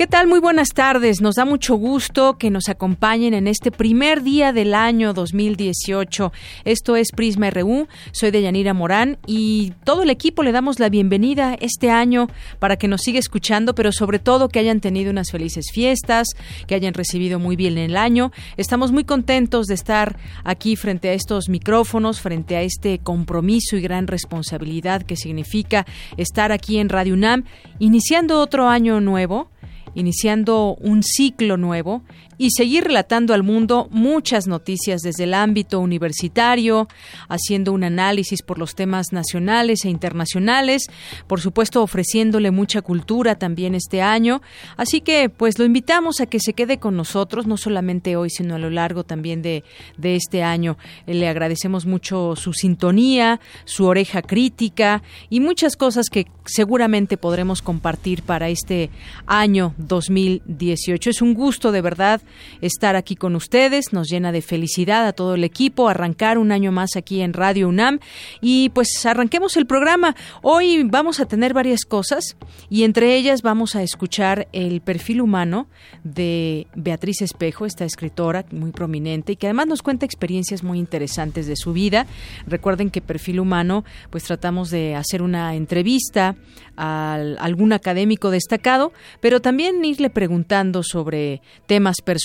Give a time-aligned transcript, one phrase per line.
[0.00, 0.28] ¿Qué tal?
[0.28, 1.20] Muy buenas tardes.
[1.20, 6.32] Nos da mucho gusto que nos acompañen en este primer día del año 2018.
[6.64, 7.86] Esto es Prisma RU.
[8.10, 12.28] Soy Deyanira Morán y todo el equipo le damos la bienvenida este año
[12.58, 16.28] para que nos siga escuchando, pero sobre todo que hayan tenido unas felices fiestas,
[16.66, 18.32] que hayan recibido muy bien el año.
[18.56, 23.82] Estamos muy contentos de estar aquí frente a estos micrófonos, frente a este compromiso y
[23.82, 25.84] gran responsabilidad que significa
[26.16, 27.44] estar aquí en Radio UNAM,
[27.78, 29.50] iniciando otro año nuevo
[29.94, 32.02] iniciando un ciclo nuevo
[32.40, 36.88] y seguir relatando al mundo muchas noticias desde el ámbito universitario,
[37.28, 40.86] haciendo un análisis por los temas nacionales e internacionales,
[41.26, 44.40] por supuesto ofreciéndole mucha cultura también este año.
[44.78, 48.54] Así que pues lo invitamos a que se quede con nosotros, no solamente hoy, sino
[48.54, 49.62] a lo largo también de,
[49.98, 50.78] de este año.
[51.04, 58.22] Le agradecemos mucho su sintonía, su oreja crítica y muchas cosas que seguramente podremos compartir
[58.22, 58.88] para este
[59.26, 61.10] año 2018.
[61.10, 62.22] Es un gusto de verdad
[62.60, 63.92] estar aquí con ustedes.
[63.92, 67.68] Nos llena de felicidad a todo el equipo arrancar un año más aquí en Radio
[67.68, 68.00] UNAM.
[68.40, 70.16] Y pues arranquemos el programa.
[70.42, 72.36] Hoy vamos a tener varias cosas
[72.68, 75.66] y entre ellas vamos a escuchar el perfil humano
[76.04, 81.46] de Beatriz Espejo, esta escritora muy prominente y que además nos cuenta experiencias muy interesantes
[81.46, 82.06] de su vida.
[82.46, 86.36] Recuerden que perfil humano, pues tratamos de hacer una entrevista
[86.76, 92.19] a algún académico destacado, pero también irle preguntando sobre temas personales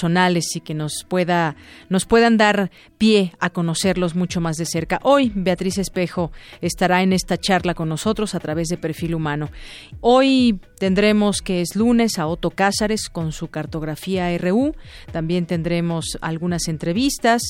[0.55, 1.55] y que nos pueda
[1.89, 4.99] nos puedan dar pie a conocerlos mucho más de cerca.
[5.03, 9.49] Hoy Beatriz Espejo estará en esta charla con nosotros a través de Perfil Humano.
[10.01, 14.75] Hoy tendremos que es lunes a Otto Cázares con su cartografía RU.
[15.11, 17.41] También tendremos algunas entrevistas,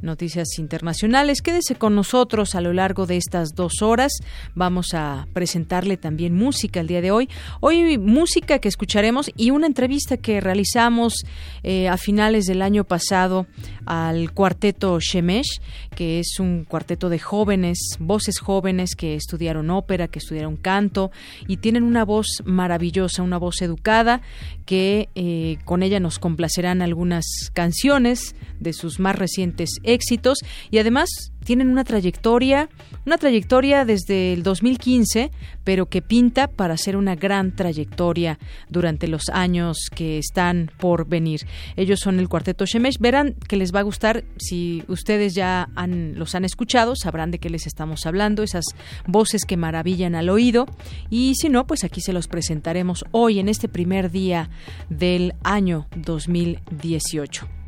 [0.00, 1.42] noticias internacionales.
[1.42, 4.12] Quédese con nosotros a lo largo de estas dos horas.
[4.54, 7.28] Vamos a presentarle también música el día de hoy.
[7.60, 11.14] Hoy música que escucharemos y una entrevista que realizamos
[11.62, 13.46] eh, a finales del año pasado
[13.86, 15.60] al cuarteto Shemesh,
[15.94, 21.12] que es un cuarteto de jóvenes, voces jóvenes que estudiaron ópera, que estudiaron canto
[21.46, 24.22] y tienen una voz maravillosa, una voz educada,
[24.66, 30.38] que eh, con ella nos complacerán algunas canciones de sus más recientes éxitos
[30.72, 32.68] y además tienen una trayectoria,
[33.06, 35.30] una trayectoria desde el 2015,
[35.62, 38.38] pero que pinta para ser una gran trayectoria
[38.68, 41.46] durante los años que están por venir.
[41.76, 42.98] Ellos son el cuarteto Shemesh.
[42.98, 45.68] Verán que les va a gustar si ustedes ya
[46.14, 48.64] los han escuchado, sabrán de qué les estamos hablando, esas
[49.06, 50.66] voces que maravillan al oído.
[51.10, 54.50] Y si no, pues aquí se los presentaremos hoy en este primer día
[54.88, 57.63] del año 2018.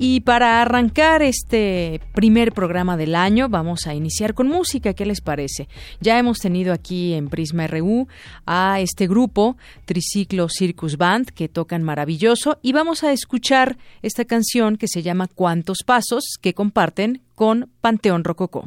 [0.00, 4.94] Y para arrancar este primer programa del año, vamos a iniciar con música.
[4.94, 5.68] ¿Qué les parece?
[6.00, 8.06] Ya hemos tenido aquí en Prisma RU
[8.46, 9.56] a este grupo,
[9.86, 12.58] Triciclo Circus Band, que tocan maravilloso.
[12.62, 18.22] Y vamos a escuchar esta canción que se llama Cuántos Pasos, que comparten con Panteón
[18.22, 18.62] Rococó.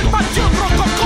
[0.00, 1.01] El Panteón Rococó.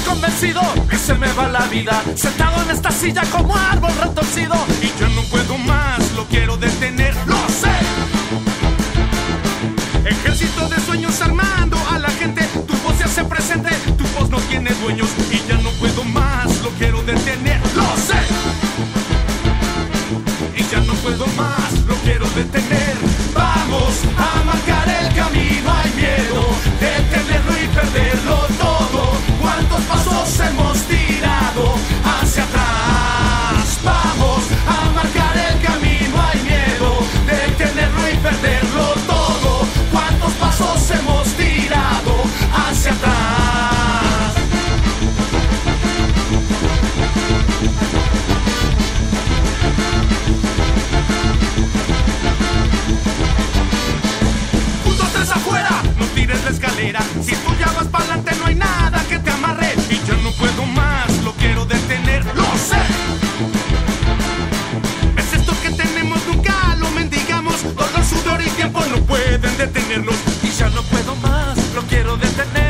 [0.00, 2.02] Convencido que se me va la vida.
[2.14, 4.54] Sentado en esta silla como árbol retorcido.
[4.82, 7.72] Y yo no puedo más, lo quiero detener, lo sé.
[10.04, 12.42] Ejército de sueños armando a la gente.
[12.66, 15.08] Tu voz se hace presente, tu voz no tiene dueños.
[15.30, 18.20] Y ya no puedo más, lo quiero detener, lo sé.
[20.56, 21.55] Y ya no puedo más,
[56.76, 59.74] Si tú ya vas para adelante, no hay nada que te amarre.
[59.88, 62.76] Y yo no puedo más, lo quiero detener, lo sé.
[65.16, 67.62] Es esto que tenemos, nunca lo mendigamos.
[67.74, 70.16] Dolor, sudor y tiempo no pueden detenernos.
[70.42, 72.65] Y ya no puedo más, lo quiero detener,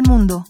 [0.00, 0.46] al mundo.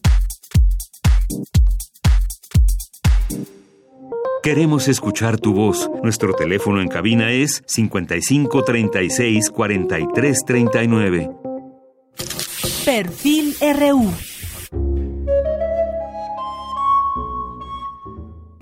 [4.42, 5.90] Queremos escuchar tu voz.
[6.02, 11.30] Nuestro teléfono en cabina es 55 36 43 39.
[12.84, 14.29] Perfil RU.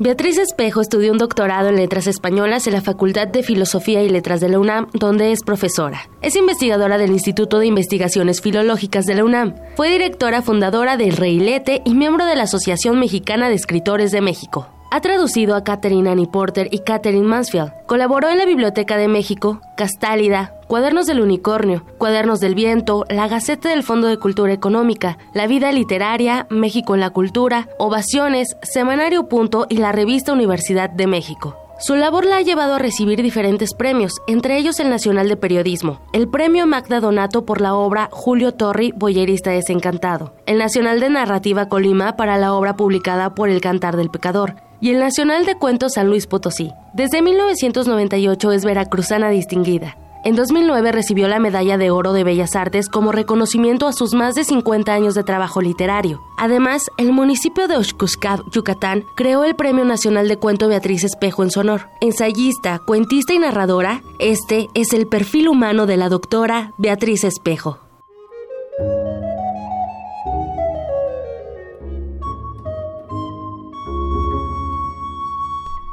[0.01, 4.41] Beatriz Espejo estudió un doctorado en Letras Españolas en la Facultad de Filosofía y Letras
[4.41, 6.09] de la UNAM, donde es profesora.
[6.23, 9.57] Es investigadora del Instituto de Investigaciones Filológicas de la UNAM.
[9.75, 14.69] Fue directora fundadora del Reilete y miembro de la Asociación Mexicana de Escritores de México.
[14.91, 17.73] Ha traducido a Catherine Annie Porter y Catherine Mansfield.
[17.87, 23.69] Colaboró en la Biblioteca de México, Castálida, Cuadernos del Unicornio, Cuadernos del Viento, la Gaceta
[23.69, 29.67] del Fondo de Cultura Económica, La Vida Literaria, México en la Cultura, Ovaciones, Semanario Punto
[29.69, 31.57] y la revista Universidad de México.
[31.81, 36.01] Su labor la ha llevado a recibir diferentes premios, entre ellos el Nacional de Periodismo,
[36.13, 41.69] el Premio Magda Donato por la obra Julio Torri, Boyerista Desencantado, el Nacional de Narrativa
[41.69, 45.93] Colima para la obra publicada por El Cantar del Pecador, y el Nacional de Cuentos
[45.95, 46.73] San Luis Potosí.
[46.93, 49.97] Desde 1998 es veracruzana distinguida.
[50.25, 54.35] En 2009 recibió la Medalla de Oro de Bellas Artes como reconocimiento a sus más
[54.35, 56.21] de 50 años de trabajo literario.
[56.37, 61.51] Además, el municipio de Oshkushkab, Yucatán, creó el Premio Nacional de Cuento Beatriz Espejo en
[61.51, 61.89] su honor.
[62.01, 67.88] Ensayista, cuentista y narradora, este es el perfil humano de la doctora Beatriz Espejo.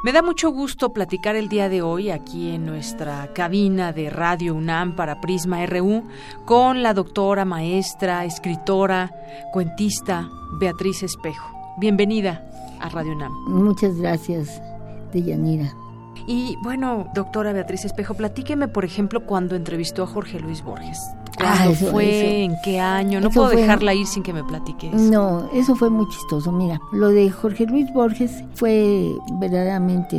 [0.06, 4.54] Me da mucho gusto platicar el día de hoy aquí en nuestra cabina de Radio
[4.54, 6.04] UNAM para Prisma RU
[6.44, 9.10] con la doctora, maestra, escritora,
[9.52, 11.52] cuentista Beatriz Espejo.
[11.78, 12.48] Bienvenida
[12.78, 13.32] a Radio UNAM.
[13.48, 14.62] Muchas gracias,
[15.12, 15.74] Deyanira.
[16.26, 20.98] Y bueno, doctora Beatriz Espejo, platíqueme, por ejemplo, cuando entrevistó a Jorge Luis Borges.
[21.38, 22.18] Ah, ¿Cuándo eso- fue?
[22.20, 23.20] eso- ¿En qué año?
[23.20, 24.96] No eso puedo fue- dejarla ir sin que me platique eso.
[24.98, 26.50] No, eso fue muy chistoso.
[26.50, 30.16] Mira, lo de Jorge Luis Borges fue verdaderamente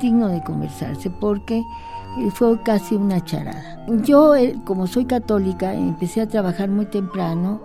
[0.00, 3.84] digno de conversarse porque eh, fue casi una charada.
[4.04, 7.60] Yo, eh, como soy católica, empecé a trabajar muy temprano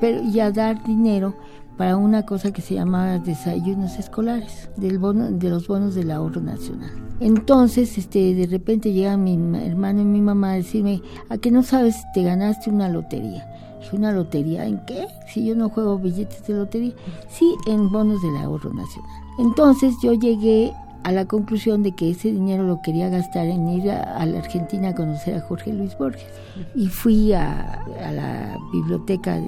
[0.00, 1.34] pero, y a dar dinero
[1.78, 6.40] para una cosa que se llamaba desayunos escolares, del bono, de los bonos del ahorro
[6.42, 6.90] nacional.
[7.20, 11.50] Entonces, este, de repente llegan mi ma- hermano y mi mamá a decirme, ¿a que
[11.50, 13.48] no sabes te ganaste una lotería?
[13.80, 15.06] Dije, ¿una lotería en qué?
[15.32, 16.92] Si yo no juego billetes de lotería.
[17.28, 19.10] Sí, en bonos del ahorro nacional.
[19.38, 20.72] Entonces yo llegué
[21.04, 24.88] a la conclusión de que ese dinero lo quería gastar en ir a, la Argentina
[24.88, 26.26] a conocer a Jorge Luis Borges.
[26.74, 29.40] Y fui a la biblioteca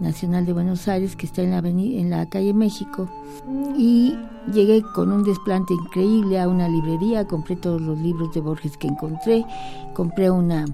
[0.00, 3.08] Nacional de Buenos Aires, que está en la, aveni- en la calle México,
[3.76, 4.16] y
[4.52, 8.86] llegué con un desplante increíble a una librería, compré todos los libros de Borges que
[8.88, 9.44] encontré,
[9.94, 10.64] compré una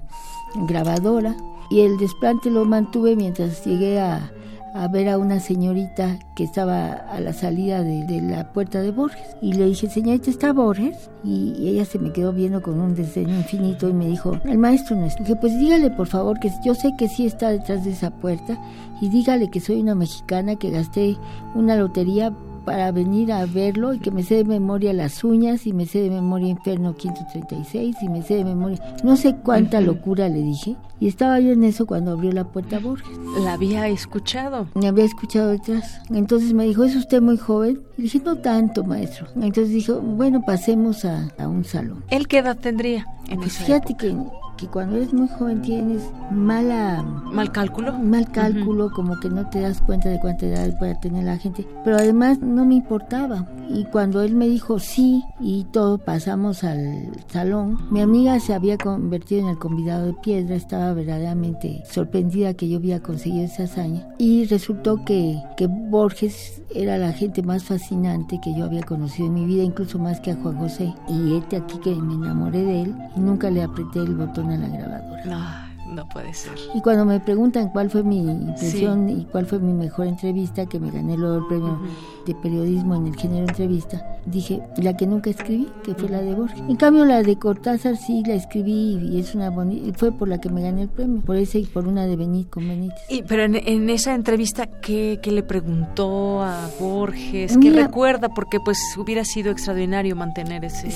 [0.67, 1.35] grabadora
[1.69, 4.31] y el desplante lo mantuve mientras llegué a,
[4.75, 9.37] a ver a una señorita que estaba a la salida de, la puerta de Borges.
[9.41, 11.09] Y le dije, señorita, ¿está Borges?
[11.23, 14.97] Y ella se me quedó viendo con un desdén infinito y me dijo, el maestro
[14.97, 15.15] no es.
[15.15, 18.59] Dije, pues dígale por favor que yo sé que sí está detrás de esa puerta
[18.99, 21.17] y dígale que soy una mexicana que gasté
[21.55, 22.33] una lotería
[22.65, 26.01] para venir a verlo y que me sé de memoria las uñas y me sé
[26.01, 30.75] de memoria Inferno 536 y me sé de memoria no sé cuánta locura le dije
[30.99, 33.17] y estaba yo en eso cuando abrió la puerta Borges.
[33.43, 34.67] La había escuchado.
[34.75, 36.01] Me había escuchado detrás.
[36.09, 37.81] Entonces me dijo, ¿es usted muy joven?
[37.97, 39.27] Y dije, no tanto, maestro.
[39.35, 42.03] Entonces dijo, bueno, pasemos a, un salón.
[42.09, 43.05] ¿Él qué edad tendría?
[43.27, 44.15] En pues fíjate que
[44.57, 47.03] que cuando eres muy joven tienes mala...
[47.31, 47.97] Mal cálculo.
[47.99, 51.67] Mal cálculo, como que no te das cuenta de cuánta edad puede tener la gente.
[51.83, 53.47] Pero además no me importaba.
[53.69, 58.77] Y cuando él me dijo sí y todo pasamos al salón, mi amiga se había
[58.77, 64.07] convertido en el convidado de piedra, estaba verdaderamente sorprendida que yo había conseguido esa hazaña.
[64.17, 69.33] Y resultó que, que Borges era la gente más fascinante que yo había conocido en
[69.33, 70.93] mi vida, incluso más que a Juan José.
[71.07, 74.57] Y este aquí que me enamoré de él y nunca le apreté el botón a
[74.57, 75.25] la grabadora.
[75.25, 75.64] No,
[75.95, 76.53] no puede ser.
[76.73, 80.79] Y cuando me preguntan cuál fue mi impresión y cuál fue mi mejor entrevista, que
[80.79, 81.79] me gané el premio
[82.25, 86.33] de periodismo en el género entrevista, dije, la que nunca escribí, que fue la de
[86.33, 86.59] Borges.
[86.67, 90.39] En cambio, la de Cortázar sí la escribí y es una bonita, fue por la
[90.39, 92.99] que me gané el premio, por ese y por una de Benítez con Benítez.
[93.09, 97.57] Y, pero en, esa entrevista, ¿qué, ¿qué, le preguntó a Borges?
[97.57, 98.29] ¿Qué recuerda?
[98.29, 100.89] Porque pues hubiera sido extraordinario mantener ese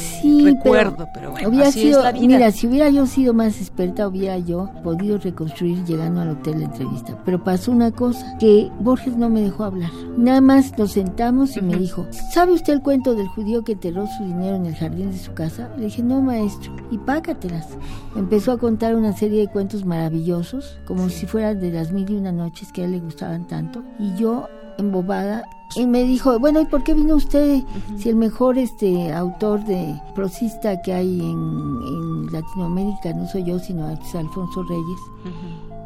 [0.44, 2.28] recuerdo, pero, bueno, así es la vida.
[2.28, 6.66] Mira, si hubiera yo sido más experta, hubiera yo podido reconstruir llegando al hotel la
[6.66, 7.16] entrevista.
[7.24, 9.92] Pero pasó una cosa, que Borges no me dejó hablar.
[10.18, 14.08] Nada más nos sentamos y me dijo, ¿sabe usted el cuento del judío que enterró
[14.18, 15.70] su dinero en el jardín de su casa?
[15.78, 17.68] Le dije, no, maestro, y págatelas.
[18.16, 22.16] Empezó a contar una serie de cuentos maravillosos, como si fueran de las mil y
[22.16, 23.84] una noches que a él le gustaban tanto.
[24.00, 24.48] Y yo,
[24.80, 25.44] embobada,
[25.76, 27.62] y me dijo, bueno, ¿y por qué vino usted
[27.98, 33.88] si el mejor este autor de prosista que hay en, Latinoamérica no soy yo, sino
[33.88, 35.00] Alfonso Reyes?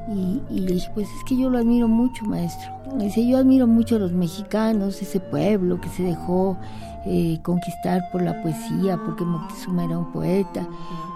[0.09, 2.69] y, y, le dije, pues es que yo lo admiro mucho, maestro.
[2.97, 6.57] Me dice, yo admiro mucho a los mexicanos, ese pueblo que se dejó
[7.05, 10.67] eh, conquistar por la poesía, porque Moctezuma era un poeta,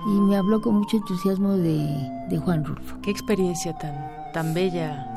[0.05, 2.97] y me habló con mucho entusiasmo de, de Juan Rulfo.
[3.01, 3.95] Qué experiencia tan,
[4.33, 5.16] tan bella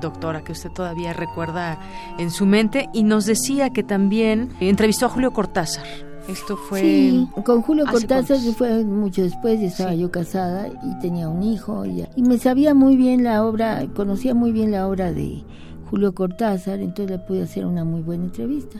[0.00, 1.78] doctora, que usted todavía recuerda
[2.18, 5.86] en su mente, y nos decía que también entrevistó a Julio Cortázar.
[6.28, 6.80] Esto fue.
[6.80, 12.04] Sí, con Julio Cortázar fue mucho después, estaba yo casada y tenía un hijo, y,
[12.16, 15.44] y me sabía muy bien la obra, conocía muy bien la obra de
[15.90, 18.78] Julio Cortázar, entonces le pude hacer una muy buena entrevista.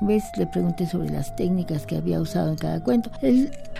[0.00, 0.24] ¿Ves?
[0.36, 3.10] Le pregunté sobre las técnicas que había usado en cada cuento.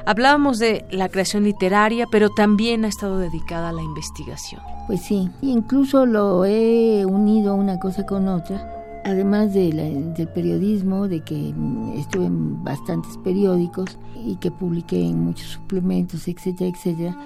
[0.06, 4.60] Hablábamos de la creación literaria, pero también ha estado dedicada a la investigación.
[4.86, 8.70] Pues sí, incluso lo he unido una cosa con otra.
[9.04, 11.54] Además del periodismo, de que
[11.96, 17.18] estuve en bastantes periódicos y que publiqué en muchos suplementos, etcétera, etcétera,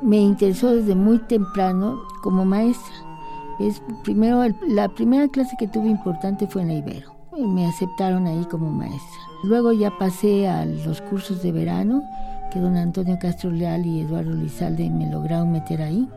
[0.00, 3.05] me interesó desde muy temprano como maestra
[3.60, 7.14] es, primero, la primera clase que tuve importante fue en la Ibero.
[7.36, 9.20] Y me aceptaron ahí como maestra.
[9.44, 12.02] Luego ya pasé a los cursos de verano,
[12.50, 16.08] que don Antonio Castro Leal y Eduardo Lizalde me lograron meter ahí.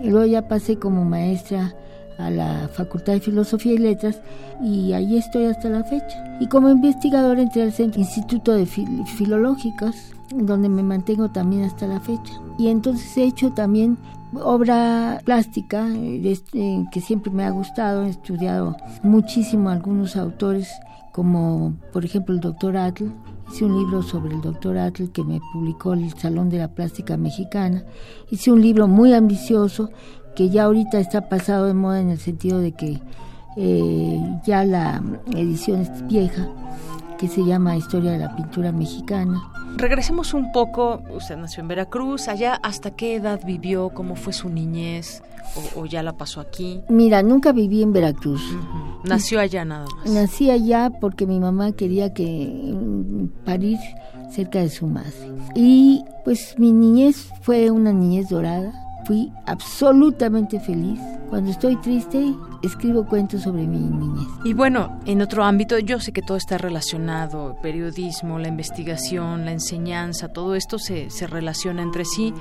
[0.00, 1.74] Y luego ya pasé como maestra
[2.18, 4.20] a la Facultad de Filosofía y Letras
[4.62, 6.36] y ahí estoy hasta la fecha.
[6.40, 9.94] Y como investigador entré al Centro Instituto de Filológicos,
[10.34, 12.34] donde me mantengo también hasta la fecha.
[12.58, 13.98] Y entonces he hecho también
[14.34, 20.68] obra plástica este, que siempre me ha gustado, he estudiado muchísimo algunos autores
[21.12, 23.06] como por ejemplo el doctor Atl,
[23.50, 27.16] hice un libro sobre el doctor Atl que me publicó el Salón de la Plástica
[27.16, 27.84] Mexicana,
[28.30, 29.90] hice un libro muy ambicioso
[30.36, 33.00] que ya ahorita está pasado de moda en el sentido de que
[33.56, 35.02] eh, ya la
[35.34, 36.46] edición es vieja,
[37.18, 39.42] que se llama Historia de la Pintura Mexicana
[39.78, 44.48] Regresemos un poco, usted nació en Veracruz, allá hasta qué edad vivió, cómo fue su
[44.48, 45.22] niñez
[45.76, 46.82] o, ya la pasó aquí.
[46.88, 48.42] Mira, nunca viví en Veracruz.
[49.04, 50.10] Nació allá nada más.
[50.10, 53.78] Nací allá porque mi mamá quería que mm, parir
[54.30, 55.14] cerca de su madre.
[55.54, 58.72] Y pues mi niñez fue una niñez dorada
[59.08, 61.00] fui absolutamente feliz.
[61.30, 62.22] Cuando estoy triste,
[62.62, 64.28] escribo cuentos sobre mi niñez.
[64.44, 69.52] Y bueno, en otro ámbito, yo sé que todo está relacionado, periodismo, la investigación, la
[69.52, 72.34] enseñanza, todo esto se, se relaciona entre sí.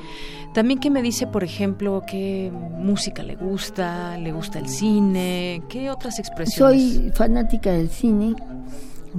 [0.53, 5.89] También qué me dice, por ejemplo, qué música le gusta, le gusta el cine, qué
[5.89, 6.95] otras expresiones.
[6.95, 8.35] Soy fanática del cine,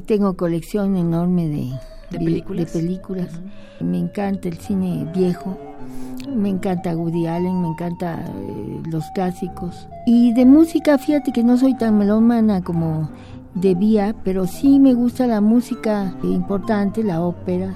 [0.04, 1.70] tengo colección enorme de
[2.10, 2.72] ¿De películas?
[2.72, 3.28] De películas.
[3.80, 5.58] Me encanta el cine viejo,
[6.34, 9.88] me encanta Woody Allen, me encanta eh, los clásicos.
[10.06, 13.10] Y de música, fíjate que no soy tan melómana como
[13.54, 17.74] debía, pero sí me gusta la música importante, la ópera,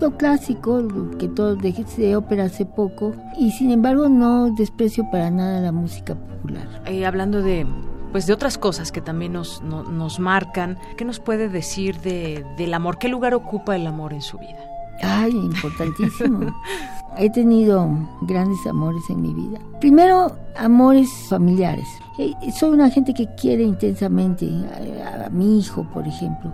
[0.00, 0.82] lo clásico,
[1.18, 5.72] que todo dejé de ópera hace poco, y sin embargo no desprecio para nada la
[5.72, 6.66] música popular.
[6.86, 7.66] Eh, hablando de
[8.12, 12.74] pues de otras cosas que también nos, nos marcan, ¿qué nos puede decir de, del
[12.74, 12.98] amor?
[12.98, 14.58] ¿Qué lugar ocupa el amor en su vida?
[15.02, 16.54] Ay, importantísimo.
[17.18, 17.88] He tenido
[18.22, 19.58] grandes amores en mi vida.
[19.80, 21.86] Primero, amores familiares.
[22.18, 24.48] Eh, soy una gente que quiere intensamente
[25.26, 26.52] a, mi hijo, por ejemplo.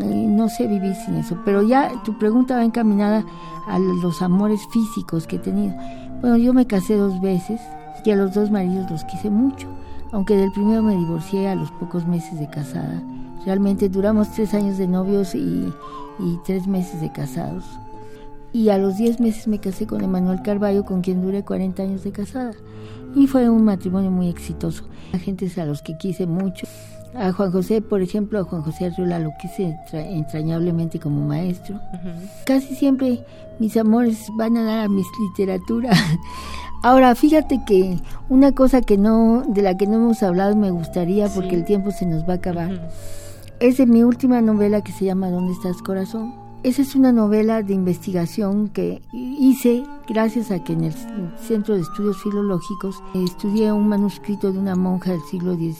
[0.00, 3.24] Eh, no sé vivir sin eso, pero ya tu pregunta va encaminada
[3.66, 5.74] a los amores físicos que he tenido.
[6.20, 7.60] Bueno, yo me casé dos veces
[8.04, 9.68] y a los dos maridos los quise mucho,
[10.12, 13.02] aunque del primero me divorcié a los pocos meses de casada.
[13.44, 15.72] Realmente duramos tres años de novios y,
[16.44, 17.64] tres meses de casados.
[18.52, 22.04] Y a los diez meses me casé con Emanuel Carballo, con quien duré 40 años
[22.04, 22.52] de casada.
[23.14, 24.84] Y fue un matrimonio muy exitoso.
[25.12, 26.66] A gentes a los que quise mucho.
[27.18, 31.80] A Juan José, por ejemplo, a Juan José Arriola lo quise entrañablemente como maestro.
[32.44, 33.24] Casi siempre
[33.58, 35.98] mis amores van a dar a mis literaturas.
[36.82, 41.28] Ahora, fíjate que una cosa que no, de la que no hemos hablado me gustaría,
[41.28, 42.88] porque el tiempo se nos va a acabar,
[43.60, 46.45] es de mi última novela que se llama ¿Dónde estás, corazón?
[46.66, 50.94] Esa es una novela de investigación que hice gracias a que en el
[51.38, 55.76] Centro de Estudios Filológicos estudié un manuscrito de una monja del siglo XVIII,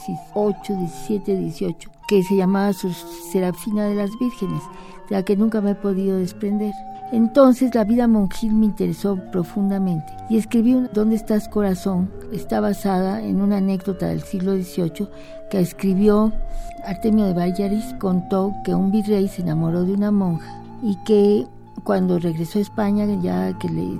[0.65, 1.77] XVII, XVIII,
[2.07, 4.63] que se llamaba Serafina de las Vírgenes,
[5.11, 6.73] de la que nunca me he podido desprender.
[7.11, 12.13] Entonces la vida monjil me interesó profundamente y escribí ¿Dónde estás corazón?
[12.33, 15.09] Está basada en una anécdota del siglo XVIII
[15.51, 16.33] que escribió
[16.85, 21.47] Artemio de Vallaris, contó que un virrey se enamoró de una monja y que
[21.85, 23.99] cuando regresó a España, ya que le,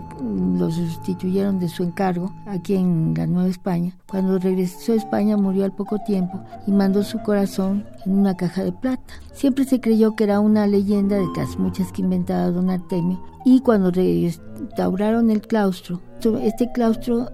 [0.59, 5.65] lo sustituyeron de su encargo aquí en la Nueva España, cuando regresó a España murió
[5.65, 9.15] al poco tiempo y mandó su corazón en una caja de plata.
[9.33, 13.61] Siempre se creyó que era una leyenda de las muchas que inventaba don Artemio y
[13.61, 16.01] cuando restauraron el claustro,
[16.43, 17.31] este claustro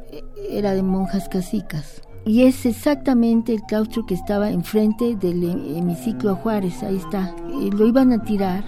[0.50, 2.02] era de monjas casicas.
[2.24, 5.42] Y es exactamente el claustro que estaba enfrente del
[5.76, 7.34] hemiciclo Juárez, ahí está.
[7.48, 8.64] lo iban a tirar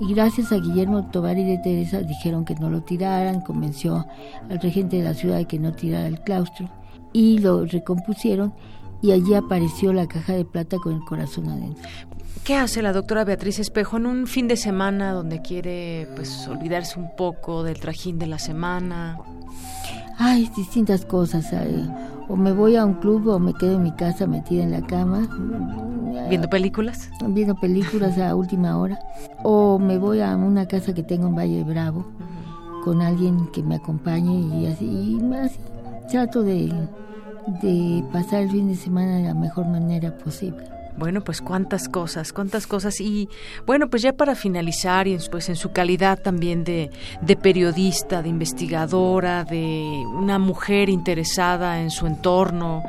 [0.00, 4.06] y gracias a Guillermo Tovar y de Teresa dijeron que no lo tiraran, convenció
[4.48, 6.68] al regente de la ciudad de que no tirara el claustro
[7.12, 8.52] y lo recompusieron
[9.00, 11.88] y allí apareció la caja de plata con el corazón adentro.
[12.44, 16.98] ¿Qué hace la doctora Beatriz Espejo en un fin de semana donde quiere pues olvidarse
[16.98, 19.18] un poco del trajín de la semana?
[20.18, 21.46] Ay, distintas cosas.
[22.28, 24.82] O me voy a un club o me quedo en mi casa metida en la
[24.82, 25.28] cama.
[26.28, 27.08] ¿Viendo películas?
[27.28, 28.98] Viendo películas a última hora.
[29.44, 32.04] O me voy a una casa que tengo en Valle Bravo
[32.84, 35.18] con alguien que me acompañe y así.
[35.20, 35.58] Y así
[36.10, 36.72] trato de,
[37.62, 40.64] de pasar el fin de semana de la mejor manera posible.
[40.98, 43.00] Bueno, pues cuántas cosas, cuántas cosas.
[43.00, 43.28] Y
[43.66, 46.90] bueno, pues ya para finalizar, y pues en su calidad también de,
[47.22, 52.82] de periodista, de investigadora, de una mujer interesada en su entorno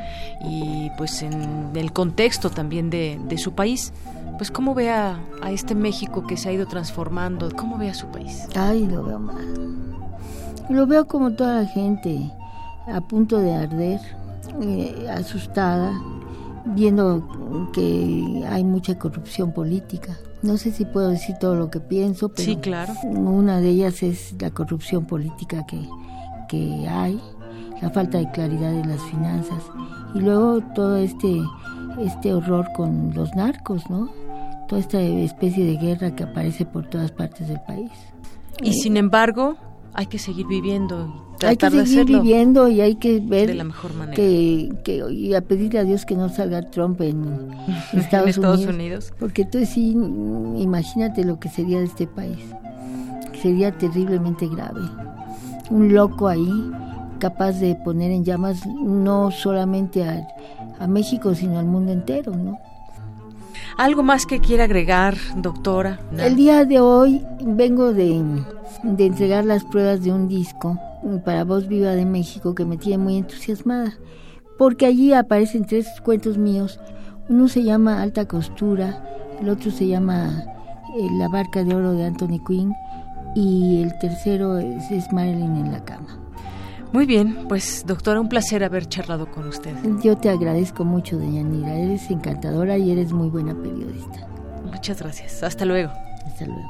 [0.43, 3.93] y pues en el contexto también de, su país,
[4.37, 5.19] pues cómo ve a,
[5.49, 8.47] este México que se ha ido transformando, cómo ve a su país.
[8.55, 9.55] Ay, lo veo mal.
[10.69, 12.31] Lo veo como toda la gente,
[12.87, 13.99] a punto de arder,
[14.61, 15.93] eh, asustada
[16.65, 20.17] viendo que hay mucha corrupción política.
[20.41, 22.93] No sé si puedo decir todo lo que pienso, pero sí, claro.
[23.03, 25.79] una de ellas es la corrupción política que,
[26.47, 27.19] que hay,
[27.81, 29.63] la falta de claridad en las finanzas
[30.13, 31.41] y luego todo este,
[31.99, 34.09] este horror con los narcos, ¿no?
[34.67, 37.91] Toda esta especie de guerra que aparece por todas partes del país.
[38.61, 39.57] Y sin embargo,
[39.93, 43.93] hay que seguir viviendo hay que seguir viviendo y hay que ver de la mejor
[43.93, 44.15] manera.
[44.15, 47.49] Que, que, y a pedirle a Dios que no salga Trump en,
[47.93, 52.39] Estados, Unidos, Porque entonces sí, imagínate lo que sería de este país.
[53.41, 54.81] Sería terriblemente grave.
[55.69, 56.71] Un loco ahí
[57.19, 60.27] capaz de poner en llamas no solamente a,
[60.79, 62.59] a México, sino al mundo entero, ¿no?
[63.77, 65.99] ¿Algo más que quiera agregar, doctora?
[66.17, 68.23] El día de hoy vengo de,
[68.83, 70.77] de entregar las pruebas de un disco
[71.23, 73.93] para Voz Viva de México que me tiene muy entusiasmada,
[74.57, 76.79] porque allí aparecen tres cuentos míos.
[77.29, 79.03] Uno se llama Alta Costura,
[79.39, 80.43] el otro se llama
[80.97, 82.73] eh, La Barca de Oro de Anthony Quinn
[83.35, 86.19] y el tercero es, es Marilyn en la cama.
[86.91, 89.75] Muy bien, pues doctora, un placer haber charlado con usted.
[90.03, 91.75] Yo te agradezco mucho, doña Nira.
[91.75, 94.27] Eres encantadora y eres muy buena periodista.
[94.65, 95.43] Muchas gracias.
[95.43, 95.91] Hasta luego.
[96.25, 96.69] Hasta luego.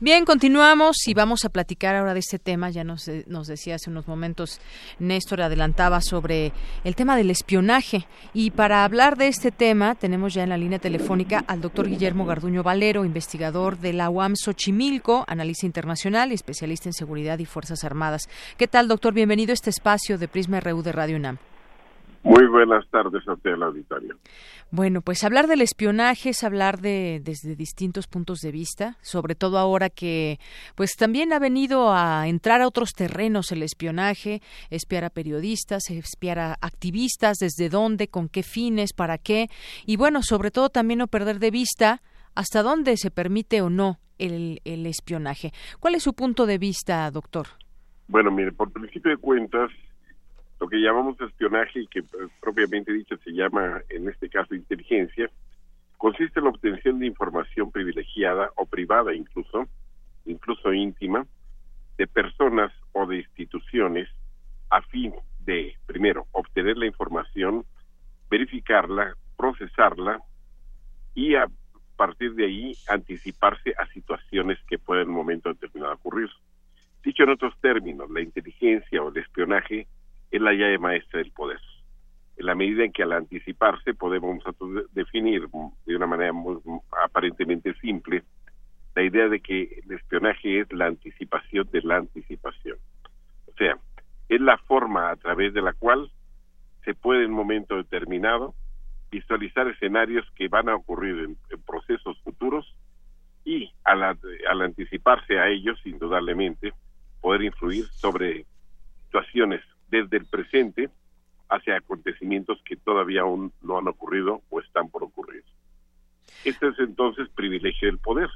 [0.00, 2.70] Bien, continuamos y vamos a platicar ahora de este tema.
[2.70, 4.60] Ya nos, eh, nos decía hace unos momentos,
[5.00, 6.52] Néstor adelantaba sobre
[6.84, 8.06] el tema del espionaje.
[8.32, 12.26] Y para hablar de este tema, tenemos ya en la línea telefónica al doctor Guillermo
[12.26, 17.82] Garduño Valero, investigador de la UAM Xochimilco, analista internacional y especialista en seguridad y Fuerzas
[17.82, 18.28] Armadas.
[18.56, 19.12] ¿Qué tal, doctor?
[19.12, 21.38] Bienvenido a este espacio de Prisma RU de Radio UNAM.
[22.22, 24.16] Muy buenas tardes a usted, el auditorio.
[24.70, 29.56] Bueno, pues hablar del espionaje es hablar de desde distintos puntos de vista, sobre todo
[29.56, 30.38] ahora que
[30.74, 36.38] pues también ha venido a entrar a otros terrenos el espionaje, espiar a periodistas, espiar
[36.38, 39.48] a activistas, desde dónde, con qué fines, para qué,
[39.86, 42.02] y bueno, sobre todo también no perder de vista
[42.34, 45.52] hasta dónde se permite o no el, el espionaje.
[45.80, 47.46] ¿Cuál es su punto de vista, doctor?
[48.08, 49.70] Bueno, mire, por principio de cuentas,
[50.60, 55.30] lo que llamamos espionaje y que pues, propiamente dicho se llama en este caso inteligencia,
[55.96, 59.68] consiste en la obtención de información privilegiada o privada incluso,
[60.26, 61.26] incluso íntima,
[61.96, 64.08] de personas o de instituciones
[64.70, 67.64] a fin de, primero, obtener la información,
[68.30, 70.20] verificarla, procesarla
[71.14, 71.46] y a
[71.96, 76.28] partir de ahí anticiparse a situaciones que pueden en un momento determinado ocurrir.
[77.02, 79.88] Dicho en otros términos, la inteligencia o el espionaje
[80.30, 81.60] es la llave maestra del poder.
[82.36, 84.42] En la medida en que al anticiparse podemos
[84.92, 85.48] definir
[85.86, 86.58] de una manera muy,
[87.04, 88.22] aparentemente simple
[88.94, 92.78] la idea de que el espionaje es la anticipación de la anticipación.
[93.46, 93.78] O sea,
[94.28, 96.10] es la forma a través de la cual
[96.84, 98.54] se puede en un momento determinado
[99.10, 102.74] visualizar escenarios que van a ocurrir en, procesos futuros
[103.44, 106.72] y al, al anticiparse a ellos, indudablemente,
[107.20, 108.44] poder influir sobre
[109.04, 110.90] situaciones desde el presente
[111.48, 115.44] hacia acontecimientos que todavía aún no han ocurrido o están por ocurrir.
[116.44, 118.30] Este es entonces privilegio del poder.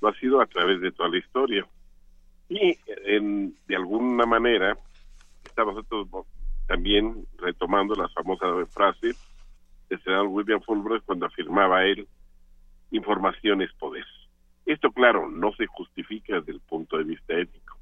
[0.00, 1.66] Lo ha sido a través de toda la historia.
[2.48, 4.78] Y en, de alguna manera
[5.44, 6.26] estamos nosotros
[6.68, 9.14] también retomando la famosa frase
[9.88, 12.06] del senador William Fulbright cuando afirmaba él,
[12.92, 14.04] información es poder.
[14.64, 17.78] Esto, claro, no se justifica desde el punto de vista ético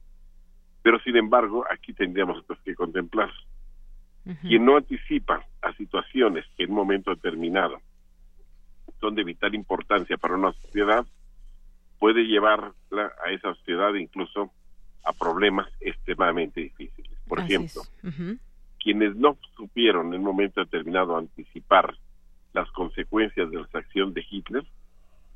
[0.86, 3.28] pero sin embargo, aquí tendríamos que contemplar.
[4.40, 7.80] Quien no anticipa a situaciones que en un momento determinado
[9.00, 11.04] son de vital importancia para una sociedad,
[11.98, 14.52] puede llevarla a esa sociedad incluso
[15.02, 17.18] a problemas extremadamente difíciles.
[17.26, 17.82] Por ejemplo,
[18.78, 21.96] quienes no supieron en un momento determinado anticipar
[22.52, 24.64] las consecuencias de la acción de Hitler,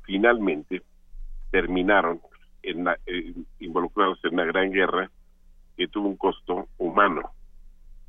[0.03, 0.81] finalmente
[1.51, 2.21] terminaron
[2.63, 5.11] en eh, involucrados en una gran guerra
[5.81, 7.31] que tuvo un costo humano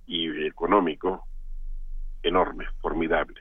[0.06, 1.26] y económico
[2.22, 3.40] enorme, formidable.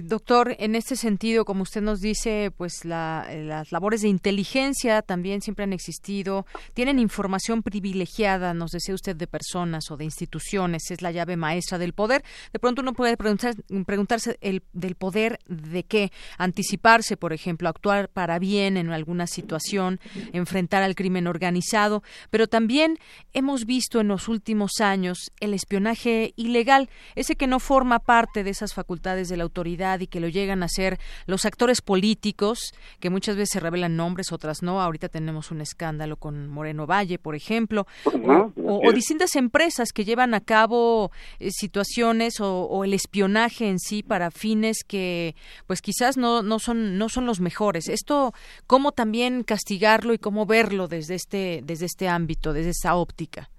[0.00, 5.64] Doctor, en este sentido, como usted nos dice, pues las labores de inteligencia también siempre
[5.64, 11.12] han existido, tienen información privilegiada, nos decía usted, de personas o de instituciones, es la
[11.12, 12.24] llave maestra del poder.
[12.52, 18.38] De pronto uno puede preguntarse el, del poder de qué, anticiparse, por ejemplo, actuar para
[18.38, 20.00] bien en alguna situación,
[20.32, 22.98] enfrentar al crimen organizado, pero también
[23.34, 28.50] hemos visto en los últimos años el espionaje ilegal, ese que no forma parte de
[28.50, 33.10] esas facultades de la autoridad y que lo llegan a ser los actores políticos, que
[33.10, 34.80] muchas veces se revelan nombres, otras no.
[34.80, 40.40] Ahorita tenemos un escándalo con Moreno Valle, por ejemplo, o, distintas empresas que llevan a
[40.40, 45.34] cabo eh, situaciones o, el espionaje en sí para fines que,
[45.66, 47.88] pues quizás no, no, son, no son los mejores.
[47.88, 48.32] Esto,
[48.66, 53.50] ¿cómo también castigarlo y cómo verlo desde este, desde este ámbito, desde esa óptica?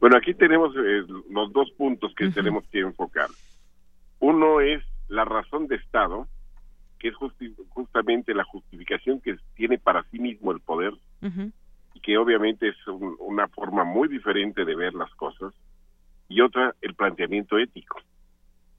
[0.00, 3.28] Bueno, aquí tenemos eh, los dos puntos que tenemos que enfocar.
[4.18, 6.26] Uno es la razón de Estado,
[6.98, 7.14] que es
[7.68, 10.94] justamente la justificación que tiene para sí mismo el poder,
[11.94, 12.76] y que obviamente es
[13.18, 15.52] una forma muy diferente de ver las cosas,
[16.28, 18.00] y otra, el planteamiento ético,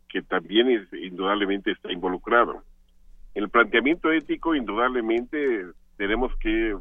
[0.10, 2.64] que también es, indudablemente está involucrado.
[3.36, 5.68] El planteamiento ético, indudablemente,
[5.98, 6.76] tenemos que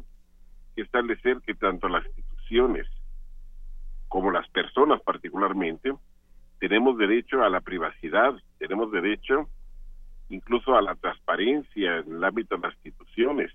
[0.75, 2.87] establecer que tanto las instituciones
[4.07, 5.93] como las personas particularmente
[6.63, 9.49] tenemos derecho a la privacidad, tenemos derecho
[10.29, 13.51] incluso a la transparencia en el ámbito de las instituciones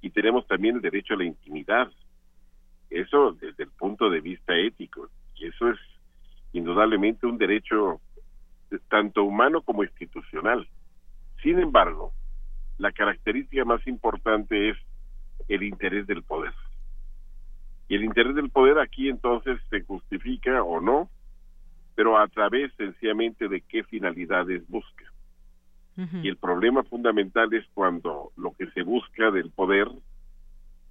[0.00, 1.92] y tenemos también el derecho a la intimidad.
[2.90, 5.78] Eso desde el punto de vista ético y eso es
[6.52, 8.00] indudablemente un derecho
[8.88, 10.66] tanto humano como institucional.
[11.40, 12.12] Sin embargo,
[12.78, 14.76] la característica más importante es
[15.46, 16.52] el interés del poder.
[17.86, 21.08] Y el interés del poder aquí entonces se justifica o no,
[21.98, 25.04] pero a través sencillamente de qué finalidades busca.
[26.22, 29.88] Y el problema fundamental es cuando lo que se busca del poder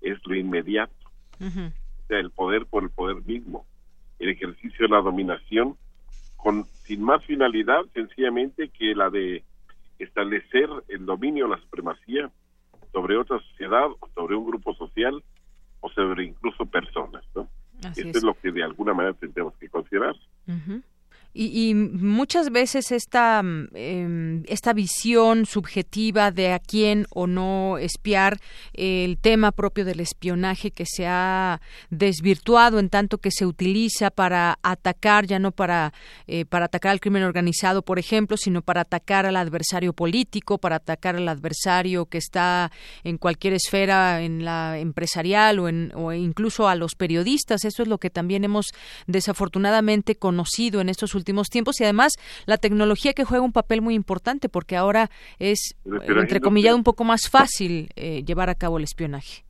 [0.01, 0.93] es lo inmediato,
[1.39, 3.65] o sea, el poder por el poder mismo,
[4.19, 5.77] el ejercicio de la dominación,
[6.35, 9.45] con sin más finalidad sencillamente que la de
[9.99, 12.29] establecer el dominio, la supremacía
[12.91, 15.23] sobre otra sociedad, sobre un grupo social
[15.79, 17.47] o sobre incluso personas, ¿no?
[17.95, 18.23] Esto es.
[18.23, 20.17] lo que de alguna manera tendremos que considerar.
[21.33, 23.41] Y, muchas veces esta,
[23.73, 28.39] em, esta visión subjetiva de a quién o no espiar,
[28.73, 34.57] el tema propio del espionaje que se ha desvirtuado en tanto que se utiliza para
[34.63, 35.93] atacar, ya no para,
[36.25, 40.77] eh, para atacar al crimen organizado, por ejemplo, sino para atacar al adversario político, para
[40.77, 42.71] atacar al adversario que está
[43.03, 47.63] en cualquier esfera, en la empresarial o, en, o incluso a los periodistas.
[47.65, 48.67] Eso es lo que también hemos
[49.05, 52.13] desafortunadamente conocido en estos últimos tiempos y además
[52.45, 57.03] la tecnología que juega un papel muy importante porque ahora es, entre comillas, un poco
[57.03, 59.43] más fácil eh, llevar a cabo el espionaje.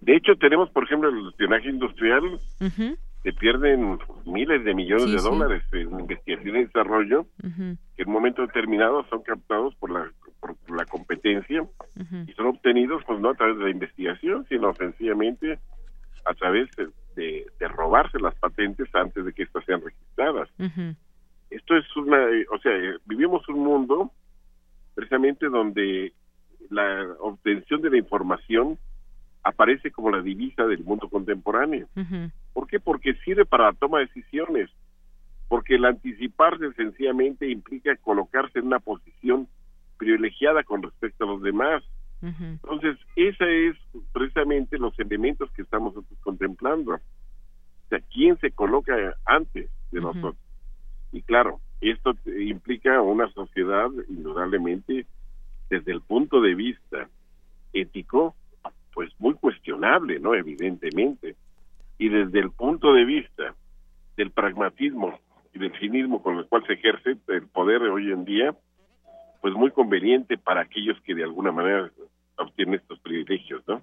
[0.00, 2.38] De hecho, tenemos, por ejemplo, el espionaje industrial,
[3.22, 8.42] se pierden miles de millones de dólares en investigación y desarrollo, que en un momento
[8.42, 11.66] determinado son captados por la, por la competencia
[12.26, 15.58] y son obtenidos, pues no a través de la investigación, sino sencillamente
[16.26, 20.50] a través de, de, robarse las patentes antes de que éstas sean registradas
[21.54, 22.18] esto es una,
[22.52, 22.72] o sea,
[23.06, 24.10] vivimos un mundo
[24.94, 26.12] precisamente donde
[26.70, 28.78] la obtención de la información
[29.42, 31.86] aparece como la divisa del mundo contemporáneo.
[32.52, 32.80] ¿Por qué?
[32.80, 34.70] Porque sirve para la toma de decisiones,
[35.48, 39.46] porque el anticiparse sencillamente implica colocarse en una posición
[39.98, 41.82] privilegiada con respecto a los demás.
[42.22, 43.76] Entonces, esa es
[44.12, 46.94] precisamente los elementos que estamos contemplando.
[46.94, 48.94] O sea, ¿quién se coloca
[49.26, 50.36] antes de nosotros?
[51.14, 55.06] Y claro, esto implica una sociedad, indudablemente,
[55.70, 57.08] desde el punto de vista
[57.72, 58.34] ético,
[58.92, 60.34] pues muy cuestionable, ¿no?
[60.34, 61.36] Evidentemente.
[61.98, 63.54] Y desde el punto de vista
[64.16, 65.20] del pragmatismo
[65.54, 68.52] y del cinismo con el cual se ejerce el poder hoy en día,
[69.40, 71.92] pues muy conveniente para aquellos que de alguna manera
[72.38, 73.82] obtienen estos privilegios, ¿no?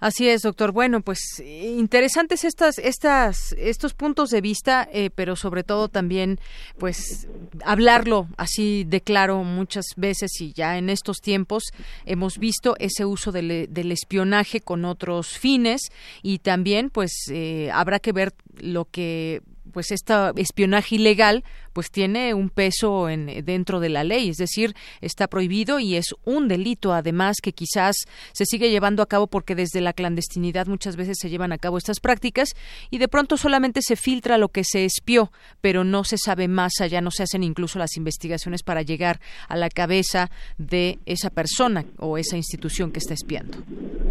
[0.00, 0.72] Así es, doctor.
[0.72, 6.38] Bueno, pues interesantes estas, estas, estos puntos de vista, eh, pero sobre todo también,
[6.78, 7.28] pues,
[7.64, 11.64] hablarlo así de claro muchas veces y ya en estos tiempos
[12.04, 15.90] hemos visto ese uso del, espionaje con otros fines
[16.22, 22.34] y también, pues, eh, habrá que ver lo que pues este espionaje ilegal pues tiene
[22.34, 26.92] un peso en, dentro de la ley, es decir, está prohibido y es un delito
[26.92, 27.94] además que quizás
[28.32, 31.78] se sigue llevando a cabo porque desde la clandestinidad muchas veces se llevan a cabo
[31.78, 32.54] estas prácticas
[32.90, 36.80] y de pronto solamente se filtra lo que se espió, pero no se sabe más
[36.80, 41.84] allá, no se hacen incluso las investigaciones para llegar a la cabeza de esa persona
[41.98, 43.58] o esa institución que está espiando.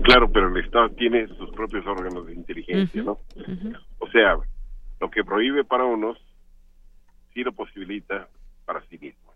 [0.04, 3.20] Claro, pero el Estado tiene sus propios órganos de inteligencia, ¿no?
[4.00, 4.38] O sea,
[5.00, 6.18] lo que prohíbe para unos
[7.34, 8.28] sí lo posibilita
[8.66, 9.28] para sí mismo.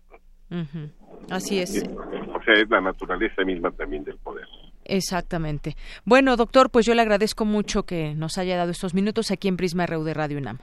[1.30, 1.82] Así es.
[1.88, 4.46] O sea, es la naturaleza misma también del poder.
[4.84, 5.76] Exactamente.
[6.04, 9.56] Bueno, doctor, pues yo le agradezco mucho que nos haya dado estos minutos aquí en
[9.56, 10.58] Prisma RU de Radio UNAM.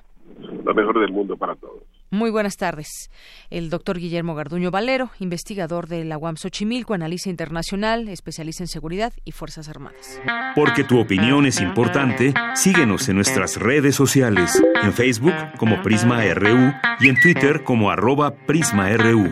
[0.64, 1.84] Lo mejor del mundo para todos.
[2.12, 3.12] Muy buenas tardes.
[3.52, 9.13] El doctor Guillermo Garduño Valero, investigador de la UAM Xochimilco, analista internacional, especialista en seguridad
[9.26, 10.19] y Fuerzas Armadas.
[10.56, 16.74] Porque tu opinión es importante, síguenos en nuestras redes sociales, en Facebook como Prisma RU
[17.00, 19.32] y en Twitter como arroba PrismaRU.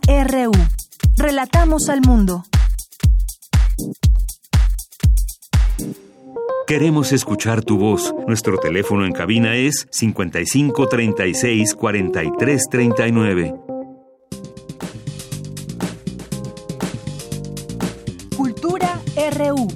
[0.24, 0.52] RU.
[1.16, 2.44] Relatamos al mundo.
[6.66, 8.14] Queremos escuchar tu voz.
[8.26, 13.54] Nuestro teléfono en cabina es 55 36 43 39.
[18.36, 19.00] Cultura
[19.36, 19.68] RU.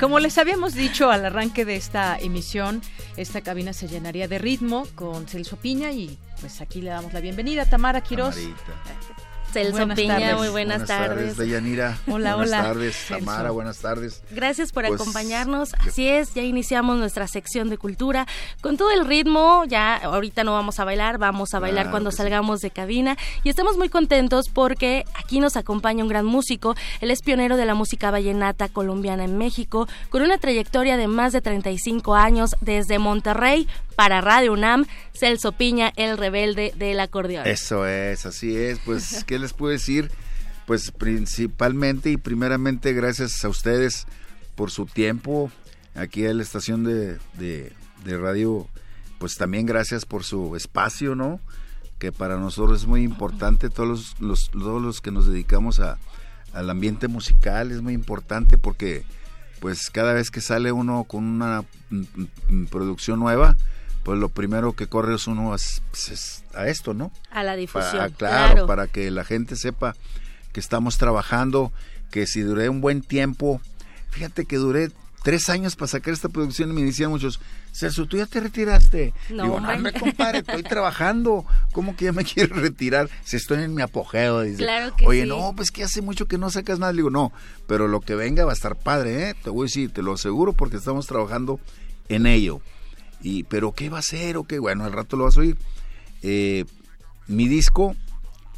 [0.00, 2.82] Como, le- como les habíamos dicho al arranque de esta emisión,
[3.16, 7.20] esta cabina se llenaría de ritmo con Celso Piña y pues aquí le damos la
[7.20, 8.36] bienvenida a Tamara Quirós.
[9.52, 10.36] Celso Buenas Piña, tardes.
[10.36, 11.36] muy buenas, tardes.
[11.36, 11.98] Deyanira.
[12.06, 13.24] Hola, buenas hola, tardes, Celso.
[13.24, 14.22] Tamara, buenas tardes.
[14.30, 15.74] Gracias por Pues, acompañarnos.
[15.74, 18.26] Así es, ya iniciamos nuestra sección de cultura
[18.60, 19.64] con todo el ritmo.
[19.66, 22.18] Ya ahorita no vamos a bailar, vamos a bailar cuando sí.
[22.18, 23.16] salgamos de cabina.
[23.42, 26.74] Y estamos muy contentos porque aquí nos acompaña un gran músico.
[27.00, 31.32] Él es pionero de la música vallenata colombiana en México, con una trayectoria de más
[31.32, 34.86] de 35 años desde Monterrey para Radio UNAM.
[35.12, 37.46] Celso Piña, el rebelde del acordeón.
[37.46, 38.78] Eso es, así es.
[38.78, 40.10] Pues, ¿qué les puedo decir?
[40.66, 44.06] Pues principalmente y primeramente gracias a ustedes
[44.54, 45.50] por su tiempo,
[45.94, 47.72] aquí a la estación de, de,
[48.04, 48.68] de radio,
[49.18, 51.40] pues también gracias por su espacio, ¿no?
[51.98, 55.98] Que para nosotros es muy importante, todos los, los- todos los que nos dedicamos a,
[56.52, 59.04] al ambiente musical es muy importante porque
[59.60, 62.02] pues cada vez que sale uno con una mm,
[62.48, 63.56] mm, producción nueva,
[64.04, 67.12] pues lo primero que corre es uno es- pues, es a esto, ¿no?
[67.30, 68.10] A la difusión.
[68.10, 69.94] Pa- claro, para que la gente sepa
[70.52, 71.72] que estamos trabajando,
[72.10, 73.60] que si duré un buen tiempo,
[74.10, 74.90] fíjate que duré
[75.22, 77.40] tres años para sacar esta producción y me decían muchos,
[77.72, 79.12] Celso, ¿tú ya te retiraste?
[79.28, 83.08] No, Digo, no, hombre, compadre, estoy trabajando, ¿cómo que ya me quiero retirar?
[83.22, 84.56] Si estoy en mi apogeo, dice.
[84.64, 85.28] Claro que Oye, sí.
[85.28, 86.92] no, pues que hace mucho que no sacas nada.
[86.92, 87.32] Le digo, no,
[87.68, 89.34] pero lo que venga va a estar padre, ¿eh?
[89.44, 91.60] Te voy a decir, te lo aseguro porque estamos trabajando
[92.08, 92.60] en ello.
[93.22, 94.36] Y, pero ¿qué va a ser?
[94.36, 95.56] O qué, bueno, al rato lo vas a oír.
[96.22, 96.64] Eh,
[97.26, 97.94] mi disco,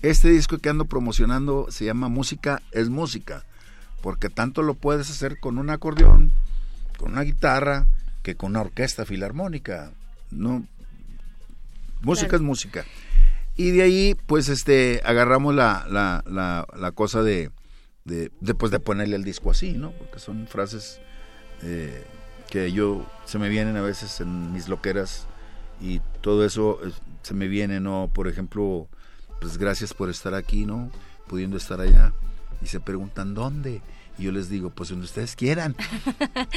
[0.03, 3.45] este disco que ando promocionando se llama Música es Música,
[4.03, 6.33] porque tanto lo puedes hacer con un acordeón,
[6.99, 7.87] con una guitarra,
[8.23, 9.93] que con una orquesta filarmónica.
[10.31, 10.65] No,
[12.03, 12.37] música Claro.
[12.45, 12.85] es música.
[13.57, 17.51] Y de ahí, pues, este, agarramos la, la, la, la cosa de,
[18.05, 19.91] de, de, pues, de ponerle el disco así, ¿no?
[19.93, 21.01] Porque son frases
[21.63, 22.03] eh,
[22.53, 25.26] que yo, se me vienen a veces en mis loqueras
[25.80, 26.78] y todo eso
[27.22, 28.11] se me viene, ¿no?
[28.12, 28.88] Por ejemplo,
[29.40, 30.90] pues gracias por estar aquí, ¿no?
[31.28, 32.12] Pudiendo estar allá.
[32.61, 33.80] Y se preguntan, ¿dónde?
[34.19, 35.77] Y yo les digo, pues donde ustedes quieran.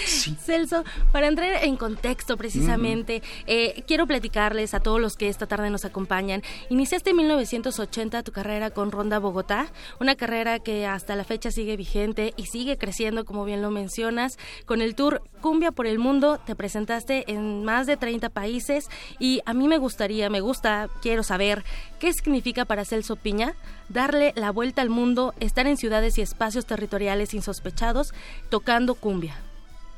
[0.06, 0.36] Sí.
[0.39, 5.70] Celso, para entrar en contexto precisamente, eh, quiero platicarles a todos los que esta tarde
[5.70, 6.43] nos acompañan.
[6.70, 9.68] Iniciaste en 1980 tu carrera con Ronda Bogotá,
[9.99, 14.38] una carrera que hasta la fecha sigue vigente y sigue creciendo, como bien lo mencionas.
[14.66, 18.89] Con el tour Cumbia por el Mundo te presentaste en más de 30 países
[19.20, 21.64] y a mí me gustaría, me gusta, quiero saber
[21.99, 23.56] qué significa para Celso Piña
[23.89, 28.13] darle la vuelta al mundo, estar en ciudades y espacios territoriales insospechados
[28.49, 29.35] tocando cumbia.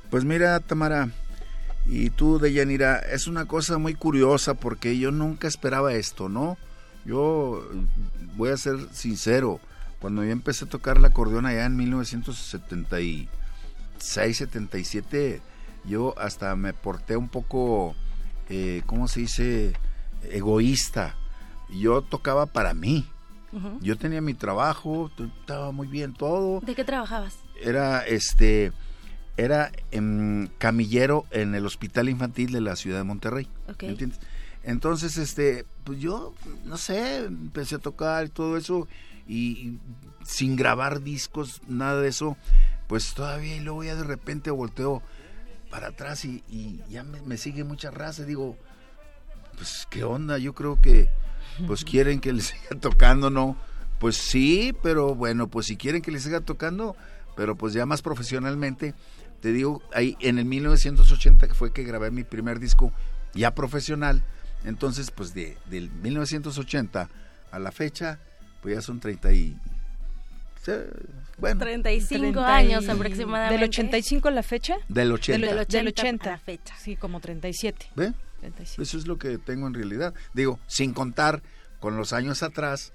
[0.09, 1.09] Pues mira, Tamara,
[1.85, 6.57] y tú, Deyanira, es una cosa muy curiosa porque yo nunca esperaba esto, ¿no?
[7.05, 7.65] Yo
[8.35, 9.61] voy a ser sincero,
[9.99, 15.41] cuando yo empecé a tocar el acordeón allá en 1976, 77,
[15.85, 17.95] yo hasta me porté un poco,
[18.49, 19.71] eh, ¿cómo se dice?
[20.23, 21.15] Egoísta.
[21.69, 23.09] Yo tocaba para mí.
[23.81, 27.37] Yo tenía mi trabajo, estaba muy bien todo ¿De qué trabajabas?
[27.61, 28.71] era este
[29.37, 33.83] era em, camillero en el hospital infantil de la ciudad de Monterrey Ok.
[33.83, 34.19] ¿me entiendes?
[34.63, 36.33] entonces este pues yo
[36.65, 38.87] no sé empecé a tocar y todo eso
[39.27, 39.79] y, y
[40.25, 42.35] sin grabar discos nada de eso
[42.87, 45.01] pues todavía y luego ya de repente volteo
[45.69, 48.57] para atrás y, y ya me, me sigue mucha raza digo
[49.55, 51.09] pues qué onda yo creo que
[51.65, 53.57] pues quieren que les siga tocando no
[53.99, 56.95] pues sí pero bueno pues si quieren que les siga tocando
[57.35, 58.93] pero pues ya más profesionalmente
[59.41, 62.91] te digo ahí en el 1980 que fue que grabé mi primer disco
[63.33, 64.23] ya profesional
[64.65, 67.09] entonces pues de del 1980
[67.51, 68.19] a la fecha
[68.61, 69.57] pues ya son 30 y
[71.37, 73.55] bueno 35 30 y- años aproximadamente.
[73.55, 74.75] ¿Del 85 a la fecha?
[74.89, 76.29] del 80 Del, Del del 80 80.
[76.29, 76.75] a la fecha.
[76.77, 77.85] Sí, como 37.
[77.95, 78.13] ¿ve?
[78.53, 78.81] 37.
[78.83, 80.13] Eso es lo que tengo en realidad.
[80.33, 81.41] Digo, sin contar
[81.79, 82.93] con los años atrás,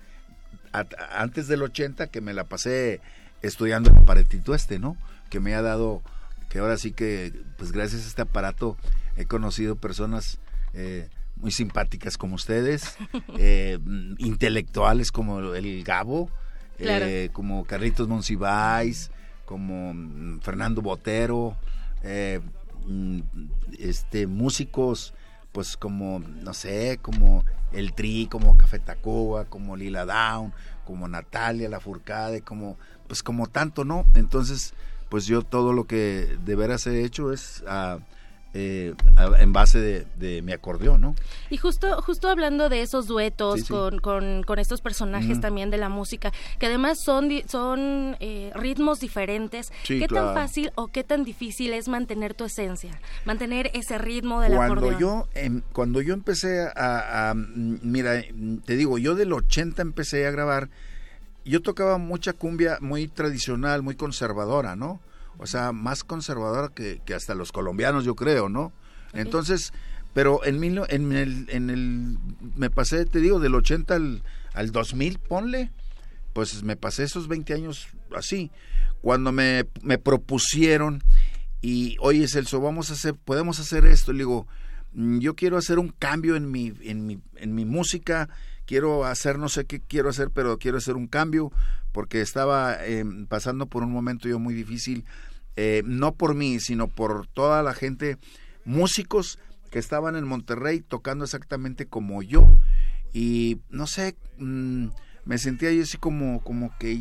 [0.72, 0.86] a-
[1.20, 3.00] antes del 80, que me la pasé
[3.42, 4.96] estudiando el aparatito este, ¿no?
[5.30, 6.02] Que me ha dado,
[6.48, 8.76] que ahora sí que, pues gracias a este aparato,
[9.16, 10.38] he conocido personas
[10.74, 12.96] eh, muy simpáticas como ustedes,
[13.38, 16.30] eh, mm, intelectuales como el Gabo,
[16.78, 17.04] Claro.
[17.06, 19.10] eh, como Carlitos Monsiváis,
[19.44, 21.56] como mm, Fernando Botero,
[22.86, 23.20] mm,
[23.78, 25.14] este músicos
[25.52, 30.52] pues como no sé como el Tri como Café Tacuba como Lila Down
[30.84, 32.76] como Natalia La Furcade como
[33.06, 34.74] pues como tanto no entonces
[35.08, 37.98] pues yo todo lo que de veras he hecho es ah,
[38.54, 38.94] eh,
[39.38, 41.14] en base de, de mi acordeón no
[41.50, 43.72] Y justo, justo hablando de esos duetos Sí, sí.
[43.72, 49.00] Con, con, con estos personajes también de la música, que además son, son eh, ritmos
[49.00, 50.26] diferentes, Sí, ¿qué claro.
[50.26, 53.00] tan fácil o qué tan difícil es mantener tu esencia?
[53.24, 55.00] Mantener ese ritmo del cuando acordeón.
[55.00, 58.22] yo em, cuando yo empecé a, a- mira
[58.66, 60.68] te digo yo del 80 empecé a grabar
[61.44, 65.00] yo tocaba mucha cumbia muy tradicional muy conservadora no
[65.38, 68.72] o sea más conservadora que, que hasta los colombianos yo creo no
[69.12, 69.72] entonces
[70.14, 72.18] pero en mil, en el en el
[72.56, 74.22] me pasé te digo del 80 al,
[74.54, 75.70] al 2000 ponle
[76.32, 78.50] pues me pasé esos 20 años así.
[79.02, 81.02] Cuando me, me propusieron
[81.60, 84.46] y oye Celso vamos a hacer podemos hacer esto le digo
[84.92, 88.28] "Mm, yo quiero hacer un cambio en mi en mi en mi música
[88.66, 91.52] quiero hacer no sé qué quiero hacer pero quiero hacer un cambio
[91.92, 95.04] porque estaba eh, pasando por un momento yo muy difícil
[95.56, 98.16] eh, no por mí, sino por toda la gente,
[98.64, 99.38] músicos
[99.70, 102.46] que estaban en Monterrey tocando exactamente como yo.
[103.12, 104.88] Y no sé, mm,
[105.24, 106.98] me sentía yo así como, como que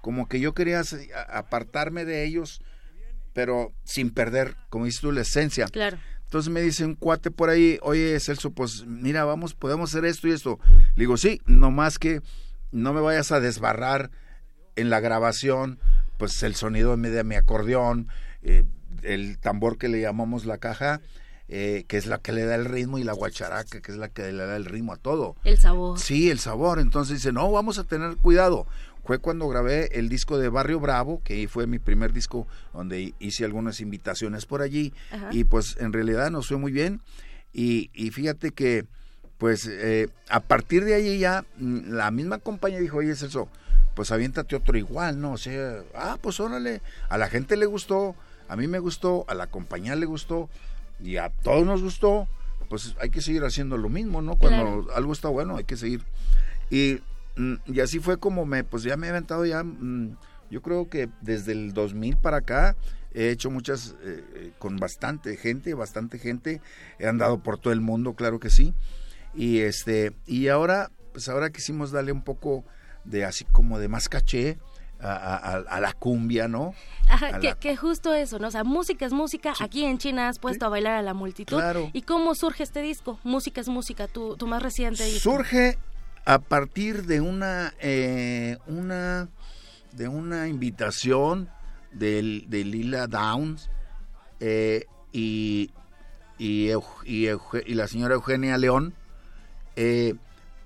[0.00, 0.82] como que yo quería
[1.30, 2.60] apartarme de ellos,
[3.32, 5.66] pero sin perder, como dices tú, la esencia.
[5.66, 5.98] Claro.
[6.34, 10.26] Entonces me dice un cuate por ahí, oye Celso, pues mira, vamos, podemos hacer esto
[10.26, 10.58] y esto.
[10.96, 12.22] Le digo, sí, nomás que
[12.72, 14.10] no me vayas a desbarrar
[14.74, 15.78] en la grabación,
[16.18, 18.08] pues el sonido de mi acordeón,
[18.42, 18.64] eh,
[19.04, 21.00] el tambor que le llamamos la caja,
[21.46, 24.08] eh, que es la que le da el ritmo, y la guacharaca, que es la
[24.08, 25.36] que le da el ritmo a todo.
[25.44, 26.00] El sabor.
[26.00, 26.80] Sí, el sabor.
[26.80, 28.66] Entonces dice, no, vamos a tener cuidado.
[29.04, 33.44] Fue cuando grabé el disco de Barrio Bravo, que fue mi primer disco donde hice
[33.44, 34.92] algunas invitaciones por allí,
[35.30, 37.00] y pues en realidad nos fue muy bien.
[37.52, 38.86] Y, y fíjate que,
[39.38, 43.48] pues eh, a partir de allí ya mm, la misma compañía dijo, oye Celso,
[43.94, 45.32] pues aviéntate otro igual, ¿no?
[45.32, 48.16] O sea, ah, pues órale, a la gente le gustó,
[48.48, 50.48] a mí me gustó, a la compañía le gustó,
[50.98, 52.26] y a todos nos gustó,
[52.68, 54.36] pues hay que seguir haciendo lo mismo, ¿no?
[54.36, 56.02] Cuando algo está bueno, hay que seguir.
[56.70, 57.00] Y,
[57.66, 60.16] y así fue como me, pues ya me he aventado ya, mm,
[60.50, 62.76] yo creo que desde el 2000 para acá
[63.12, 66.60] he hecho muchas, eh, eh, con bastante gente, bastante gente,
[66.98, 68.74] he andado por todo el mundo, claro que sí.
[69.34, 72.64] Y este, y ahora, pues ahora quisimos darle un poco
[73.04, 74.58] de así como de más caché,
[75.00, 76.74] a, la cumbia, ¿no?
[77.08, 78.48] Ajá, que, justo eso, ¿no?
[78.48, 79.52] O sea, música es música.
[79.60, 81.56] Aquí en China has puesto a bailar a la multitud.
[81.56, 81.90] Claro.
[81.92, 83.18] ¿Y cómo surge este disco?
[83.22, 85.32] Música es música, tu, tu más reciente disco.
[85.32, 85.78] Surge
[86.24, 89.28] a partir de una, eh, una,
[89.92, 91.48] de una invitación
[91.92, 93.70] de, de Lila Downs
[94.40, 95.70] eh, y,
[96.38, 96.70] y,
[97.04, 98.94] y, la señora Eugenia León.
[99.76, 100.14] Eh,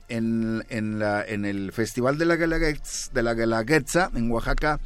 [0.09, 4.80] en, en, la, en el Festival de la, Guelaguetza, de la en Oaxaca,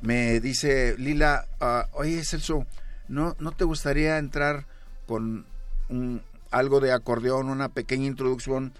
[0.00, 2.66] me dice Lila, uh, oye Celso,
[3.08, 4.66] ¿no, ¿no te gustaría entrar
[5.06, 5.46] con
[5.88, 8.72] un, algo de acordeón, una pequeña introducción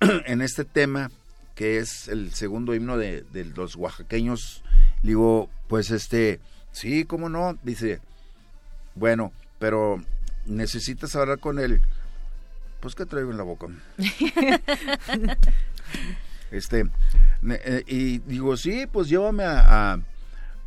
[0.26, 1.10] en este tema,
[1.54, 4.62] que es el segundo himno de, de los oaxaqueños?
[5.02, 6.40] digo, pues este,
[6.72, 7.56] sí, ¿cómo no?
[7.62, 8.00] Dice,
[8.94, 10.02] bueno, pero
[10.46, 11.80] necesitas hablar con él
[12.80, 13.66] pues ¿qué traigo en la boca?
[16.50, 16.88] este,
[17.48, 19.98] eh, y digo, sí, pues llévame a,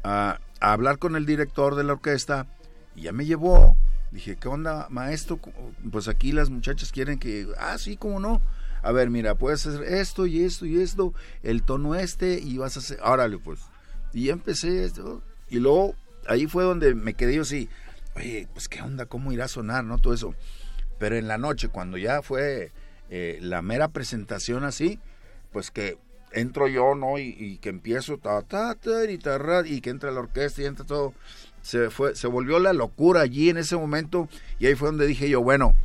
[0.04, 2.48] a, hablar con el director de la orquesta.
[2.96, 3.78] Y ya me llevó.
[4.12, 5.40] Dije, ¿qué onda, maestro?
[5.90, 8.42] Pues aquí las muchachas quieren que, ah, sí, ¿cómo no?
[8.82, 11.14] A ver, mira, puedes hacer esto y esto y esto,
[11.44, 13.60] el tono este y vas a hacer, órale, pues.
[14.14, 15.22] Y empecé esto.
[15.50, 15.96] Y luego,
[16.28, 17.70] ahí fue donde me quedé yo así,
[18.16, 20.00] oye, pues qué onda, cómo irá a sonar, ¿no?
[20.00, 20.36] Todo eso.
[20.98, 22.72] Pero en la noche, cuando ya fue
[23.10, 25.00] eh, la mera presentación así,
[25.52, 25.98] pues que
[26.32, 27.20] entro yo, ¿no?
[27.20, 29.20] Y, que empiezo, ta, ta, ta, y,
[29.66, 31.14] y que entra la orquesta y entra todo.
[31.62, 34.28] Se, fue, se volvió la locura allí en ese momento
[34.60, 35.76] y ahí fue donde dije yo, bueno,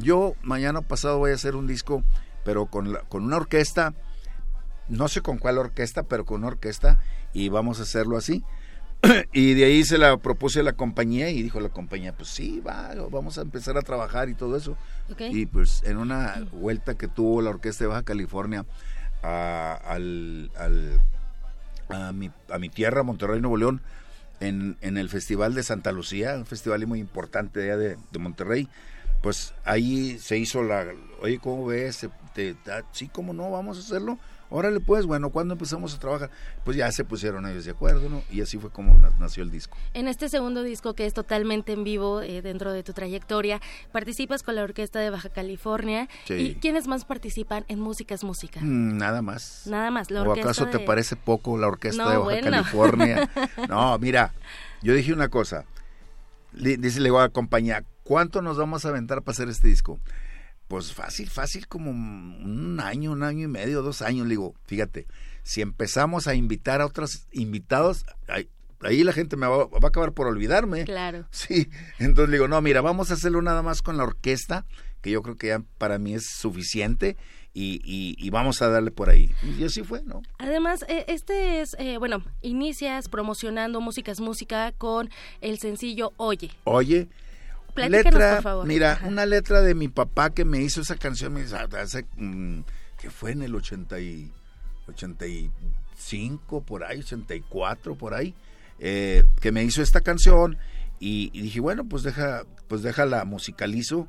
[0.00, 2.02] yo mañana pasado voy a hacer un disco,
[2.44, 3.94] pero con, con una orquesta,
[4.88, 7.00] no sé con cuál orquesta, pero con una orquesta
[7.32, 8.44] y vamos a hacerlo así.
[9.32, 12.60] y de ahí se la propuse a la compañía y dijo la compañía, pues sí,
[12.60, 14.76] va, vamos a empezar a trabajar y todo eso.
[15.18, 18.66] Y pues en una vuelta que tuvo la Orquesta de Baja California
[19.22, 20.50] a, al,
[21.88, 23.80] a, mi, a mi tierra, Monterrey, Nuevo León,
[24.40, 28.68] en, en el Festival de Santa Lucía, un festival muy importante de, de, de Monterrey,
[29.22, 30.86] pues ahí se hizo la,
[31.20, 32.06] oye, ¿cómo ves?
[32.34, 32.56] Te,
[32.92, 33.50] sí, ¿cómo no?
[33.50, 34.18] Vamos a hacerlo.
[34.52, 36.28] Órale, pues, bueno, cuando empezamos a trabajar?
[36.64, 38.24] Pues ya se pusieron ellos de acuerdo, ¿no?
[38.30, 39.76] Y así fue como nació el disco.
[39.94, 43.60] En este segundo disco, que es totalmente en vivo eh, dentro de tu trayectoria,
[43.92, 46.08] participas con la Orquesta de Baja California.
[46.28, 48.60] ¿Y quiénes más participan en Música es Música?
[48.60, 49.62] Mm, nada más.
[49.66, 50.10] Nada más.
[50.10, 53.30] La ¿O acaso te parece poco la Orquesta de Baja California?
[53.68, 54.34] no, mira,
[54.82, 55.64] yo dije una cosa.
[56.52, 57.84] Dice, le voy a acompañar.
[58.10, 60.00] ¿Cuánto nos vamos a aventar para hacer este disco?
[60.66, 64.26] Pues fácil, fácil como un año, un año y medio, dos años.
[64.26, 65.06] Le digo, fíjate,
[65.44, 70.26] si empezamos a invitar a otros invitados, ahí, la gente me va, a acabar por
[70.26, 70.86] olvidarme.
[70.86, 71.28] Claro.
[71.30, 74.66] Sí, entonces le digo, no, mira, vamos a hacerlo nada más con la orquesta,
[75.02, 77.16] que yo creo que ya para mí es suficiente.
[77.54, 79.30] Y, y, vamos a darle por ahí.
[79.56, 80.22] Y así fue, ¿no?
[80.38, 86.50] Además, eh, este es, eh, bueno, inicias promocionando Músicas Música con el sencillo Oye.
[86.64, 87.08] Oye,
[87.76, 92.60] letra, Mira, una letra de mi papá que me hizo esa canción, me hace, mm,
[93.00, 94.32] que fue en el 80 y,
[94.88, 98.34] 85, por ahí, 84, por ahí,
[98.78, 100.58] eh, que me hizo esta canción
[100.98, 104.06] y, dije, bueno, pues deja, pues déjala musicalizo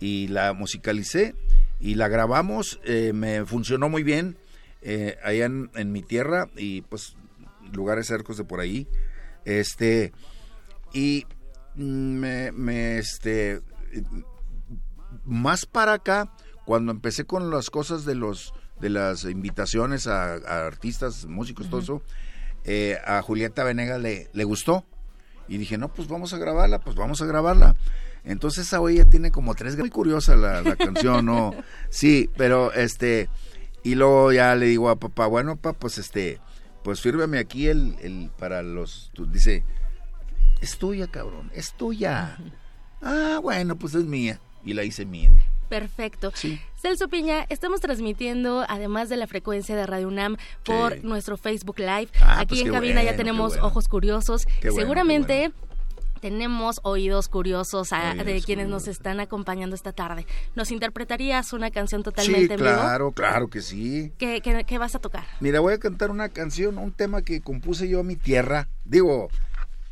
[0.00, 1.34] y la musicalicé
[1.80, 4.36] y la grabamos, eh, me funcionó muy bien
[4.82, 7.16] eh, allá en, en, mi tierra y pues
[7.72, 8.86] lugares cercos de por ahí.
[9.44, 10.12] Este,
[10.92, 11.26] y
[11.76, 13.60] me, me, este,
[15.24, 16.32] más para acá,
[16.64, 21.80] cuando empecé con las cosas de los de las invitaciones a, a artistas, músicos, todo
[21.80, 22.02] eso,
[22.64, 24.84] eh, a Julieta Venegas le, le gustó.
[25.48, 27.74] Y dije, no, pues vamos a grabarla, pues vamos a grabarla.
[28.24, 29.78] Entonces esa ella tiene como tres...
[29.78, 31.54] Muy curiosa la, la canción, ¿no?
[31.88, 33.30] Sí, pero este...
[33.82, 36.40] Y luego ya le digo a papá, bueno, papá, pues este...
[36.82, 39.10] Pues fírmame aquí el, el para los...
[39.14, 39.64] tú- dice,
[40.60, 42.38] es tuya, cabrón, es tuya.
[43.02, 44.40] Ah, bueno, pues es mía.
[44.64, 45.30] Y la hice mía.
[45.68, 46.32] Perfecto.
[46.34, 46.60] Sí.
[46.80, 51.00] Celso Piña, estamos transmitiendo, además de la frecuencia de Radio UNAM, por Sí.
[51.02, 52.08] nuestro Facebook Live.
[52.20, 53.66] Ah, Aquí pues en cabina ya tenemos bueno.
[53.66, 54.46] ojos curiosos.
[54.60, 55.52] Qué bueno, Seguramente
[56.20, 60.26] tenemos oídos curiosos a- de quienes nos están acompañando esta tarde.
[60.54, 62.74] ¿Nos interpretarías una canción totalmente Sí, vivo?
[62.74, 64.12] claro, claro que sí.
[64.18, 65.24] ¿Qué, qué- qué vas a tocar?
[65.40, 68.68] Mira, voy a cantar una canción, un tema que compuse yo a mi tierra.
[68.84, 69.28] Digo,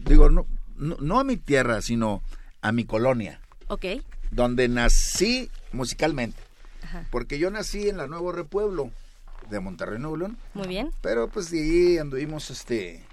[0.05, 0.46] digo, no,
[0.76, 2.22] no, no a mi tierra, sino
[2.61, 3.86] a mi colonia, Ok.
[4.30, 6.40] donde nací musicalmente.
[6.82, 7.07] Ajá.
[7.11, 8.90] Porque yo nací en la Nuevo Repueblo
[9.50, 10.38] de Monterrey, Nuevo León.
[10.55, 10.90] Muy bien.
[11.02, 13.05] Pero pues de ahí anduvimos este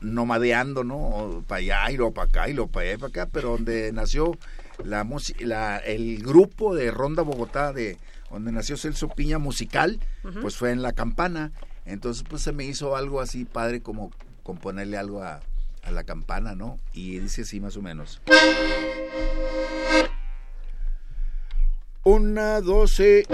[0.00, 1.44] nomadeando, ¿no?
[1.46, 3.92] Para allá y luego para acá y luego para allá y para acá, pero donde
[3.92, 4.38] nació
[4.84, 5.06] la,
[5.40, 7.98] la el grupo de Ronda Bogotá, de
[8.30, 10.00] donde nació Celso Piña musical,
[10.40, 11.52] pues fue en La Campana.
[11.84, 14.10] Entonces pues se me hizo algo así padre como
[14.42, 15.40] componerle algo a,
[15.86, 16.78] a La Campana, ¿no?
[16.92, 18.20] Y dice así más o menos.
[22.02, 23.24] Una, doce.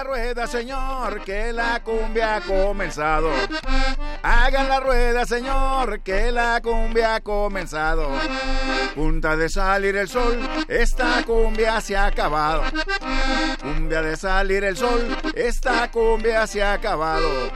[0.00, 3.30] La rueda, señor, que la cumbia ha comenzado.
[4.22, 8.08] Hagan la rueda, señor, que la cumbia ha comenzado.
[8.94, 10.38] Punta de salir el sol,
[10.68, 12.62] esta cumbia se ha acabado.
[13.60, 17.50] Cumbia de salir el sol, esta cumbia se ha acabado.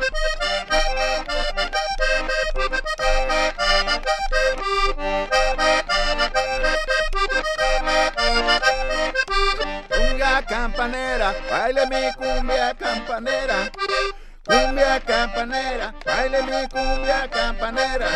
[9.88, 13.70] Cumbia campanera, baile mi cumbia campanera.
[14.46, 18.08] Cumbia campanera, baile mi cumbia campanera.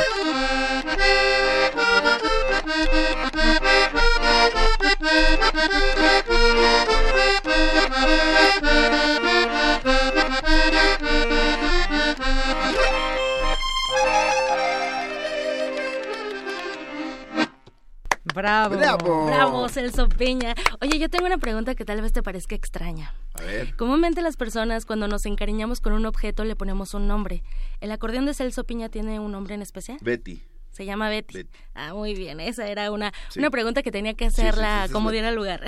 [18.39, 18.77] Bravo.
[18.77, 19.27] Bravo.
[19.27, 20.55] Bravo, Celso Piña.
[20.81, 23.13] Oye, yo tengo una pregunta que tal vez te parezca extraña.
[23.35, 23.75] A ver.
[23.77, 27.43] Comúnmente las personas cuando nos encariñamos con un objeto le ponemos un nombre.
[27.81, 29.99] ¿El acordeón de Celso Piña tiene un nombre en especial?
[30.01, 30.43] Betty.
[30.71, 31.35] Se llama Betty.
[31.39, 31.51] Betty.
[31.75, 32.39] Ah, muy bien.
[32.41, 33.41] Esa era una, Sí.
[33.41, 35.61] una pregunta que tenía que sí, hacerla sí, sí, como diera lugar.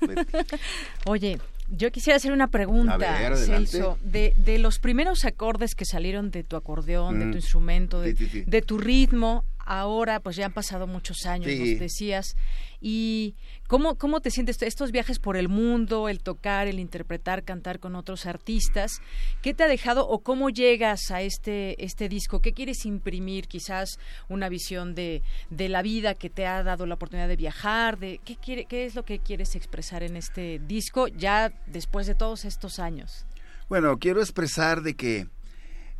[0.00, 0.32] Betty.
[1.06, 1.38] Oye,
[1.70, 3.36] yo quisiera hacer una pregunta, ver.
[3.36, 3.98] Celso.
[4.02, 7.30] De, de los primeros acordes que salieron de tu acordeón, de Mm.
[7.30, 8.44] tu instrumento, de, Sí, sí, sí.
[8.46, 11.58] de tu ritmo, ahora pues ya han pasado muchos años, Sí.
[11.72, 12.36] nos decías.
[12.80, 13.34] ¿Y
[13.66, 17.96] cómo, cómo te sientes estos viajes por el mundo, el tocar, el interpretar, cantar con
[17.96, 19.00] otros artistas?
[19.42, 22.40] ¿Qué te ha dejado o cómo llegas a este, este disco?
[22.40, 23.48] ¿Qué quieres imprimir?
[23.48, 23.98] Quizás
[24.28, 28.20] una visión de, de la vida que te ha dado la oportunidad de viajar, de
[28.24, 32.44] ¿qué, quiere, qué es lo que quieres expresar en este disco ya después de todos
[32.44, 33.26] estos años?
[33.68, 35.26] Bueno, quiero expresar de que,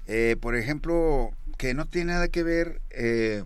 [0.06, 3.44] eh, por ejemplo, que no tiene nada que ver eh,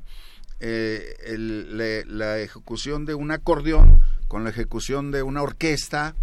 [0.61, 6.15] eh, el- la ejecución de un acordeón con la ejecución de una orquesta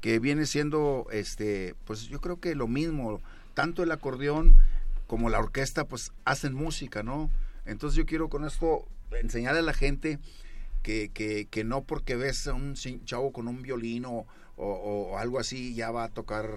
[0.00, 3.20] que viene siendo, este, pues yo creo que lo mismo,
[3.54, 4.54] tanto el acordeón
[5.06, 7.30] como la orquesta, pues hacen música, ¿no?
[7.64, 8.86] Entonces yo quiero con esto
[9.20, 10.18] enseñarle a la gente
[10.82, 14.04] que, que, que no porque ves a un chavo con un violín
[14.58, 16.48] o, algo así ya va a tocar,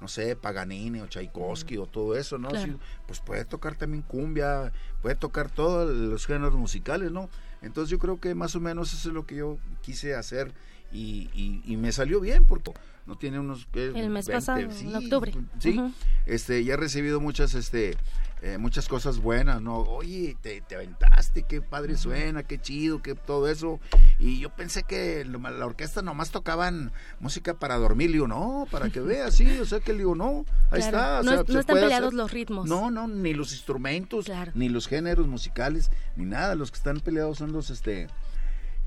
[0.00, 2.48] no sé, Paganini o Tchaikovsky o todo eso, ¿no?
[2.48, 2.72] Claro.
[2.72, 7.28] Sí, pues puede tocar también cumbia, puede tocar todos los géneros musicales, ¿no?
[7.62, 10.52] Entonces yo creo que más o menos eso es lo que yo quise hacer
[10.92, 12.72] y, y- y me salió bien porque
[13.06, 13.66] no tiene unos...
[13.72, 13.86] ¿qué?
[13.94, 15.32] El mes 20, pasado, en octubre.
[15.58, 15.92] Sí, Ujú.
[16.26, 17.96] este, ya he recibido muchas, este,
[18.42, 19.76] eh, muchas cosas buenas, ¿no?
[19.80, 23.80] Oye, te, te aventaste, qué padre suena, qué chido, qué todo eso.
[24.18, 28.66] Y yo pensé que lo- la orquesta nomás tocaban música para dormir, le digo, no,
[28.70, 30.86] para que veas, sí, o sea que le digo, no, ahí Claro.
[30.86, 31.20] está.
[31.20, 32.14] o No sea, no se están peleados hacer.
[32.14, 32.66] los ritmos.
[32.68, 34.52] No, no, ni los instrumentos, Claro.
[34.54, 36.54] ni los géneros musicales, ni nada.
[36.54, 38.06] Los que están peleados son los, este,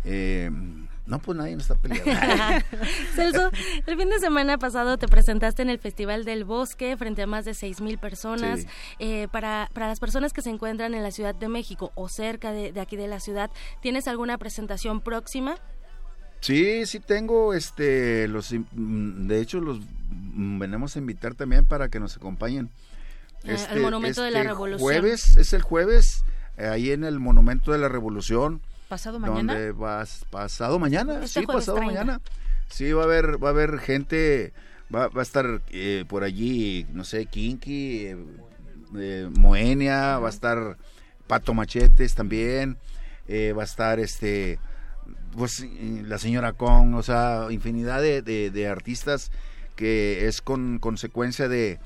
[0.03, 0.49] eh,
[1.05, 2.05] no, pues nadie no está peleado.
[3.15, 3.51] Celso,
[3.85, 7.45] el fin de semana pasado te presentaste en el Festival del Bosque frente a más
[7.45, 8.61] de 6.000 personas.
[8.61, 8.67] Sí.
[8.99, 12.51] Eh, para, para las personas que se encuentran en la Ciudad de México o cerca
[12.51, 13.51] de, de aquí de la ciudad,
[13.81, 15.55] ¿tienes alguna presentación próxima?
[16.43, 19.79] Sí, sí tengo, este, los, mm, de hecho los
[20.09, 22.69] mm, venimos a invitar también para que nos acompañen.
[23.45, 24.81] Eh, al Monumento de la este Revolución.
[24.81, 26.25] Jueves, es el jueves,
[26.57, 28.61] eh, ahí en el Monumento de la Revolución.
[28.93, 29.53] ¿Pasado mañana?
[29.55, 31.93] Donde vas, pasado mañana, Este sí, pasado 30.
[32.03, 32.21] mañana.
[32.69, 34.53] Sí, va a haber, va a haber gente,
[34.93, 38.17] va, va a estar eh, por allí, no sé, Kinky, eh,
[38.95, 40.77] eh, Moenia, va a estar
[41.25, 42.77] Pato Machetes también,
[43.27, 44.59] eh, va a estar este,
[45.35, 49.31] pues la señora Kong, o sea, infinidad de, de- de artistas
[49.75, 51.79] que es con consecuencia de,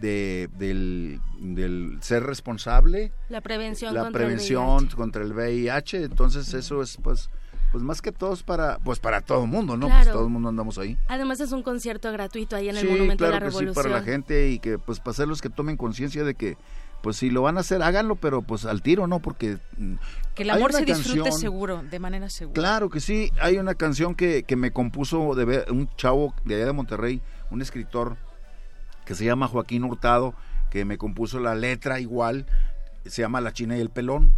[0.00, 4.96] de- del, del ser responsable La prevención la contra el prevención VIH.
[4.96, 7.30] contra el VIH, entonces eso es pues
[7.70, 9.86] pues más que todo es para pues para todo el mundo, ¿no?
[9.88, 10.02] Claro.
[10.04, 10.96] Pues todo el mundo andamos ahí.
[11.08, 13.74] Además es un concierto gratuito ahí en el Monumento claro de la que sí Revolución.
[13.84, 16.56] para la gente y que pues para hacerlos que tomen conciencia de que
[17.02, 19.20] pues si lo van a hacer háganlo, pero pues al tiro, ¿no?
[19.20, 19.94] Porque mm,
[20.34, 22.54] Que el amor se disfrute canción- seguro, de manera segura.
[22.54, 26.54] Claro que sí, hay una canción que, que me compuso de ver- un chavo de
[26.56, 27.20] allá de Monterrey,
[27.50, 28.16] un escritor
[29.08, 30.34] que se llama Joaquín Hurtado,
[30.70, 32.44] que me compuso la letra igual,
[33.06, 34.34] se llama La China y el Pelón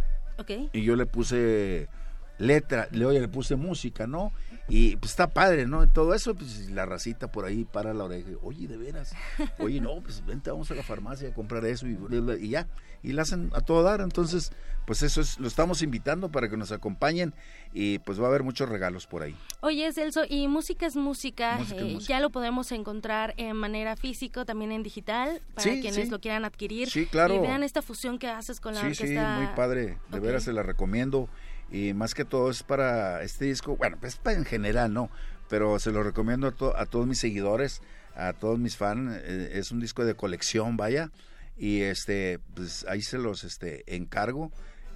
[0.71, 1.89] y yo le puse
[2.37, 4.31] letra, le, oye, le puse música, ¿no?
[4.73, 5.85] Y pues está padre, ¿no?
[5.91, 9.13] Todo eso, pues la racita por ahí para la oreja, oye, de veras,
[9.59, 11.97] oye, no, pues vente, vamos a la farmacia a comprar eso y,
[12.39, 12.67] y ya,
[13.03, 14.53] y la hacen a todo dar, entonces,
[14.87, 17.33] pues eso es, lo estamos invitando para que nos acompañen
[17.73, 19.35] y pues va a haber muchos regalos por ahí.
[19.59, 22.13] Oye, Celso, y música es música, Música es eh, música.
[22.13, 26.09] ya lo podemos encontrar en manera físico, también en digital, para Sí, quienes sí.
[26.09, 26.89] lo quieran adquirir.
[26.89, 27.35] Sí, claro.
[27.35, 30.53] Y vean esta fusión que haces con la Sí, sí, muy padre, de veras se
[30.53, 31.27] la recomiendo
[31.71, 35.09] y más que todo es para este disco, bueno, pues para en general, ¿no?
[35.49, 37.81] Pero se lo recomiendo a, to- a todos mis seguidores,
[38.15, 41.11] a todos mis fans, eh, es un disco de colección, vaya,
[41.57, 44.51] y este, pues ahí se los este, encargo,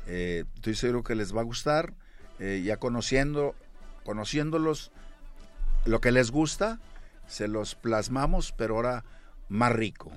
[0.07, 1.93] Eh, estoy seguro que les va a gustar,
[2.37, 3.55] eh, ya conociendo,
[4.03, 4.91] conociéndolos,
[5.85, 6.79] lo que les gusta,
[7.27, 9.03] se los plasmamos, pero ahora
[9.49, 10.11] más rico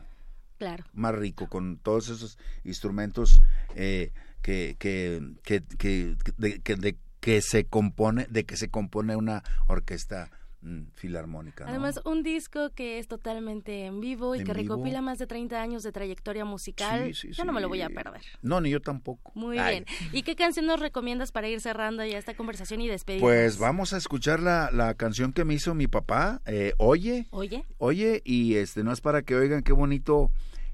[0.59, 0.85] Claro.
[0.93, 3.41] más rico con todos esos instrumentos
[3.77, 4.11] eh,
[4.43, 9.43] que, que, que, que, de, que, de que se compone de que se compone una
[9.67, 10.31] orquesta
[10.63, 11.71] mm, filarmónica ¿no?
[11.71, 14.77] Además, un disco que es totalmente en vivo y En que vivo.
[14.77, 17.07] recopila más de 30 años de trayectoria musical.
[17.09, 18.23] Sí, sí, Yo no me lo voy a perder.
[18.43, 19.71] no ni yo tampoco Muy Ay.
[19.73, 19.85] bien.
[20.13, 23.29] ¿Y qué canción nos recomiendas para ir cerrando ya esta conversación y despedirnos?
[23.29, 27.65] pues vamos a escuchar la, la canción que me hizo mi papá eh, oye Oye,
[27.79, 30.31] oye y este no es para que oigan qué bonito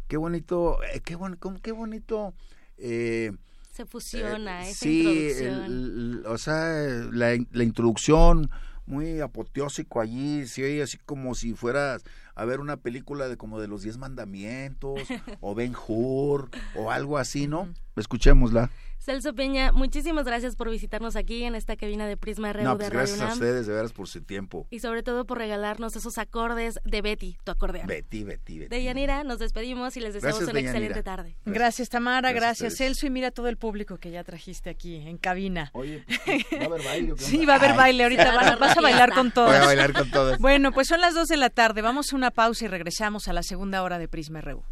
[0.09, 2.35] qué bonito eh, qué, bon- qué bonito
[2.77, 3.33] eh,
[3.75, 5.65] se fusiona Eh, esa sí, introducción.
[5.65, 6.69] el- el- o sea,
[7.13, 8.51] la, la introducción
[8.87, 12.05] muy apoteósico allí, sí, oye, así como si fueras
[12.35, 15.01] a ver una película de como de los Diez Mandamientos
[15.41, 17.69] o Ben Hur o algo así, ¿no?
[17.97, 18.71] Escuchémosla.
[19.05, 22.77] Celso Peña, muchísimas gracias por visitarnos aquí en esta cabina de Prisma RU No, de
[22.77, 24.67] pues Radio gracias a ustedes, de veras, por su tiempo.
[24.71, 27.87] Y sobre todo por regalarnos esos acordes de Betty, tu acordeón.
[27.87, 28.75] Betty, Betty, Betty.
[28.75, 30.87] De Yanira, nos despedimos y les deseamos Gracias, una Deyanira.
[30.87, 31.37] excelente tarde.
[31.45, 32.89] Gracias, Tamara, Gracias a gracias, ustedes.
[32.97, 35.69] Celso, y mira todo el público que ya trajiste aquí en cabina.
[35.75, 38.79] Oye, pues, ¿va a haber baile Sí, va a haber Ay, baile ahorita, van vas
[38.79, 39.51] a bailar con todos.
[39.51, 40.39] Voy a bailar con todos.
[40.39, 43.33] Bueno, pues son las dos de la tarde, vamos a una pausa y regresamos a
[43.33, 44.65] la segunda hora de Prisma RU.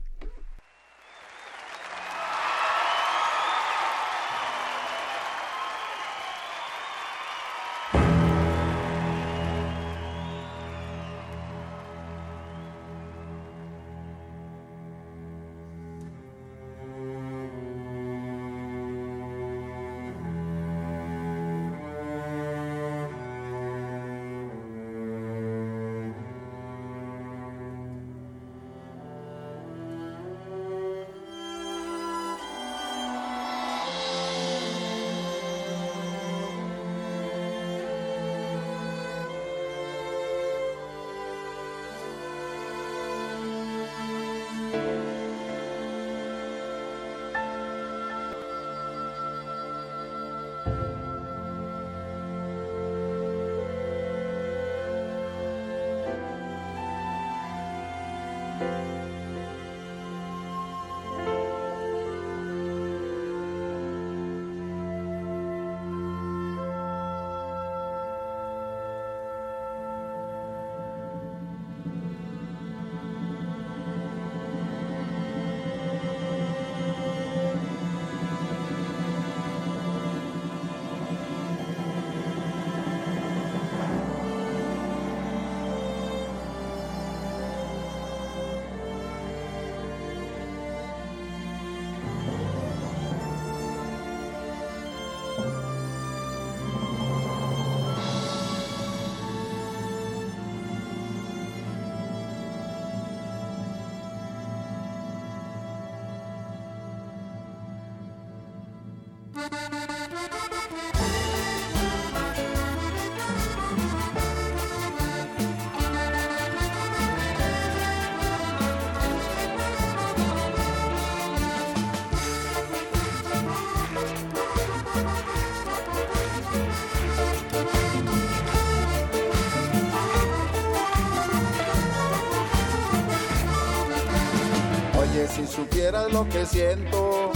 [136.12, 137.32] Lo que siento,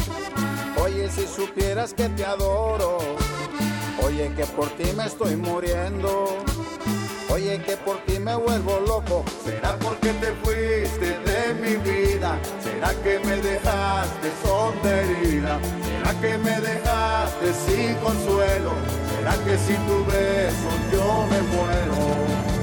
[0.83, 2.99] oye, si supieras que te adoro,
[4.05, 6.37] oye, que por ti me estoy muriendo.
[7.29, 9.25] Oye, que por ti me vuelvo loco.
[9.45, 12.39] ¿Será porque te fuiste de mi vida?
[12.63, 15.59] ¿Será que me dejaste sonda herida?
[15.85, 18.71] ¿Será que me dejaste sin consuelo?
[19.11, 22.56] ¿Será que sin tu beso yo me muero?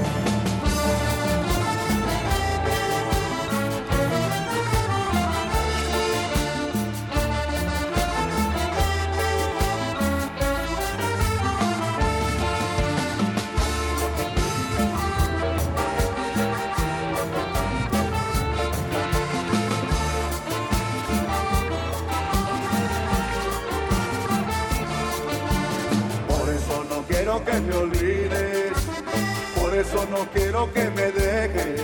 [29.74, 31.80] Por eso no quiero que me dejes,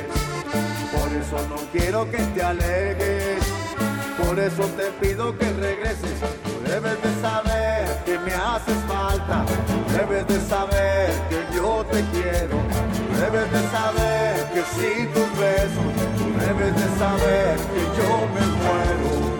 [0.92, 3.42] por eso no quiero que te alejes,
[4.24, 6.20] por eso te pido que regreses.
[6.44, 9.44] Tú debes de saber que me haces falta,
[9.92, 12.58] debes de saber que yo te quiero,
[13.18, 15.90] debes de saber que sin tus besos,
[16.46, 19.39] debes de saber que yo me muero.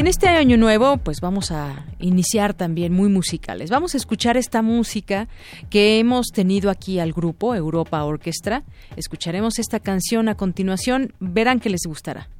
[0.00, 3.68] En este año nuevo, pues vamos a iniciar también muy musicales.
[3.68, 5.28] Vamos a escuchar esta música
[5.68, 8.62] que hemos tenido aquí al grupo Europa Orquestra.
[8.96, 12.30] Escucharemos esta canción a continuación, verán que les gustará.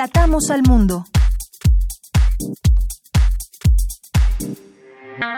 [0.00, 1.04] Relatamos al mundo.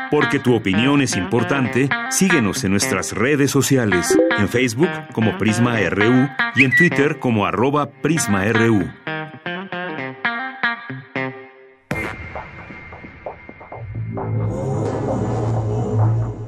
[0.09, 6.29] Porque tu opinión es importante, síguenos en nuestras redes sociales, en Facebook como Prisma RU
[6.55, 8.89] y en Twitter como arroba PrismaRU.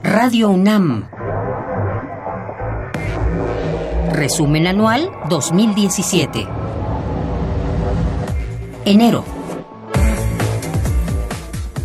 [0.05, 1.09] Radio UNAM.
[4.12, 6.54] Resumen anual 2017.
[8.87, 9.24] Enero.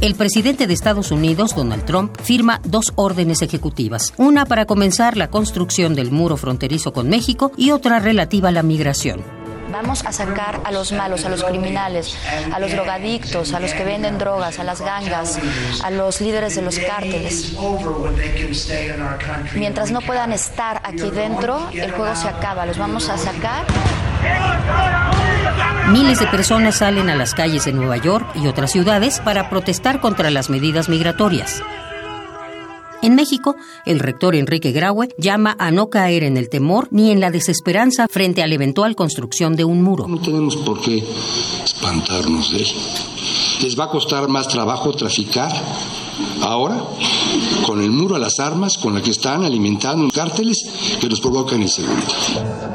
[0.01, 5.29] El presidente de Estados Unidos, Donald Trump, firma dos órdenes ejecutivas, una para comenzar la
[5.29, 9.23] construcción del muro fronterizo con México y otra relativa a la migración.
[9.71, 12.17] Vamos a sacar a los malos, a los criminales,
[12.51, 15.39] a los drogadictos, a los que venden drogas, a las gangas,
[15.83, 17.55] a los líderes de los cárteles.
[19.55, 22.65] Mientras no puedan estar aquí dentro, el juego se acaba.
[22.65, 23.65] Los vamos a sacar.
[25.91, 29.99] Miles de personas salen a las calles de Nueva York y otras ciudades para protestar
[29.99, 31.63] contra las medidas migratorias.
[33.01, 37.19] En México, el rector Enrique Graue llama a no caer en el temor ni en
[37.19, 40.07] la desesperanza frente a la eventual construcción de un muro.
[40.07, 41.03] No tenemos por qué
[41.63, 42.67] espantarnos de él.
[43.63, 45.51] Les va a costar más trabajo traficar
[46.41, 46.83] ahora
[47.65, 50.57] con el muro a las armas con la que están alimentando cárteles
[51.01, 52.68] que nos provocan inseguridad.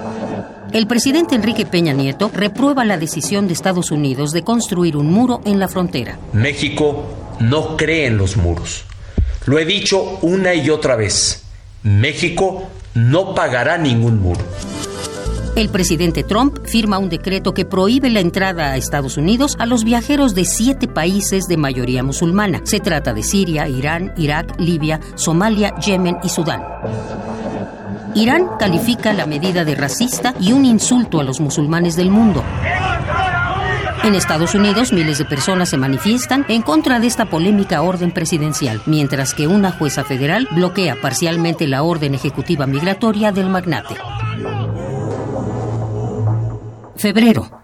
[0.75, 5.41] El presidente Enrique Peña Nieto reprueba la decisión de Estados Unidos de construir un muro
[5.45, 6.19] en la frontera.
[6.33, 8.85] México no cree en los muros.
[9.47, 11.45] Lo he dicho una y otra vez.
[11.85, 12.65] México
[12.95, 14.41] no pagará ningún muro.
[15.55, 19.85] El presidente Trump firma un decreto que prohíbe la entrada a Estados Unidos a los
[19.85, 22.63] viajeros de siete países de mayoría musulmana.
[22.65, 26.63] Se trata de Siria, Irán, Irak, Libia, Somalia, Yemen y Sudán.
[28.15, 32.45] Irán califica la medida de racista y un insulto a los musulmanes del mundo.
[34.05, 38.83] En Estados Unidos, miles de personas se manifiestan en contra de esta polémica orden presidencial,
[38.87, 43.97] mientras que una jueza federal bloquea parcialmente la orden ejecutiva migratoria del magnate.
[46.97, 47.64] Febrero.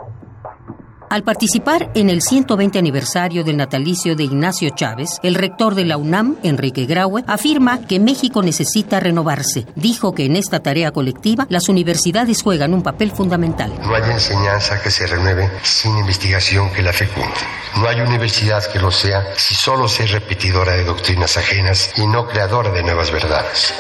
[1.10, 5.96] Al participar en el 120 aniversario del natalicio de Ignacio Chávez, el rector de la
[5.96, 9.66] UNAM, Enrique Graue, afirma que México necesita renovarse.
[9.74, 13.72] Dijo que en esta tarea colectiva las universidades juegan un papel fundamental.
[13.82, 17.40] No hay enseñanza que se renueve sin investigación que la fecunde.
[17.74, 22.06] No hay universidad que lo sea si solo se es repetidora de doctrinas ajenas y
[22.06, 23.74] no creadora de nuevas verdades.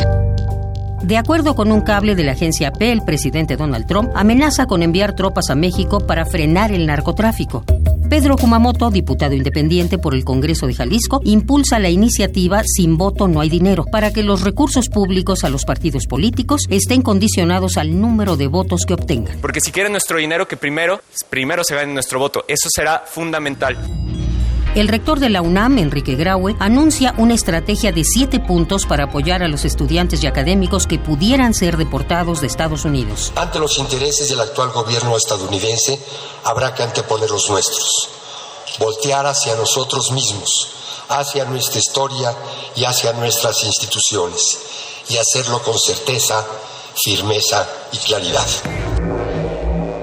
[1.02, 4.82] De acuerdo con un cable de la agencia AP, el presidente Donald Trump amenaza con
[4.82, 7.64] enviar tropas a México para frenar el narcotráfico.
[8.10, 13.40] Pedro Kumamoto, diputado independiente por el Congreso de Jalisco, impulsa la iniciativa Sin voto no
[13.40, 18.36] hay dinero para que los recursos públicos a los partidos políticos estén condicionados al número
[18.36, 19.38] de votos que obtengan.
[19.40, 22.44] Porque si quieren nuestro dinero, que primero, primero se gane nuestro voto.
[22.48, 23.76] Eso será fundamental.
[24.76, 29.42] El rector de la UNAM, Enrique Graue, anuncia una estrategia de siete puntos para apoyar
[29.42, 33.32] a los estudiantes y académicos que pudieran ser deportados de Estados Unidos.
[33.34, 35.98] Ante los intereses del actual gobierno estadounidense,
[36.44, 38.10] habrá que anteponer los nuestros,
[38.78, 40.68] voltear hacia nosotros mismos,
[41.08, 42.32] hacia nuestra historia
[42.76, 44.60] y hacia nuestras instituciones,
[45.08, 46.46] y hacerlo con certeza,
[46.94, 48.46] firmeza y claridad.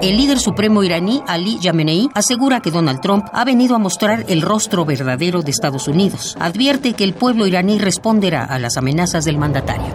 [0.00, 4.42] El líder supremo iraní, Ali Yamenei, asegura que Donald Trump ha venido a mostrar el
[4.42, 6.36] rostro verdadero de Estados Unidos.
[6.38, 9.92] Advierte que el pueblo iraní responderá a las amenazas del mandatario.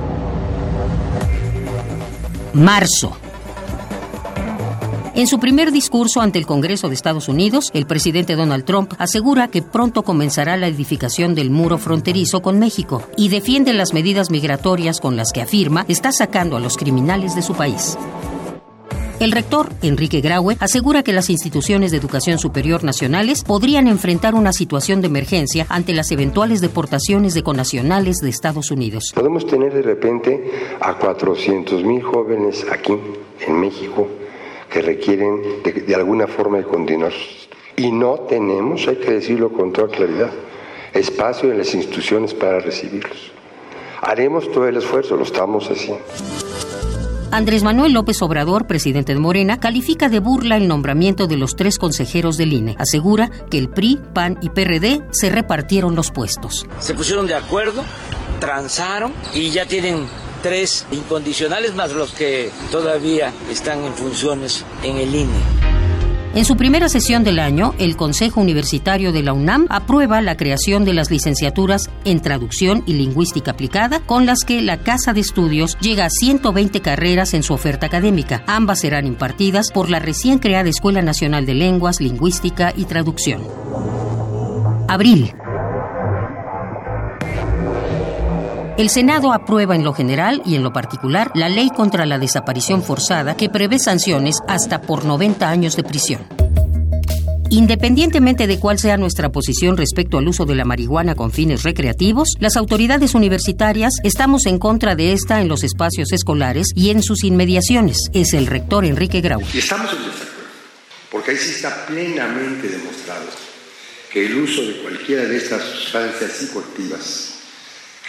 [2.53, 3.15] Marzo.
[5.15, 9.47] En su primer discurso ante el Congreso de Estados Unidos, el presidente Donald Trump asegura
[9.47, 14.99] que pronto comenzará la edificación del muro fronterizo con México y defiende las medidas migratorias
[14.99, 17.95] con las que afirma está sacando a los criminales de su país.
[19.19, 24.51] El rector, Enrique Graue, asegura que las instituciones de educación superior nacionales podrían enfrentar una
[24.51, 29.13] situación de emergencia ante las eventuales deportaciones de conacionales de Estados Unidos.
[29.15, 32.97] Podemos tener de repente a 400 mil jóvenes aquí
[33.47, 34.09] en México
[34.69, 37.13] que requieren de, alguna forma de continuar.
[37.77, 40.31] Y no tenemos, hay que decirlo con toda claridad,
[40.93, 43.31] espacio en las instituciones para recibirlos.
[44.01, 46.03] Haremos todo el esfuerzo, lo estamos haciendo.
[47.33, 51.79] Andrés Manuel López Obrador, presidente de Morena, califica de burla el nombramiento de los tres
[51.79, 52.75] consejeros del INE.
[52.77, 56.67] Asegura que el PRI, PAN y PRD se repartieron los puestos.
[56.79, 57.83] Se pusieron de acuerdo,
[58.39, 60.05] transaron y ya tienen
[60.43, 65.72] tres incondicionales más los que todavía están en funciones en el INE.
[66.35, 70.83] En su primera sesión del año, el Consejo Universitario de la UNAM aprueba la creación
[70.83, 75.77] de las licenciaturas en Traducción y Lingüística Aplicada, con las que la Casa de Estudios
[75.79, 78.43] llega a 120 carreras en su oferta académica.
[78.47, 83.43] Ambas serán impartidas por la recién creada Escuela Nacional de Lenguas, Lingüística y Traducción.
[84.87, 85.35] Abril.
[88.75, 92.81] El Senado aprueba en lo general y en lo particular la ley contra la desaparición
[92.81, 96.23] forzada que prevé sanciones hasta por 90 años de prisión.
[97.51, 102.29] Independientemente de cuál sea nuestra posición respecto al uso de la marihuana con fines recreativos,
[102.39, 107.23] las autoridades universitarias estamos en contra de esta en los espacios escolares y en sus
[107.23, 109.41] inmediaciones, es el rector Enrique Grau.
[109.53, 110.49] Y estamos en desacuerdo,
[111.11, 113.27] porque ahí sí está plenamente demostrado
[114.11, 117.32] que el uso de cualquiera de estas sustancias psicoactivas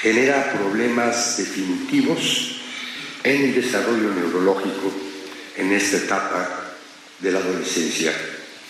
[0.05, 2.61] genera problemas definitivos
[3.22, 4.92] en el desarrollo neurológico
[5.57, 6.46] en esta etapa
[7.20, 8.12] de la adolescencia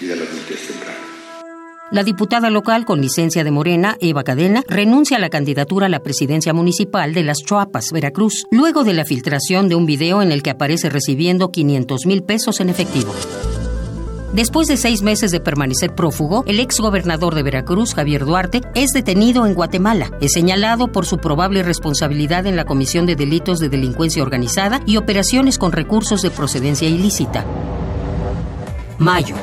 [0.00, 0.96] y de la adultez temprana.
[1.90, 6.04] La diputada local con licencia de Morena, Eva Cadena, renuncia a la candidatura a la
[6.04, 10.40] presidencia municipal de Las Chuapas, Veracruz, luego de la filtración de un video en el
[10.40, 13.12] que aparece recibiendo 500 mil pesos en efectivo.
[14.34, 18.90] Después de seis meses de permanecer prófugo, el ex gobernador de Veracruz, Javier Duarte, es
[18.90, 20.10] detenido en Guatemala.
[20.20, 24.96] Es señalado por su probable responsabilidad en la comisión de delitos de delincuencia organizada y
[24.96, 27.46] operaciones con recursos de procedencia ilícita.
[28.98, 29.36] Mayo.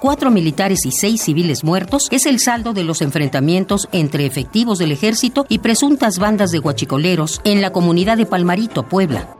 [0.00, 4.90] Cuatro militares y seis civiles muertos es el saldo de los enfrentamientos entre efectivos del
[4.90, 9.35] ejército y presuntas bandas de guachicoleros en la comunidad de Palmarito, Puebla.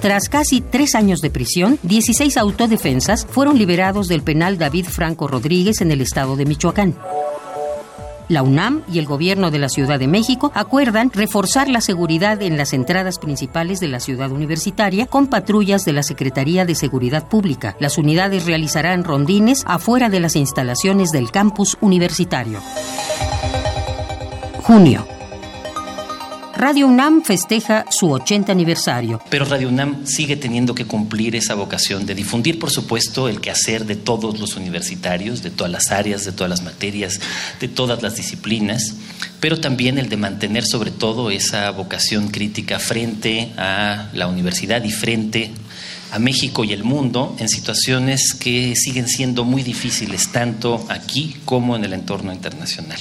[0.00, 5.82] Tras casi tres años de prisión, 16 autodefensas fueron liberados del penal David Franco Rodríguez
[5.82, 6.96] en el estado de Michoacán.
[8.28, 12.56] La UNAM y el gobierno de la Ciudad de México acuerdan reforzar la seguridad en
[12.56, 17.76] las entradas principales de la ciudad universitaria con patrullas de la Secretaría de Seguridad Pública.
[17.78, 22.60] Las unidades realizarán rondines afuera de las instalaciones del campus universitario.
[24.62, 25.19] Junio.
[26.60, 29.18] Radio UNAM festeja su 80 aniversario.
[29.30, 33.86] Pero Radio UNAM sigue teniendo que cumplir esa vocación de difundir, por supuesto, el quehacer
[33.86, 37.18] de todos los universitarios, de todas las áreas, de todas las materias,
[37.60, 38.94] de todas las disciplinas,
[39.40, 44.92] pero también el de mantener sobre todo esa vocación crítica frente a la universidad y
[44.92, 45.52] frente
[46.12, 51.76] a México y el mundo en situaciones que siguen siendo muy difíciles tanto aquí como
[51.76, 52.98] en el entorno internacional.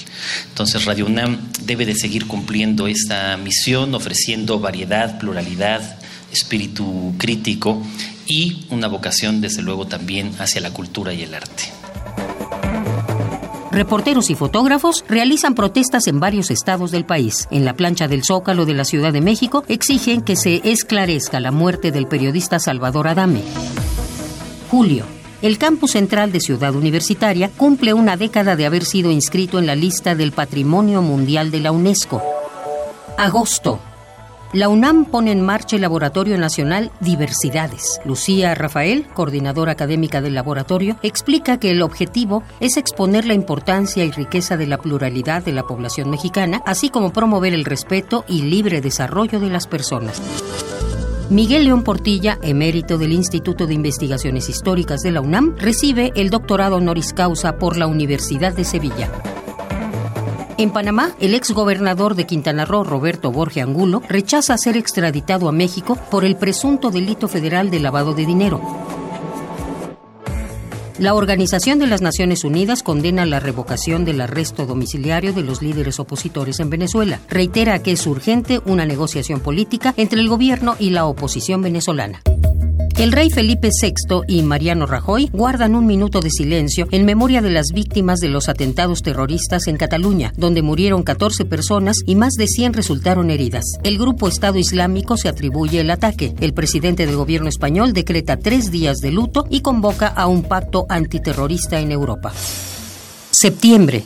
[0.49, 5.99] Entonces Radio UNAM debe de seguir cumpliendo esta misión, ofreciendo variedad, pluralidad,
[6.31, 7.81] espíritu crítico
[8.27, 11.63] y una vocación desde luego también hacia la cultura y el arte.
[13.79, 17.47] Reporteros y fotógrafos realizan protestas en varios estados del país.
[17.49, 21.51] En la plancha del Zócalo de la Ciudad de México exigen que se esclarezca la
[21.51, 23.41] muerte del periodista Salvador Adame.
[24.69, 25.05] Julio.
[25.41, 29.75] El campus central de Ciudad Universitaria cumple una década de haber sido inscrito en la
[29.75, 32.21] lista del Patrimonio Mundial de la UNESCO.
[33.17, 33.79] Agosto.
[34.51, 38.01] La UNAM pone en marcha el Laboratorio Nacional Diversidades.
[38.03, 44.09] Lucía Rafael, coordinadora académica del laboratorio, explica que el objetivo es exponer la importancia y
[44.09, 48.81] riqueza de la pluralidad de la población mexicana, así como promover el respeto y libre
[48.81, 50.19] desarrollo de las personas.
[51.29, 56.77] Miguel León Portilla, emérito del Instituto de Investigaciones Históricas de la UNAM, recibe el doctorado
[56.77, 59.11] honoris causa por la Universidad de Sevilla.
[60.59, 65.53] En Panamá, el ex gobernador de Quintana Roo, Roberto Borge Angulo, rechaza ser extraditado a
[65.53, 68.61] México por el presunto delito federal de lavado de dinero.
[70.97, 75.97] La Organización de las Naciones Unidas condena la revocación del arresto domiciliario de los líderes
[75.97, 77.21] opositores en Venezuela.
[77.29, 82.21] Reitera que es urgente una negociación política entre el gobierno y la oposición venezolana.
[82.99, 87.49] El rey Felipe VI y Mariano Rajoy guardan un minuto de silencio en memoria de
[87.49, 92.47] las víctimas de los atentados terroristas en Cataluña, donde murieron 14 personas y más de
[92.47, 93.63] 100 resultaron heridas.
[93.83, 96.35] El grupo Estado Islámico se atribuye el ataque.
[96.41, 100.85] El presidente del gobierno español decreta tres días de luto y convoca a un pacto
[100.89, 102.33] antiterrorista en Europa.
[103.31, 104.03] Septiembre.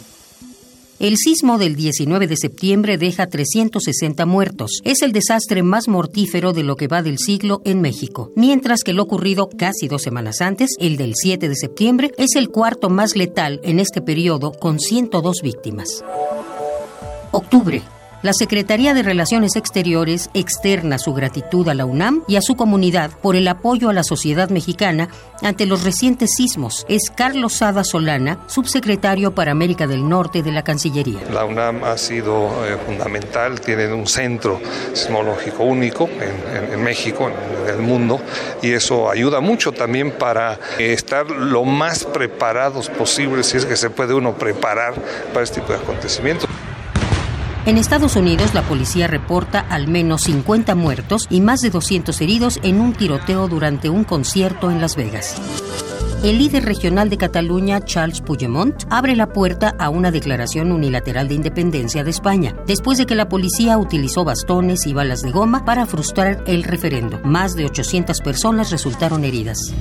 [1.03, 4.79] El sismo del 19 de septiembre deja 360 muertos.
[4.85, 8.31] Es el desastre más mortífero de lo que va del siglo en México.
[8.37, 12.47] Mientras que lo ocurrido casi dos semanas antes, el del 7 de septiembre, es el
[12.47, 16.05] cuarto más letal en este periodo con 102 víctimas.
[17.31, 17.81] Octubre.
[18.23, 23.11] La Secretaría de Relaciones Exteriores externa su gratitud a la UNAM y a su comunidad
[23.21, 25.09] por el apoyo a la sociedad mexicana
[25.41, 26.85] ante los recientes sismos.
[26.87, 31.19] Es Carlos Sada Solana, subsecretario para América del Norte de la Cancillería.
[31.33, 34.61] La UNAM ha sido eh, fundamental, tiene un centro
[34.93, 36.07] sismológico único
[36.71, 38.21] en, México, en el mundo,
[38.61, 43.89] y eso ayuda mucho también para estar lo más preparados posible, si es que se
[43.89, 44.93] puede uno preparar
[45.33, 46.49] para este tipo de acontecimientos.
[47.65, 52.59] En Estados Unidos, la policía reporta al menos 50 muertos y más de 200 heridos
[52.61, 55.41] en un tiroteo durante un concierto en Las Vegas.
[56.23, 61.35] El líder regional de Cataluña, Charles Puigdemont, abre la puerta a una declaración unilateral de
[61.35, 65.85] independencia de España, después de que la policía utilizó bastones y balas de goma para
[65.85, 67.21] frustrar el referendo.
[67.23, 69.73] Más de 800 personas resultaron heridas.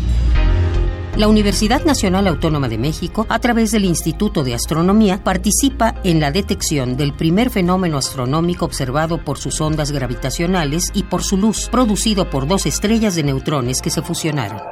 [1.16, 6.30] La Universidad Nacional Autónoma de México, a través del Instituto de Astronomía, participa en la
[6.32, 12.30] detección del primer fenómeno astronómico observado por sus ondas gravitacionales y por su luz, producido
[12.30, 14.62] por dos estrellas de neutrones que se fusionaron.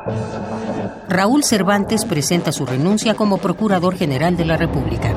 [1.11, 5.15] Raúl Cervantes presenta su renuncia como Procurador General de la República.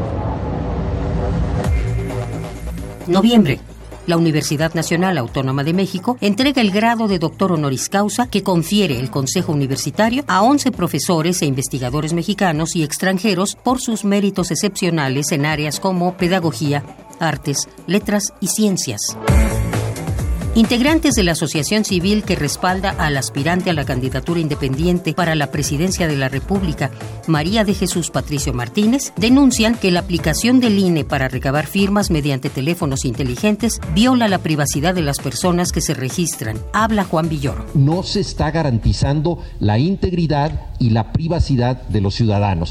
[3.08, 3.62] Noviembre
[4.08, 9.00] la Universidad Nacional Autónoma de México entrega el grado de doctor honoris causa que confiere
[9.00, 15.32] el Consejo Universitario a 11 profesores e investigadores mexicanos y extranjeros por sus méritos excepcionales
[15.32, 16.84] en áreas como pedagogía,
[17.20, 19.18] artes, letras y ciencias.
[20.56, 25.50] Integrantes de la asociación civil que respalda al aspirante a la candidatura independiente para la
[25.50, 26.92] presidencia de la República,
[27.26, 32.52] María de Jesús Patricio Martínez, denuncian que la aplicación del INE para recabar firmas mediante
[32.52, 36.60] teléfonos inteligentes viola la privacidad de las personas que se registran.
[36.72, 37.66] Habla Juan Villoro.
[37.74, 42.70] No se está garantizando la integridad y la privacidad de los ciudadanos.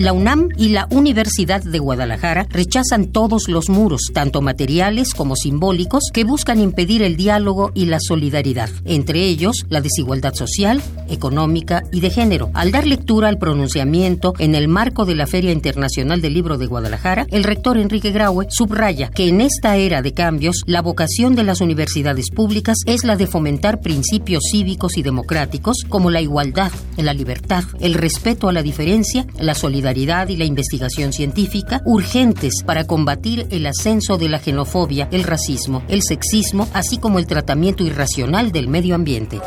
[0.00, 6.04] La UNAM y la Universidad de Guadalajara rechazan todos los muros, tanto materiales como simbólicos,
[6.14, 12.00] que buscan impedir el diálogo y la solidaridad, entre ellos la desigualdad social, económica y
[12.00, 12.50] de género.
[12.54, 16.64] Al dar lectura al pronunciamiento en el marco de la Feria Internacional del Libro de
[16.64, 21.44] Guadalajara, el rector Enrique Graue subraya que en esta era de cambios, la vocación de
[21.44, 27.12] las universidades públicas es la de fomentar principios cívicos y democráticos como la igualdad, la
[27.12, 33.46] libertad, el respeto a la diferencia, la solidaridad y la investigación científica urgentes para combatir
[33.50, 38.68] el ascenso de la xenofobia, el racismo, el sexismo, así como el tratamiento irracional del
[38.68, 39.40] medio ambiente.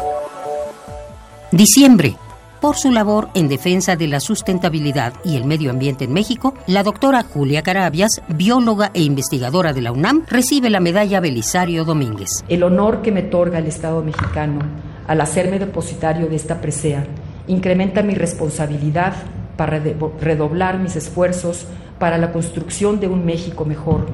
[1.52, 2.16] Diciembre.
[2.60, 6.82] Por su labor en defensa de la sustentabilidad y el medio ambiente en México, la
[6.82, 12.30] doctora Julia Carabias, bióloga e investigadora de la UNAM, recibe la medalla Belisario Domínguez.
[12.48, 14.60] El honor que me otorga el Estado mexicano
[15.08, 17.06] al hacerme depositario de esta presea
[17.48, 19.14] incrementa mi responsabilidad
[19.58, 21.68] para redoblar mis esfuerzos
[22.00, 24.08] para la construcción de un México mejor,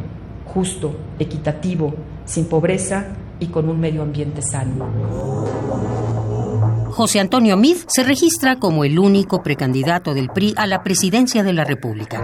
[0.45, 1.93] justo, equitativo,
[2.25, 3.07] sin pobreza
[3.39, 4.87] y con un medio ambiente sano.
[6.91, 11.53] José Antonio Mid se registra como el único precandidato del PRI a la presidencia de
[11.53, 12.21] la República.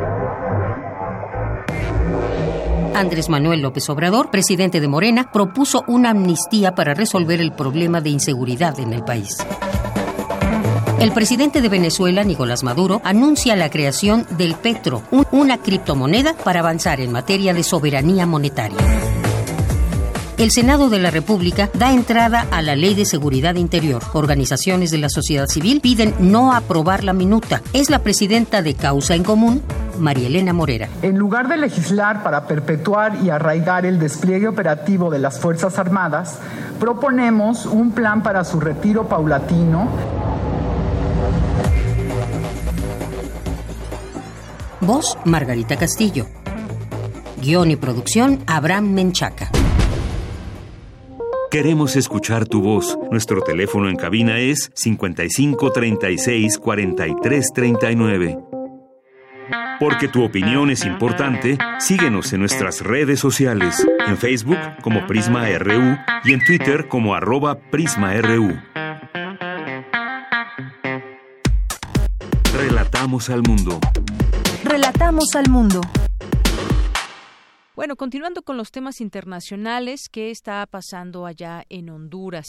[2.95, 8.09] Andrés Manuel López Obrador, presidente de Morena, propuso una amnistía para resolver el problema de
[8.09, 9.37] inseguridad en el país.
[10.99, 17.01] El presidente de Venezuela, Nicolás Maduro, anuncia la creación del Petro, una criptomoneda para avanzar
[17.01, 18.77] en materia de soberanía monetaria.
[20.37, 24.01] El Senado de la República da entrada a la Ley de Seguridad Interior.
[24.13, 27.61] Organizaciones de la sociedad civil piden no aprobar la minuta.
[27.73, 29.61] Es la presidenta de Causa en Común,
[29.99, 30.89] María Elena Morera.
[31.01, 36.37] En lugar de legislar para perpetuar y arraigar el despliegue operativo de las Fuerzas Armadas,
[36.79, 39.89] proponemos un plan para su retiro paulatino
[44.85, 46.27] Voz Margarita Castillo.
[47.41, 49.49] Guión y producción Abraham Menchaca.
[51.49, 52.95] Queremos escuchar tu voz.
[53.09, 58.37] Nuestro teléfono en cabina es 55 36 43 39.
[59.79, 65.97] Porque tu opinión es importante, síguenos en nuestras redes sociales, en Facebook como Prisma RU
[66.25, 68.55] y en Twitter como arroba PrismaRU.
[72.55, 73.79] Relatamos al mundo.
[74.75, 75.79] Relatamos al mundo.
[77.75, 82.47] Bueno, continuando con los temas internacionales, ¿qué está pasando allá en Honduras?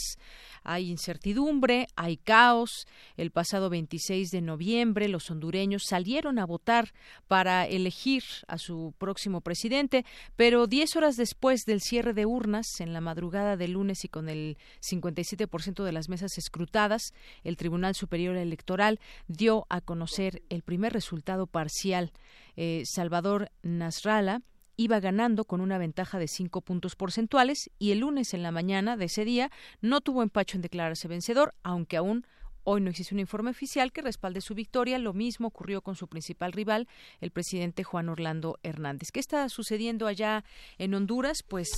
[0.63, 2.87] Hay incertidumbre, hay caos.
[3.17, 6.93] El pasado 26 de noviembre los hondureños salieron a votar
[7.27, 10.05] para elegir a su próximo presidente,
[10.37, 14.29] pero 10 horas después del cierre de urnas, en la madrugada del lunes y con
[14.29, 17.13] el 57% de las mesas escrutadas,
[17.43, 22.13] el Tribunal Superior Electoral dio a conocer el primer resultado parcial.
[22.55, 24.41] Eh, Salvador Nasralla
[24.77, 28.95] iba ganando con una ventaja de cinco puntos porcentuales y el lunes en la mañana
[28.95, 29.51] de ese día
[29.81, 32.25] no tuvo empacho en declararse vencedor, aunque aún
[32.69, 34.99] Hoy no existe un informe oficial que respalde su victoria.
[34.99, 36.89] Lo mismo ocurrió con su principal rival,
[37.21, 39.13] el presidente Juan Orlando Hernández.
[39.13, 40.43] ¿Qué está sucediendo allá
[40.77, 41.43] en Honduras?
[41.47, 41.69] Pues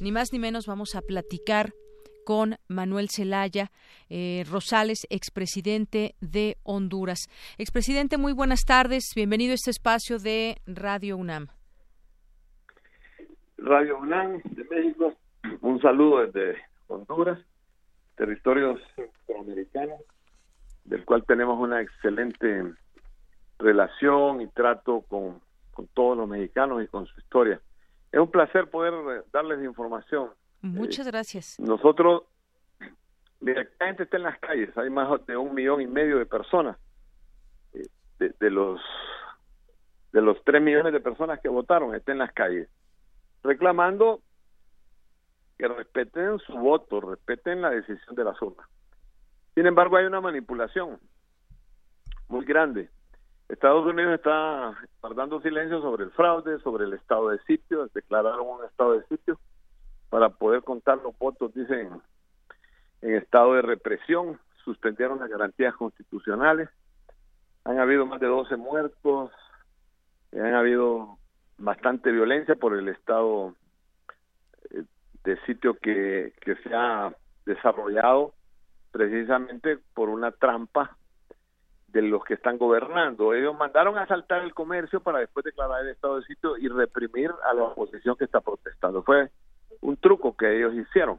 [0.00, 1.74] ni más ni menos vamos a platicar
[2.24, 3.70] con Manuel Zelaya
[4.08, 7.28] eh, Rosales, expresidente de Honduras.
[7.58, 9.04] Expresidente, muy buenas tardes.
[9.14, 11.57] Bienvenido a este espacio de Radio UNAM.
[13.58, 15.14] Radio UNAM de México,
[15.60, 17.38] un saludo desde Honduras,
[18.16, 20.00] territorios centroamericanos
[20.84, 22.72] del cual tenemos una excelente
[23.58, 25.40] relación y trato con,
[25.94, 27.60] todos los mexicanos y con su historia.
[28.10, 30.30] Es un placer poder eh, darles información.
[30.60, 31.60] Muchas gracias.
[31.60, 32.22] Nosotros,
[33.40, 36.78] gente está en las calles, hay más de un millón y medio de personas,
[37.74, 37.86] eh,
[38.18, 38.80] de, los
[40.12, 42.68] de los tres millones de personas que votaron, están en las calles,
[43.42, 44.20] reclamando
[45.58, 48.66] que respeten su voto, respeten la decisión de las urnas.
[49.54, 51.00] Sin embargo, hay una manipulación
[52.28, 52.90] muy grande.
[53.48, 58.64] Estados Unidos está guardando silencio sobre el fraude, sobre el estado de sitio, declararon un
[58.64, 59.40] estado de sitio
[60.10, 62.00] para poder contar los votos, dicen,
[63.02, 66.68] en estado de represión, suspendieron las garantías constitucionales,
[67.64, 69.30] han habido más de 12 muertos,
[70.32, 71.17] han habido
[71.58, 73.54] bastante violencia por el estado
[74.70, 74.84] eh,
[75.24, 77.12] de sitio que, que se ha
[77.44, 78.34] desarrollado
[78.90, 80.96] precisamente por una trampa
[81.88, 83.34] de los que están gobernando.
[83.34, 87.30] Ellos mandaron a asaltar el comercio para después declarar el estado de sitio y reprimir
[87.44, 89.02] a la oposición que está protestando.
[89.02, 89.30] Fue
[89.80, 91.18] un truco que ellos hicieron.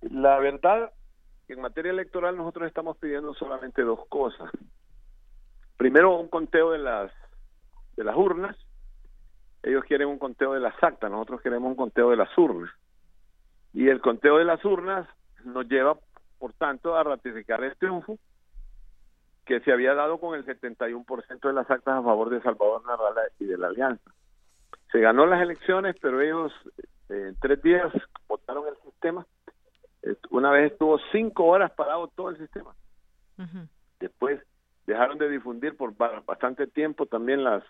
[0.00, 0.92] La verdad,
[1.48, 4.50] en materia electoral nosotros estamos pidiendo solamente dos cosas.
[5.76, 7.12] Primero, un conteo de las
[7.96, 8.56] de las urnas.
[9.62, 12.70] Ellos quieren un conteo de las actas, nosotros queremos un conteo de las urnas.
[13.72, 15.08] Y el conteo de las urnas
[15.44, 15.96] nos lleva
[16.42, 18.18] por tanto, a ratificar el triunfo
[19.46, 23.20] que se había dado con el 71% de las actas a favor de Salvador Narrala
[23.38, 24.10] y de la Alianza.
[24.90, 26.52] Se ganó las elecciones, pero ellos
[27.10, 27.92] eh, en tres días
[28.26, 29.24] votaron el sistema.
[30.30, 32.74] Una vez estuvo cinco horas parado todo el sistema.
[34.00, 34.42] Después
[34.84, 35.94] dejaron de difundir por
[36.24, 37.62] bastante tiempo también las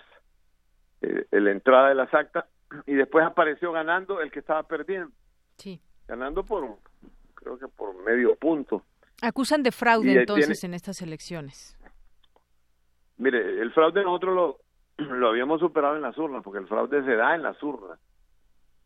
[1.03, 2.45] eh, la entrada de las actas
[2.87, 5.11] y después apareció ganando el que estaba perdiendo.
[5.57, 5.81] Sí.
[6.07, 6.79] Ganando por
[7.35, 8.83] creo que por medio punto.
[9.21, 11.77] Acusan de fraude entonces en estas elecciones.
[13.19, 14.35] Mire, el fraude nosotros
[14.99, 17.99] lo, lo habíamos superado en las urnas, porque el fraude se da en las urnas.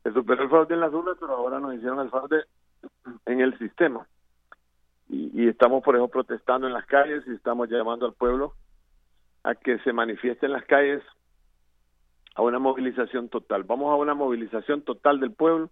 [0.02, 2.44] Se superó el fraude en las urnas, pero ahora nos hicieron el fraude
[3.26, 4.06] en el sistema.
[5.08, 8.54] Y, y estamos, por ejemplo, protestando en las calles y estamos llamando al pueblo
[9.42, 11.02] a que se manifieste en las calles
[12.36, 13.64] a una movilización total.
[13.64, 15.70] Vamos a una movilización total del pueblo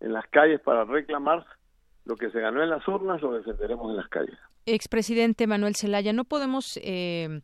[0.00, 1.44] en las calles para reclamar
[2.04, 4.36] lo que se ganó en las urnas lo defenderemos en las calles.
[4.66, 7.42] Expresidente Manuel Zelaya, no podemos eh,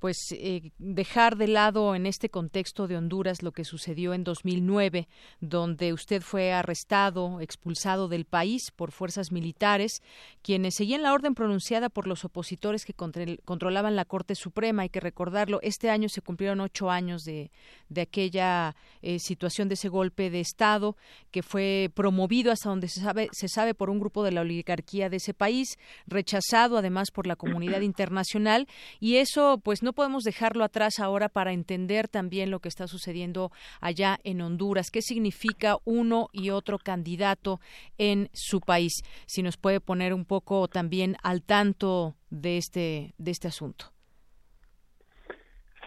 [0.00, 5.08] pues eh, dejar de lado en este contexto de Honduras lo que sucedió en 2009,
[5.40, 10.02] donde usted fue arrestado, expulsado del país por fuerzas militares,
[10.42, 14.82] quienes seguían la orden pronunciada por los opositores que controlaban la Corte Suprema.
[14.82, 17.50] Hay que recordarlo, este año se cumplieron ocho años de,
[17.90, 20.96] de aquella eh, situación de ese golpe de Estado
[21.30, 25.10] que fue promovido hasta donde se sabe, se sabe por un grupo de la oligarquía
[25.10, 28.66] de ese país, rechazado además por la comunidad internacional,
[28.98, 32.86] y eso pues no no podemos dejarlo atrás ahora para entender también lo que está
[32.86, 33.50] sucediendo
[33.80, 34.92] allá en Honduras.
[34.92, 37.58] ¿Qué significa uno y otro candidato
[37.98, 39.02] en su país?
[39.26, 43.86] Si nos puede poner un poco también al tanto de este, de este asunto.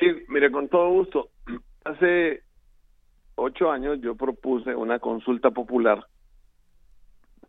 [0.01, 1.29] Sí, mire, con todo gusto.
[1.85, 2.43] Hace
[3.35, 6.05] ocho años yo propuse una consulta popular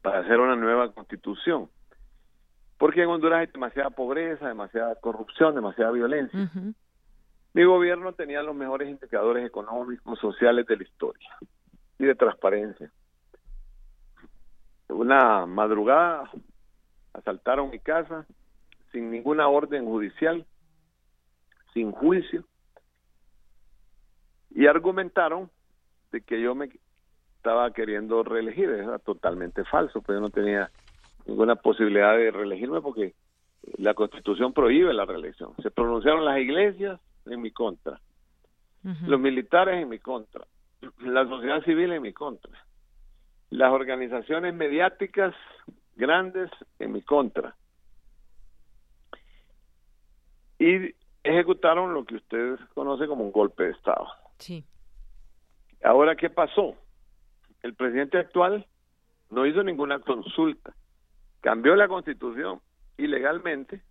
[0.02, 1.68] para hacer una nueva constitución
[2.78, 6.50] porque en Honduras hay demasiada pobreza, demasiada corrupción, demasiada violencia.
[7.52, 11.28] Mi gobierno tenía los mejores indicadores económicos, sociales de la historia
[11.98, 12.90] y de transparencia.
[14.88, 16.30] Una madrugada
[17.12, 18.26] asaltaron mi casa
[18.92, 20.44] sin ninguna orden judicial,
[21.72, 22.44] sin juicio,
[24.50, 25.50] y argumentaron
[26.12, 26.70] de que yo me
[27.36, 28.70] estaba queriendo reelegir.
[28.70, 30.70] Era totalmente falso, pues yo no tenía
[31.26, 33.14] ninguna posibilidad de reelegirme porque
[33.78, 35.52] la constitución prohíbe la reelección.
[35.62, 38.00] Se pronunciaron las iglesias en mi contra,
[38.82, 40.46] los militares en mi contra,
[40.98, 42.52] la sociedad civil en mi contra,
[43.50, 45.34] las organizaciones mediáticas
[45.96, 47.56] grandes en mi contra.
[50.58, 54.06] Y ejecutaron lo que ustedes conocen como un golpe de Estado.
[54.38, 54.64] Sí.
[55.82, 56.74] Ahora, ¿qué pasó?
[57.62, 58.66] El presidente actual
[59.30, 60.74] no hizo ninguna consulta,
[61.44, 62.62] cambió la constitución
[62.96, 63.82] ilegalmente,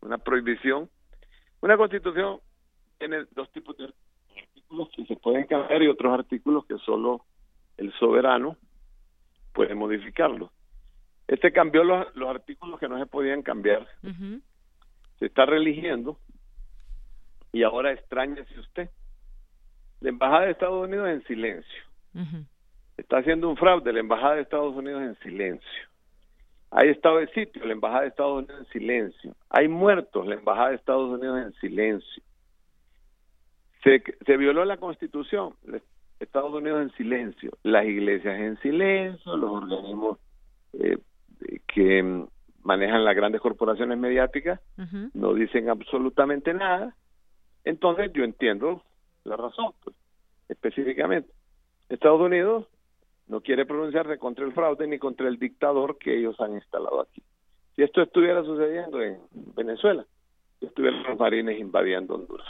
[0.00, 0.88] una prohibición.
[1.60, 2.40] Una constitución
[2.96, 3.92] tiene dos tipos de
[4.34, 7.26] artículos que se pueden cambiar y otros artículos que solo
[7.76, 8.56] el soberano
[9.52, 10.50] puede modificarlos.
[11.26, 13.86] Este cambió los, los artículos que no se podían cambiar.
[15.18, 16.18] Se está religiendo
[17.52, 18.88] y ahora extrañese usted.
[20.00, 21.82] La Embajada de Estados Unidos en silencio.
[22.96, 25.88] Está haciendo un fraude la Embajada de Estados Unidos en silencio.
[26.70, 29.34] Hay estado de sitio la Embajada de Estados Unidos en silencio.
[29.48, 32.22] Hay muertos la Embajada de Estados Unidos en silencio.
[33.82, 35.54] Se, se violó la Constitución,
[36.20, 40.18] Estados Unidos en silencio, las iglesias en silencio, los organismos
[40.72, 40.98] eh,
[41.66, 42.26] que
[42.62, 44.60] manejan las grandes corporaciones mediáticas
[45.14, 46.94] no dicen absolutamente nada.
[47.64, 48.82] Entonces yo entiendo
[49.24, 49.96] la razón, pues,
[50.48, 51.30] específicamente.
[51.88, 52.66] Estados Unidos
[53.28, 57.22] no quiere pronunciarse contra el fraude ni contra el dictador que ellos han instalado aquí.
[57.76, 59.18] Si esto estuviera sucediendo en
[59.54, 60.04] Venezuela,
[60.60, 62.48] estuvieran los marines invadiendo Honduras.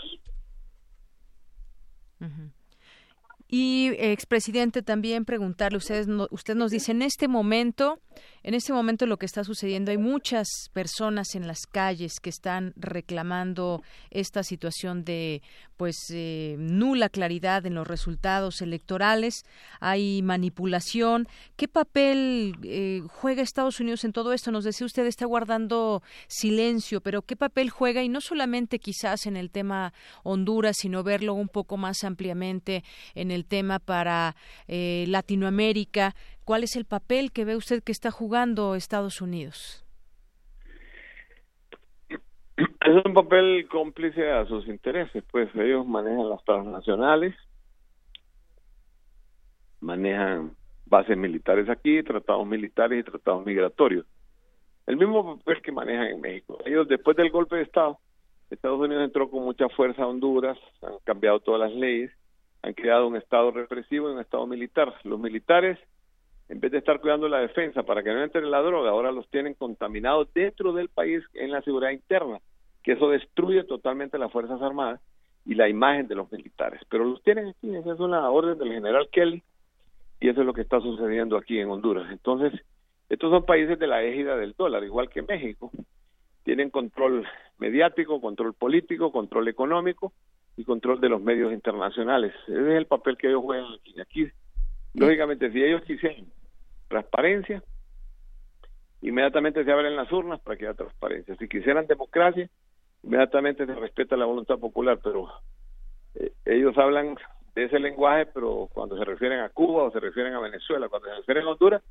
[3.50, 7.98] Y expresidente también preguntarle, ustedes, usted nos dice en este momento,
[8.42, 12.72] en este momento lo que está sucediendo hay muchas personas en las calles que están
[12.76, 15.42] reclamando esta situación de
[15.78, 19.44] pues eh, nula claridad en los resultados electorales,
[19.80, 21.28] hay manipulación.
[21.56, 24.50] ¿Qué papel eh, juega Estados Unidos en todo esto?
[24.50, 29.36] Nos decía usted está guardando silencio, pero ¿qué papel juega y no solamente quizás en
[29.36, 29.92] el tema
[30.24, 32.82] Honduras, sino verlo un poco más ampliamente
[33.14, 34.34] en el tema para
[34.66, 36.16] eh, Latinoamérica?
[36.48, 39.84] ¿Cuál es el papel que ve usted que está jugando Estados Unidos?
[42.56, 47.34] Es un papel cómplice a sus intereses, pues ellos manejan las transnacionales,
[49.80, 50.56] manejan
[50.86, 54.06] bases militares aquí, tratados militares y tratados migratorios.
[54.86, 56.56] El mismo papel que manejan en México.
[56.64, 57.98] Ellos después del golpe de Estado,
[58.48, 62.10] Estados Unidos entró con mucha fuerza a Honduras, han cambiado todas las leyes,
[62.62, 64.94] han creado un Estado represivo y un Estado militar.
[65.04, 65.78] Los militares,
[66.48, 69.28] en vez de estar cuidando la defensa para que no entre la droga, ahora los
[69.28, 72.40] tienen contaminados dentro del país en la seguridad interna
[72.88, 74.98] que eso destruye totalmente las Fuerzas Armadas
[75.44, 76.80] y la imagen de los militares.
[76.88, 79.42] Pero los tienen aquí, esa es una orden del general Kelly
[80.20, 82.10] y eso es lo que está sucediendo aquí en Honduras.
[82.10, 82.58] Entonces,
[83.10, 85.70] estos son países de la égida del dólar, igual que México.
[86.44, 87.26] Tienen control
[87.58, 90.14] mediático, control político, control económico
[90.56, 92.34] y control de los medios internacionales.
[92.46, 94.00] Ese es el papel que ellos juegan aquí.
[94.00, 94.28] Aquí,
[94.94, 96.24] lógicamente, si ellos quisieran
[96.88, 97.62] transparencia,
[99.02, 101.36] inmediatamente se abren las urnas para que haya transparencia.
[101.36, 102.48] Si quisieran democracia,
[103.02, 105.28] inmediatamente se respeta la voluntad popular, pero
[106.14, 107.16] eh, ellos hablan
[107.54, 111.08] de ese lenguaje, pero cuando se refieren a Cuba o se refieren a Venezuela, cuando
[111.08, 111.82] se refieren a Honduras,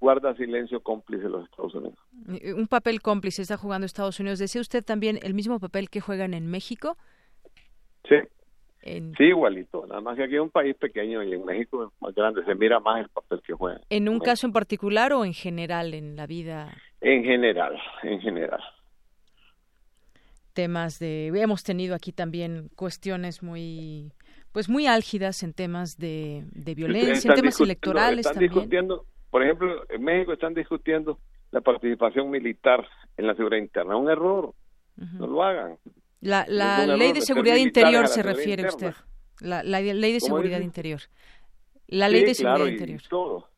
[0.00, 1.98] guarda silencio cómplice los Estados Unidos.
[2.28, 4.40] Eh, un papel cómplice está jugando Estados Unidos.
[4.40, 6.96] ¿Decía usted también el mismo papel que juegan en México?
[8.08, 8.16] Sí.
[8.82, 9.86] Sí, igualito.
[9.86, 12.44] Nada más que aquí es un país pequeño y en México es más grande.
[12.44, 13.80] Se mira más el papel que juegan.
[13.90, 16.74] ¿En un caso en particular o en general en la vida?
[17.00, 18.60] En general, en general
[20.52, 24.12] temas de hemos tenido aquí también cuestiones muy
[24.52, 26.44] pues muy álgidas en temas de,
[26.76, 31.18] violencia, en temas electorales están Discutiendo, por ejemplo, en México están discutiendo
[31.50, 32.86] la participación militar
[33.16, 33.96] en la seguridad interna.
[33.96, 34.52] Un error.
[34.96, 35.78] No lo hagan.
[36.22, 38.94] La, la ley de seguridad interior se refiere usted.
[39.40, 41.00] La, ley de seguridad interior.
[41.88, 43.02] La ley de seguridad interior.
[43.10, 43.52] todo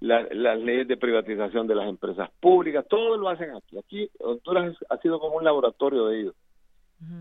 [0.00, 3.78] las leyes de privatización de las empresas públicas, todo lo hacen aquí.
[3.78, 6.34] Aquí Honduras ha sido como un laboratorio de ellos.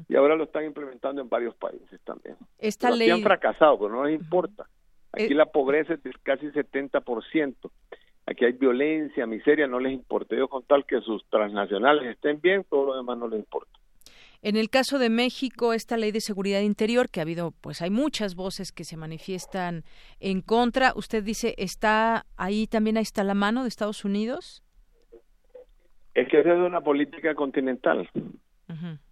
[0.08, 2.36] Y ahora lo están implementando en varios países también.
[2.60, 3.10] Esta ley...
[3.10, 4.68] han fracasado, pero no les importa.
[5.12, 7.56] Aquí eh, la pobreza es de casi 70%.
[8.28, 10.36] Aquí hay violencia, miseria, no les importa.
[10.36, 13.72] Ellos con tal que sus transnacionales estén bien, todo lo demás no les importa.
[14.44, 17.92] En el caso de México, esta ley de seguridad interior, que ha habido, pues hay
[17.92, 19.84] muchas voces que se manifiestan
[20.20, 20.94] en contra.
[20.96, 24.64] Usted dice, ¿está ahí también ahí está la mano de Estados Unidos?
[26.16, 28.10] Es que es una política continental.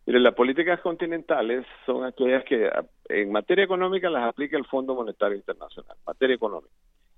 [0.07, 2.67] Mire, las políticas continentales son aquellas que
[3.09, 6.73] en materia económica las aplica el Fondo Monetario Internacional, materia económica.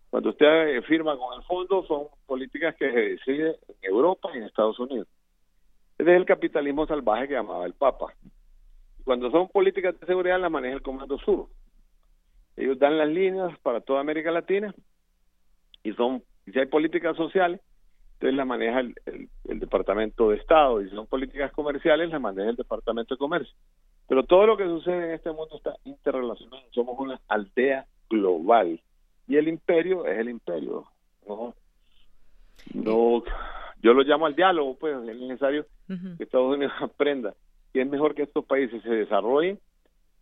[0.09, 4.43] Cuando usted firma con el fondo son políticas que se deciden en Europa y en
[4.43, 5.07] Estados Unidos
[6.09, 8.13] es el capitalismo salvaje que llamaba el Papa.
[9.03, 11.47] Cuando son políticas de seguridad las maneja el Comando Sur.
[12.55, 14.73] Ellos dan las líneas para toda América Latina
[15.83, 17.61] y son, si hay políticas sociales,
[18.13, 18.95] entonces la maneja el,
[19.43, 23.55] Departamento de Estado y si son políticas comerciales, las maneja el Departamento de Comercio.
[24.07, 26.63] Pero todo lo que sucede en este mundo está interrelacionado.
[26.71, 28.81] Somos una aldea global.
[29.27, 30.85] Y el imperio es el imperio.
[31.27, 31.53] No,
[32.73, 33.23] no
[33.81, 35.65] yo lo llamo al diálogo, pues es necesario
[36.18, 37.34] que Estados Unidos aprenda
[37.73, 39.59] que es mejor que estos países se desarrollen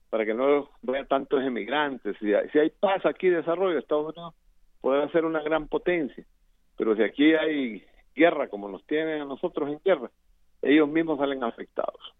[0.09, 2.15] para que no vean tantos emigrantes.
[2.19, 4.33] Si hay, si hay paz aquí, desarrollo, Estados Unidos
[4.81, 6.23] podrá ser una gran potencia,
[6.77, 7.83] pero si aquí hay
[8.15, 10.09] guerra como nos tienen a nosotros en guerra,
[10.61, 12.13] ellos mismos salen afectados.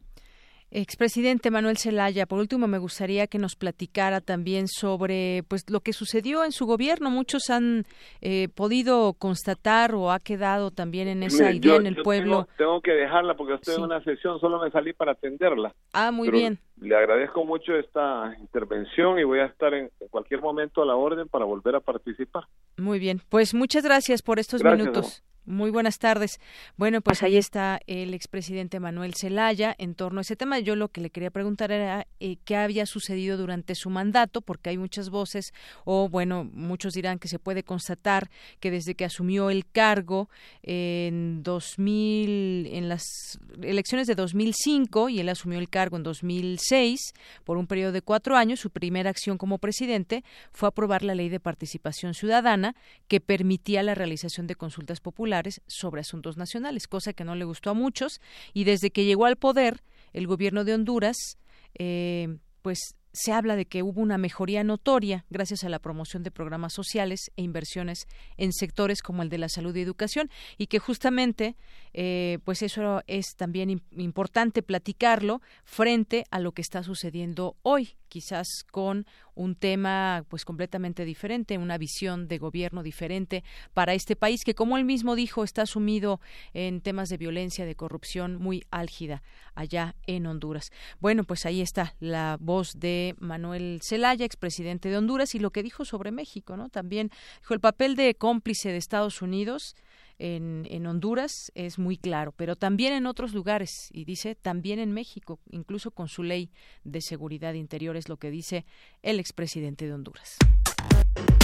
[0.72, 5.94] Expresidente Manuel Zelaya, por último me gustaría que nos platicara también sobre pues lo que
[5.94, 7.10] sucedió en su gobierno.
[7.10, 7.86] Muchos han
[8.22, 12.48] eh, podido constatar o ha quedado también en esa idea en el pueblo.
[12.58, 15.74] Tengo, que dejarla porque estoy en una sesión, solo me salí para atenderla.
[15.94, 16.60] Ah, muy bien.
[16.80, 21.28] Le agradezco mucho esta intervención y voy a estar en, cualquier momento a la orden
[21.28, 22.44] para volver a participar.
[22.78, 25.24] Muy bien, pues muchas gracias por estos minutos.
[25.50, 26.40] Muy buenas tardes.
[26.78, 30.60] Bueno, pues ahí está el expresidente Manuel Zelaya en torno a ese tema.
[30.60, 34.70] Yo lo que le quería preguntar era eh, qué había sucedido durante su mandato, porque
[34.70, 35.52] hay muchas voces,
[35.86, 40.30] o bueno, muchos dirán que se puede constatar que desde que asumió el cargo
[40.62, 47.14] en 2000, en las elecciones de 2005 y él asumió el cargo en 2006
[47.44, 51.30] por un periodo de cuatro años, su primera acción como presidente fue aprobar la ley
[51.30, 52.76] de participación ciudadana
[53.08, 57.70] que permitía la realización de consultas populares sobre asuntos nacionales, cosa que no le gustó
[57.70, 58.22] a muchos.
[58.53, 59.82] Y desde que llegó al poder,
[60.14, 61.38] el gobierno de Honduras,
[61.78, 66.32] eh, pues se habla de que hubo una mejoría notoria gracias a la promoción de
[66.32, 68.07] programas sociales e inversiones
[68.38, 71.56] en sectores como el de la salud y educación y que justamente
[71.94, 78.48] eh, pues eso es también importante platicarlo frente a lo que está sucediendo hoy quizás
[78.72, 79.06] con
[79.40, 84.78] un tema pues completamente diferente, una visión de gobierno diferente para este país que como
[84.78, 86.20] él mismo dijo está sumido
[86.53, 89.24] en temas de violencia, de corrupción muy álgida
[89.56, 90.72] allá en Honduras.
[90.99, 95.64] Bueno, pues ahí está la voz de Manuel Zelaya, expresidente de Honduras y lo que
[95.64, 96.68] dijo sobre México, ¿no?
[96.68, 97.10] También
[97.40, 99.78] dijo el papel de cómplice de Estados Unidos
[100.20, 104.91] en, en, Honduras es muy claro, pero también en otros lugares, y dice también en
[104.91, 106.52] México, incluso con su ley
[106.84, 108.66] de seguridad interior, es lo que dice
[109.02, 110.38] el expresidente de Honduras.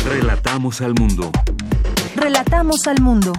[0.05, 1.31] Relatamos al mundo.
[2.15, 3.33] Relatamos al mundo.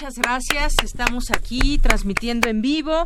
[0.00, 0.72] Muchas gracias.
[0.82, 3.04] Estamos aquí transmitiendo en vivo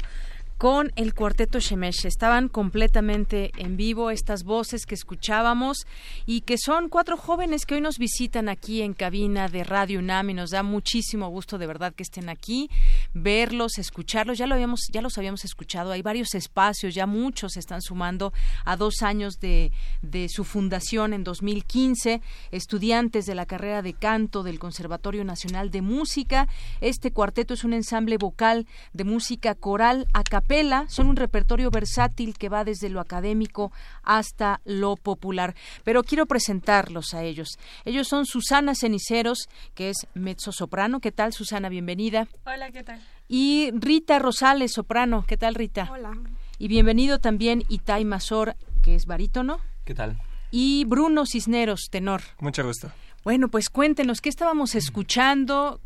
[0.59, 2.07] con el cuarteto Shemesh.
[2.07, 5.89] Estaban completamente en vivo estas voces que escuchábamos
[6.25, 10.31] y que son cuatro jóvenes que hoy nos visitan aquí en cabina de Radio UNAM
[10.31, 12.71] y nos da muchísimo gusto de verdad que estén aquí,
[13.15, 14.39] verlos, escucharlos.
[14.39, 15.93] Ya lo habíamos, ya los habíamos escuchado.
[15.93, 18.33] Hay varios espacios, ya muchos se están sumando
[18.65, 19.73] a dos años de,
[20.03, 22.21] de su fundación en 2015.
[22.51, 26.49] Estudiantes de la carrera de canto del Conservatorio Nacional de Música.
[26.81, 32.37] Este cuarteto es un ensamble vocal de música coral a capella son un repertorio versátil
[32.37, 33.73] que va desde lo académico
[34.03, 35.55] hasta lo popular.
[35.85, 37.59] Pero quiero presentarlos a ellos.
[37.85, 41.01] Ellos son Susana Ceniceros, que es mezzo soprano.
[41.01, 41.69] ¿Qué tal, Susana?
[41.69, 42.27] Bienvenida.
[42.47, 43.01] Hola, ¿qué tal?
[43.29, 45.25] Y Rita Rosales, soprano.
[45.27, 45.89] ¿Qué tal, Rita?
[45.91, 46.13] Hola.
[46.59, 49.59] Y bienvenido también Itai Mazor, que es barítono.
[49.85, 50.21] ¿Qué tal?
[50.51, 52.23] Y Bruno Cisneros, tenor.
[52.41, 52.93] Mucho gusto.
[53.25, 55.81] Bueno, pues cuéntenos, ¿qué estábamos escuchando?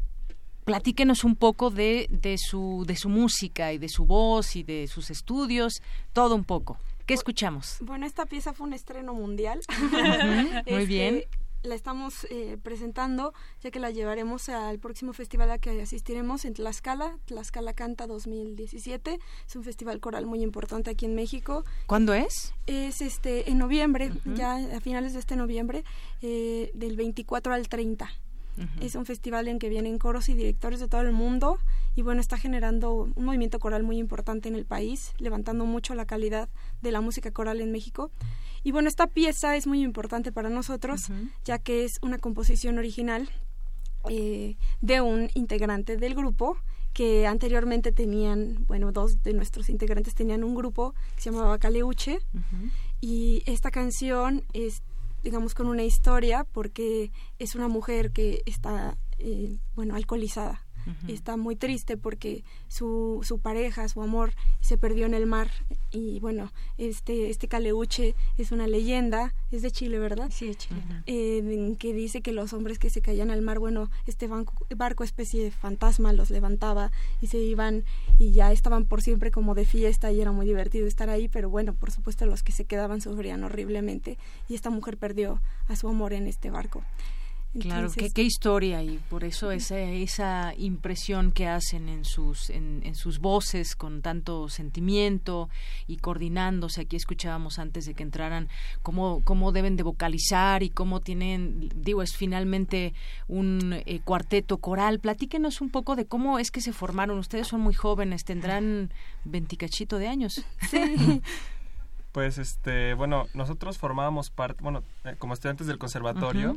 [0.69, 4.87] platíquenos un poco de, de, su, de su música y de su voz y de
[4.87, 5.81] sus estudios,
[6.13, 6.77] todo un poco.
[7.07, 7.79] ¿Qué escuchamos?
[7.81, 9.61] Bueno, esta pieza fue un estreno mundial.
[9.81, 11.25] Muy este, bien.
[11.65, 16.55] La estamos eh, presentando ya que la llevaremos al próximo festival a que asistiremos en
[16.55, 19.19] Tlaxcala, Tlaxcala Canta 2017.
[19.47, 21.65] Es un festival coral muy importante aquí en México.
[21.87, 22.55] ¿Cuándo es?
[22.67, 25.83] Es este en noviembre, ya a finales de este noviembre,
[26.23, 28.09] eh, del 24 al 30.
[28.81, 31.59] Es un festival en que vienen coros y directores de todo el mundo
[31.95, 36.07] y bueno, está generando un movimiento coral muy importante en el país, levantando mucho la
[36.07, 36.49] calidad
[36.81, 38.11] de la música coral en México.
[38.63, 41.09] Y bueno, esta pieza es muy importante para nosotros,
[41.45, 43.29] ya que es una composición original
[44.09, 46.57] eh, de un integrante del grupo
[46.93, 52.19] que anteriormente tenían, bueno, dos de nuestros integrantes tenían un grupo que se llamaba Caleuche.
[53.01, 54.83] Y esta canción es
[55.23, 60.68] digamos, con una historia porque es una mujer que está, eh, bueno, alcoholizada.
[61.07, 65.51] Está muy triste porque su, su pareja, su amor, se perdió en el mar.
[65.91, 70.31] Y bueno, este, este caleuche es una leyenda, es de Chile, ¿verdad?
[70.31, 70.81] Sí, de Chile.
[71.07, 75.05] Eh, que dice que los hombres que se caían al mar, bueno, este barco, barco
[75.05, 76.91] especie de fantasma los levantaba
[77.21, 77.85] y se iban
[78.19, 81.51] y ya estaban por siempre como de fiesta y era muy divertido estar ahí, pero
[81.51, 84.19] bueno, por supuesto los que se quedaban sufrían horriblemente
[84.49, 86.83] y esta mujer perdió a su amor en este barco
[87.59, 92.83] claro, qué, qué, historia y por eso esa, esa impresión que hacen en sus, en,
[92.85, 95.49] en, sus voces con tanto sentimiento
[95.87, 96.83] y coordinándose.
[96.83, 98.49] Aquí escuchábamos antes de que entraran
[98.83, 102.95] cómo, cómo deben de vocalizar y cómo tienen, digo, es finalmente
[103.27, 105.01] un eh, cuarteto coral.
[105.01, 107.19] Platíquenos un poco de cómo es que se formaron.
[107.19, 108.93] Ustedes son muy jóvenes, tendrán
[109.25, 110.45] veinticachito de años.
[110.69, 111.23] Sí.
[112.13, 116.57] Pues este, bueno, nosotros formábamos parte, bueno, eh, como estudiantes del conservatorio,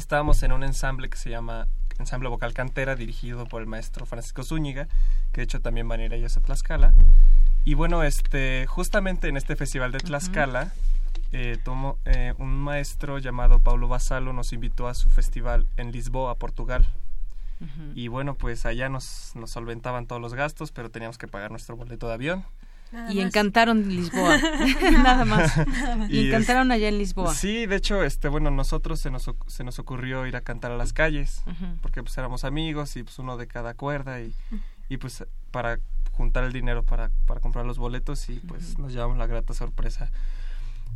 [0.00, 1.68] estábamos en un ensamble que se llama
[1.98, 4.88] Ensamble Vocal Cantera, dirigido por el maestro Francisco Zúñiga,
[5.32, 6.94] que de hecho también van a ir ellos a Tlaxcala.
[7.64, 10.72] Y bueno, este, justamente en este festival de Tlaxcala,
[11.32, 11.58] eh,
[12.06, 16.88] eh, un maestro llamado Paulo Basalo nos invitó a su festival en Lisboa, Portugal.
[17.94, 21.76] Y bueno, pues allá nos, nos solventaban todos los gastos, pero teníamos que pagar nuestro
[21.76, 22.44] boleto de avión
[23.10, 24.38] y encantaron Lisboa,
[24.92, 25.52] nada más.
[26.08, 27.34] y, encantaron allá en Lisboa.
[27.34, 30.76] Sí, de hecho, este, bueno, nosotros se nos, se nos ocurrió ir a cantar a
[30.76, 31.42] las calles,
[31.82, 34.34] porque pues éramos amigos y pues uno de cada cuerda y,
[34.88, 35.78] y pues para
[36.12, 40.10] juntar el dinero para, para comprar los boletos y pues nos llevamos la grata sorpresa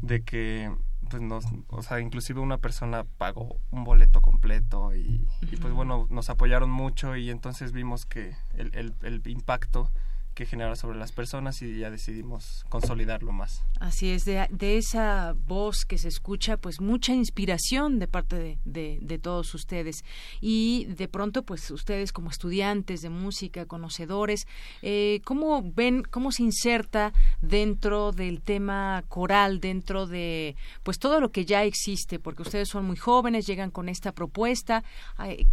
[0.02, 0.70] de que
[1.08, 6.06] pues nos, o sea, inclusive una persona pagó un boleto completo y, y pues bueno,
[6.10, 9.90] nos apoyaron mucho y entonces vimos que el, el, el impacto
[10.34, 13.62] que genera sobre las personas y ya decidimos consolidarlo más.
[13.80, 19.18] Así es, de, esa voz que se escucha, pues mucha inspiración de parte de, de,
[19.18, 20.04] todos ustedes.
[20.40, 24.46] Y de pronto, pues ustedes como estudiantes de música, conocedores,
[24.82, 31.30] eh, ¿cómo ven, cómo se inserta dentro del tema coral, dentro de, pues todo lo
[31.30, 32.18] que ya existe?
[32.18, 34.82] Porque ustedes son muy jóvenes, llegan con esta propuesta.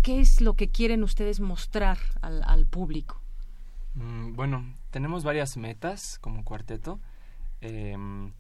[0.02, 3.20] ¿Qué es lo que quieren ustedes mostrar al, al público?
[3.96, 7.00] Mm, bueno, tenemos varias metas como cuarteto.
[7.62, 8.32] Em,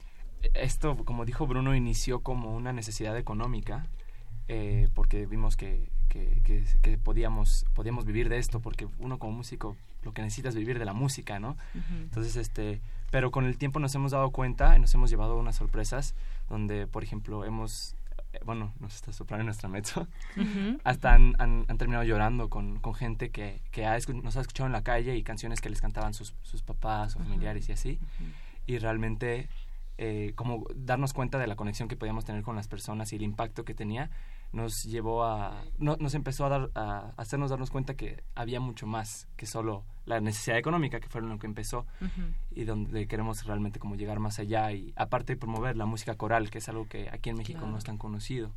[0.53, 3.85] esto, como dijo Bruno, inició como una necesidad económica,
[4.47, 10.13] eh, porque vimos que, que, podíamos, podíamos vivir de esto, porque uno como músico lo
[10.13, 11.57] que necesita es vivir de la música, ¿no?
[11.91, 15.55] Entonces, este, pero con el tiempo nos hemos dado cuenta y nos hemos llevado unas
[15.55, 16.15] sorpresas
[16.49, 17.95] donde, por ejemplo, hemos
[18.45, 20.07] bueno, nos está soprando nuestra mezzo,
[20.83, 24.73] hasta han, han, terminado llorando con, con gente que, que ha, nos ha escuchado en
[24.73, 27.99] la calle y canciones que les cantaban sus, sus papás o familiares y así.
[28.67, 29.49] Y realmente
[30.03, 33.21] eh, como darnos cuenta de la conexión que podíamos tener con las personas y el
[33.21, 34.09] impacto que tenía,
[34.51, 38.87] nos llevó a, no, nos empezó a, dar, a hacernos darnos cuenta que había mucho
[38.87, 41.85] más que solo la necesidad económica, que fue lo que empezó,
[42.51, 46.57] y donde queremos realmente como llegar más allá y aparte promover la música coral, que
[46.57, 48.51] es algo que aquí en México no es tan conocido.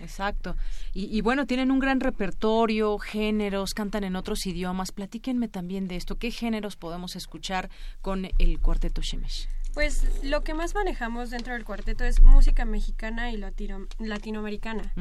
[0.00, 0.56] Exacto.
[0.92, 4.92] Y, y, bueno, tienen un gran repertorio, géneros, cantan en otros idiomas.
[4.92, 6.16] Platíquenme también de esto.
[6.16, 7.70] ¿Qué géneros podemos escuchar
[8.02, 9.48] con el cuarteto Shemesh?
[9.74, 14.92] Pues lo que más manejamos dentro del cuarteto es música mexicana y latino, latinoamericana.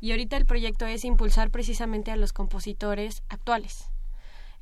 [0.00, 3.88] Y ahorita el proyecto es impulsar precisamente a los compositores actuales.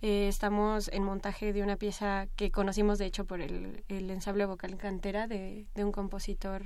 [0.06, 4.44] Eh, estamos en montaje de una pieza que conocimos de hecho por el, el ensable
[4.44, 6.64] vocal cantera de, de un compositor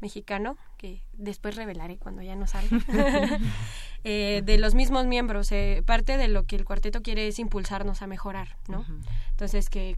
[0.00, 2.76] mexicano, que después revelaré cuando ya no salga,
[4.04, 5.52] eh, de los mismos miembros.
[5.52, 8.84] Eh, parte de lo que el cuarteto quiere es impulsarnos a mejorar, ¿no?
[9.30, 9.96] Entonces, que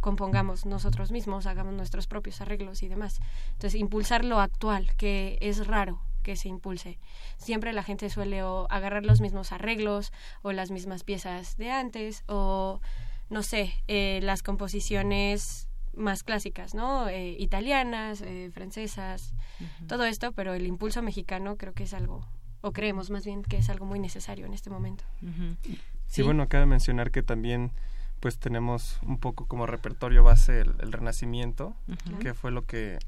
[0.00, 3.20] compongamos nosotros mismos, hagamos nuestros propios arreglos y demás.
[3.52, 6.98] Entonces, impulsar lo actual, que es raro que se impulse.
[7.36, 10.12] Siempre la gente suele o agarrar los mismos arreglos
[10.42, 12.80] o las mismas piezas de antes o,
[13.30, 17.08] no sé, eh, las composiciones más clásicas, ¿no?
[17.08, 19.34] Eh, italianas, eh, francesas,
[19.88, 22.26] todo esto, pero el impulso mexicano creo que es algo,
[22.62, 25.04] o creemos más bien que es algo muy necesario en este momento.
[26.06, 26.22] sí.
[26.22, 27.72] bueno, cabe mencionar que también
[28.20, 31.74] pues tenemos un poco como repertorio base el, Renacimiento,
[32.20, 32.98] que fue lo que,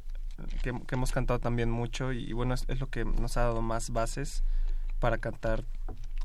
[0.62, 3.90] que, hemos cantado también mucho y, bueno, es, es lo que nos ha dado más
[3.90, 4.43] bases
[5.01, 5.65] para cantar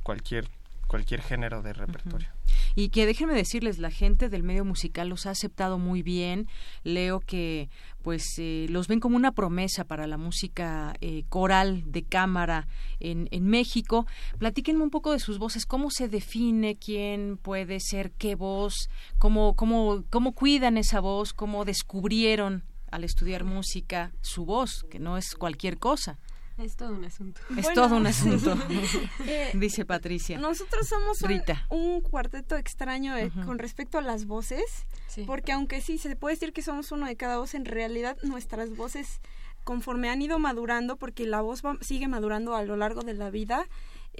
[0.03, 0.49] cualquier
[0.90, 2.27] cualquier género de repertorio.
[2.76, 6.48] Y que déjenme decirles, la gente del medio musical los ha aceptado muy bien.
[6.84, 7.69] Leo que
[8.02, 12.68] pues eh, los ven como una promesa para la música eh, coral de cámara
[12.99, 14.07] en, en México.
[14.40, 19.56] Platíquenme un poco de sus voces, cómo se define quién puede ser qué voz, cómo,
[19.56, 25.36] cómo, cómo cuidan esa voz, cómo descubrieron al estudiar música su voz, que no es
[25.36, 26.20] cualquier cosa.
[26.57, 27.40] Es todo un asunto.
[27.57, 28.57] Es todo un asunto,
[29.26, 30.38] eh, dice Patricia.
[30.38, 31.20] Nosotros somos
[31.70, 34.64] un, cuarteto extraño eh, con respecto a las voces,
[35.26, 38.76] porque aunque sí se puede decir que somos uno de cada voz, en realidad nuestras
[38.76, 39.22] voces
[39.64, 43.68] conforme han ido madurando, porque la voz sigue madurando a lo largo de la vida,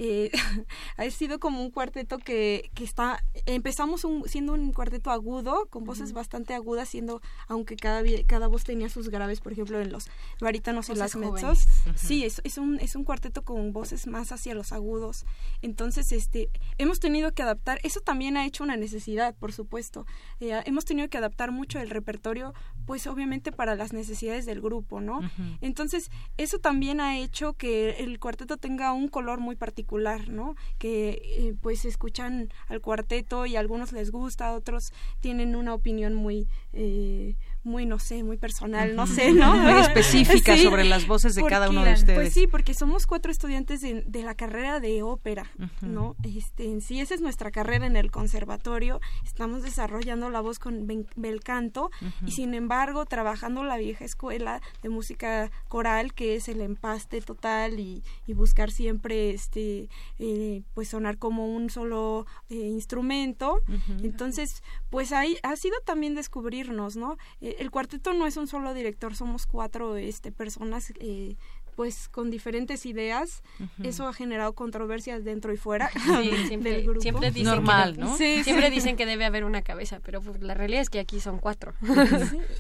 [0.02, 0.32] eh,
[0.98, 6.14] ha sido como un cuarteto que, que está, empezamos siendo un cuarteto agudo, con voces
[6.14, 10.08] bastante agudas, siendo, aunque cada, cada voz tenía sus graves, por ejemplo, en los
[10.40, 11.66] barítonos y las mezzos.
[11.96, 15.26] Sí, es, es, un, es un cuarteto con voces más hacia los agudos.
[15.62, 20.06] Entonces, este, hemos tenido que adaptar, eso también ha hecho una necesidad, por supuesto.
[20.40, 22.54] Eh, hemos tenido que adaptar mucho el repertorio,
[22.86, 25.20] pues obviamente para las necesidades del grupo, ¿no?
[25.60, 29.89] Entonces, eso también ha hecho que el cuarteto tenga un color muy particular
[30.30, 30.56] ¿no?
[30.78, 36.14] Que eh, pues escuchan al cuarteto y a algunos les gusta, otros tienen una opinión
[36.16, 39.56] muy eh, muy, no sé, muy personal, no sé, ¿no?
[39.56, 42.18] Muy específica sobre las voces de cada uno de ustedes.
[42.18, 45.50] Pues sí, porque somos cuatro estudiantes de, la carrera de ópera,
[45.82, 46.16] ¿no?
[46.24, 49.00] Este, en sí, esa es nuestra carrera en el conservatorio.
[49.24, 51.90] Estamos desarrollando la voz con bel canto
[52.26, 57.80] y sin embargo trabajando la vieja escuela de música coral que es el empaste total
[57.80, 58.04] y,
[58.40, 63.62] buscar siempre este eh, pues sonar como un solo eh, instrumento.
[64.02, 67.18] Entonces, pues ahí ha sido también descubrirnos, ¿no?
[67.42, 71.36] Eh, el cuarteto no es un solo director, somos cuatro este, personas eh,
[71.80, 73.42] pues con diferentes ideas.
[73.82, 75.90] Eso ha generado controversias dentro y fuera
[76.48, 77.00] siempre, del grupo.
[77.00, 78.18] Siempre dicen Normal, ¿no?
[78.18, 81.40] siempre dicen que debe haber una cabeza, pero pues, la realidad es que aquí son
[81.40, 81.74] cuatro.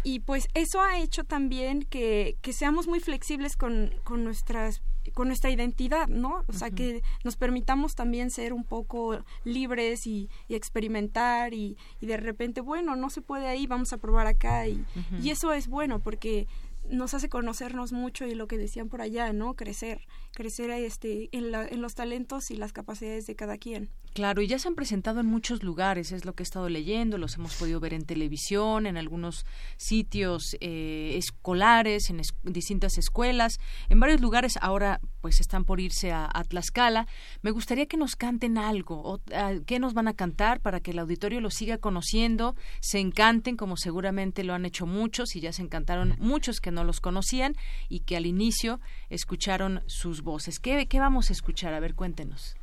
[0.04, 4.82] y pues eso ha hecho también que, que seamos muy flexibles con, con nuestras
[5.14, 6.44] con nuestra identidad, ¿no?
[6.48, 12.18] O sea, que nos permitamos también ser un poco libres y, experimentar y, y, de
[12.18, 14.86] repente, bueno, no se puede ahí, vamos a probar acá y,
[15.22, 16.48] y eso es bueno porque
[16.90, 19.54] nos hace conocernos mucho y lo que decían por allá, ¿no?
[19.54, 20.02] Crecer,
[20.34, 23.90] crecer este, en, la, en los talentos y las capacidades de cada quien.
[24.14, 27.18] Claro, y ya se han presentado en muchos lugares, es lo que he estado leyendo,
[27.18, 29.46] los hemos podido ver en televisión, en algunos
[29.78, 34.58] sitios eh, escolares, en distintas escuelas, en varios lugares.
[34.62, 37.08] Ahora, pues están por irse a, Tlaxcala.
[37.42, 39.02] Me gustaría que nos canten algo.
[39.04, 39.22] O,
[39.66, 43.78] ¿Qué nos van a cantar para que el auditorio lo siga conociendo, se encanten, como
[43.78, 47.56] seguramente lo han hecho muchos y ya se encantaron muchos que no los conocían
[47.90, 48.80] y que al inicio
[49.10, 50.60] escucharon sus voces?
[50.60, 51.74] ¿Qué, qué vamos a escuchar?
[51.74, 52.56] A ver, cuéntenos.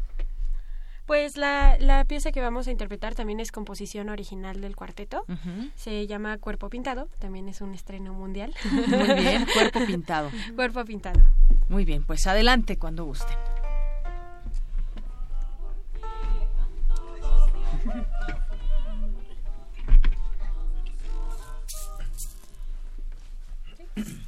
[1.07, 5.25] Pues la, la, pieza que vamos a interpretar también es composición original del cuarteto.
[5.77, 8.53] Se llama Cuerpo Pintado, también es un estreno mundial.
[8.73, 10.31] Muy bien, Cuerpo Pintado.
[10.57, 11.21] Cuerpo Pintado.
[11.69, 13.37] Muy bien, pues adelante cuando gusten.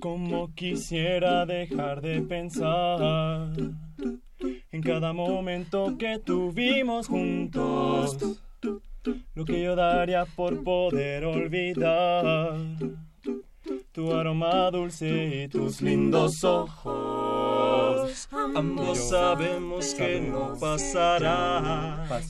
[0.00, 3.44] Como quisiera dejar de pensar
[4.72, 8.40] en cada momento que tuvimos juntos.
[9.34, 12.56] Lo que yo daría por poder olvidar
[13.92, 17.35] tu aroma dulce y tus lindos ojos.
[18.32, 22.20] Ambos sabemos que no pasará.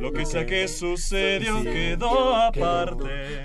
[0.00, 3.44] Lo que sea que sucedió quedó aparte.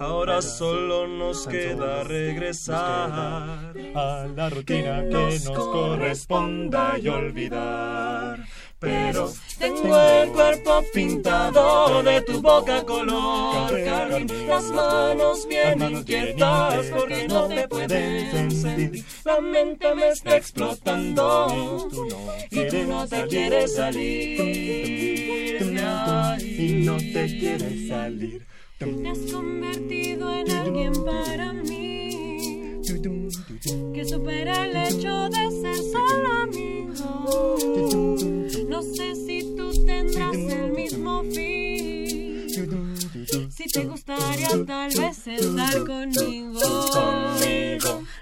[0.00, 8.38] Ahora solo nos queda regresar a la rutina que nos corresponda y olvidar
[8.84, 13.84] pero tengo el cuerpo pintado de tu boca color.
[13.84, 21.88] Carmín, las manos bien inquietas porque no te pueden sentir, la mente me está explotando
[22.50, 25.04] y tú no te quieres salir
[26.40, 28.46] y no te quieres salir.
[28.78, 32.80] Te has convertido en alguien para mí.
[33.94, 36.83] que supera el hecho de ser solo
[38.68, 42.48] No sé si tú tendrás el mismo fin.
[43.50, 46.60] Si te gustaría tal vez estar conmigo.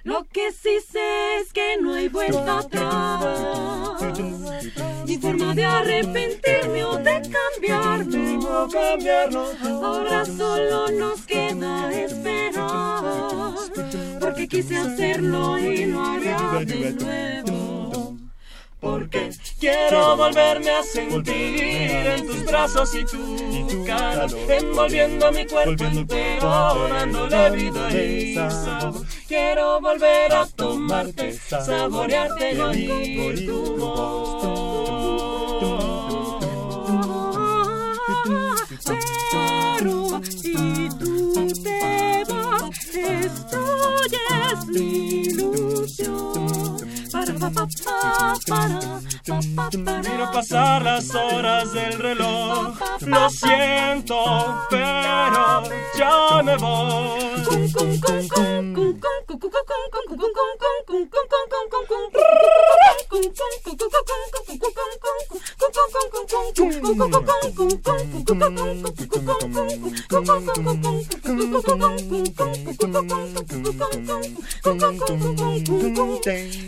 [0.05, 4.03] Lo que sí sé es que no hay vuelta atrás.
[5.07, 8.39] Ni forma de arrepentirme o de cambiarme.
[9.83, 13.55] Ahora solo nos queda esperar.
[14.21, 17.61] Porque quise hacerlo y lo haré de nuevo
[18.83, 19.31] porque
[19.61, 27.51] quiero volverme a sentir en tus brazos y tu calor, envolviendo mi cuerpo entero, dándole
[27.53, 29.07] vida y sabor.
[29.29, 34.73] Quiero volver a tomarte, saborearte y oír tu voz.
[39.31, 46.82] Pero si tú te vas, destruyes mi ilusión.
[50.03, 52.77] Quiero pasar las horas del reloj.
[53.01, 55.62] Lo siento, pero
[55.97, 57.03] ya me voy.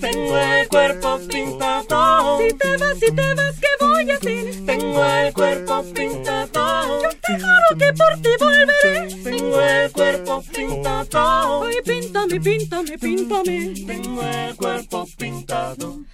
[0.00, 2.38] Tengo el cuerpo pintado.
[2.38, 4.66] Si te vas, si te vas, ¿qué voy a hacer?
[4.66, 7.02] Tengo el cuerpo pintado.
[7.02, 9.22] Yo te juro que por ti volveré.
[9.22, 11.64] Tengo el cuerpo pintado.
[11.64, 13.74] Ay, píntame, píntame, píntame.
[13.86, 16.04] Tengo el cuerpo pintado.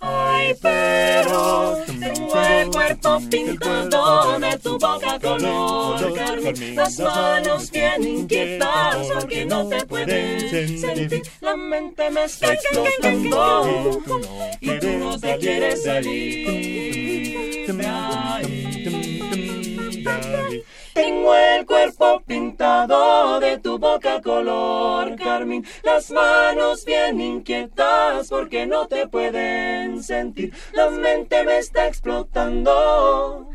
[0.00, 6.76] Ay, pero tengo el cuerpo pintado de tu boca color carmín.
[6.76, 11.22] Las manos bien inquietas porque no te pueden sentir.
[11.40, 14.00] La mente me está explotando
[14.60, 18.48] y tú no te quieres salir de ahí.
[20.98, 28.88] Tengo el cuerpo pintado de tu boca color carmín, las manos bien inquietas porque no
[28.88, 33.48] te pueden sentir, la mente me está explotando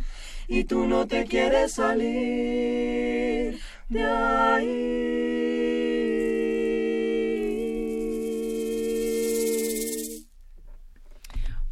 [0.48, 3.60] y tú no te quieres salir
[3.90, 5.34] de ahí.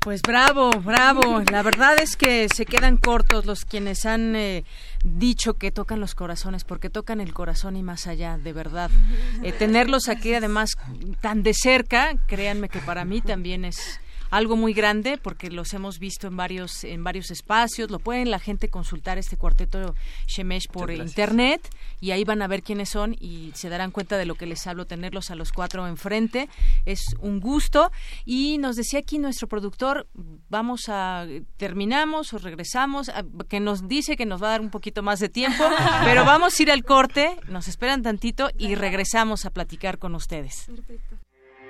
[0.03, 1.43] Pues bravo, bravo.
[1.51, 4.65] La verdad es que se quedan cortos los quienes han eh,
[5.03, 8.89] dicho que tocan los corazones, porque tocan el corazón y más allá, de verdad.
[9.43, 10.71] Eh, tenerlos aquí además
[11.19, 13.99] tan de cerca, créanme que para mí también es
[14.31, 17.91] algo muy grande porque los hemos visto en varios en varios espacios.
[17.91, 19.93] Lo pueden la gente consultar este cuarteto
[20.27, 24.25] Shemesh por internet y ahí van a ver quiénes son y se darán cuenta de
[24.25, 26.49] lo que les hablo tenerlos a los cuatro enfrente.
[26.85, 27.91] Es un gusto.
[28.25, 30.07] Y nos decía aquí nuestro productor
[30.49, 31.27] vamos a
[31.57, 35.19] terminamos o regresamos a- que nos dice que nos va a dar un poquito más
[35.19, 35.63] de tiempo
[36.05, 40.67] pero vamos a ir al corte nos esperan tantito y regresamos a platicar con ustedes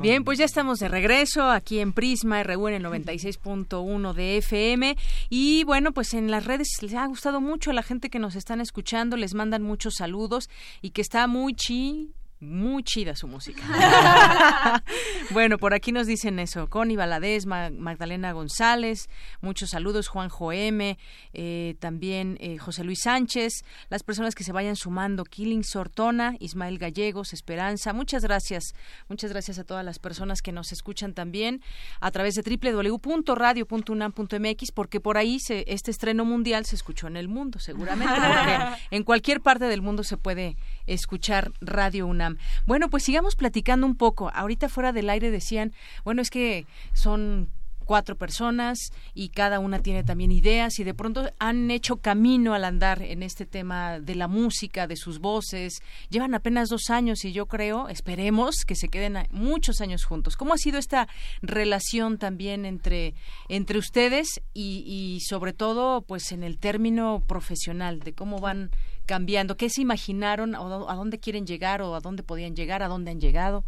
[0.00, 4.96] Bien, pues ya estamos de regreso aquí en Prisma RU en el 96.1 de FM
[5.28, 8.36] y bueno, pues en las redes les ha gustado mucho a la gente que nos
[8.36, 10.48] están escuchando, les mandan muchos saludos
[10.82, 12.12] y que está muy chi
[12.44, 13.62] muy chida su música.
[15.30, 16.68] bueno, por aquí nos dicen eso.
[16.68, 19.08] Connie Valadez, Magdalena González,
[19.40, 20.08] muchos saludos.
[20.08, 20.98] Juan Joeme,
[21.32, 25.24] eh, también eh, José Luis Sánchez, las personas que se vayan sumando.
[25.24, 27.92] Killing Sortona, Ismael Gallegos, Esperanza.
[27.92, 28.74] Muchas gracias.
[29.08, 31.62] Muchas gracias a todas las personas que nos escuchan también
[32.00, 37.28] a través de www.radio.unam.mx porque por ahí se, este estreno mundial se escuchó en el
[37.28, 38.14] mundo, seguramente.
[38.90, 42.38] en cualquier parte del mundo se puede escuchar Radio UNAM.
[42.66, 44.30] Bueno, pues sigamos platicando un poco.
[44.34, 45.72] Ahorita fuera del aire decían,
[46.04, 47.50] bueno, es que son
[47.84, 52.64] cuatro personas y cada una tiene también ideas y de pronto han hecho camino al
[52.64, 55.80] andar en este tema de la música, de sus voces.
[56.08, 60.36] Llevan apenas dos años y yo creo, esperemos que se queden muchos años juntos.
[60.36, 61.08] ¿Cómo ha sido esta
[61.42, 63.14] relación también entre,
[63.48, 68.70] entre ustedes y, y sobre todo pues en el término profesional de cómo van
[69.06, 69.56] cambiando?
[69.56, 70.54] ¿Qué se imaginaron?
[70.54, 72.82] O ¿A dónde quieren llegar o a dónde podían llegar?
[72.82, 73.64] ¿A dónde han llegado?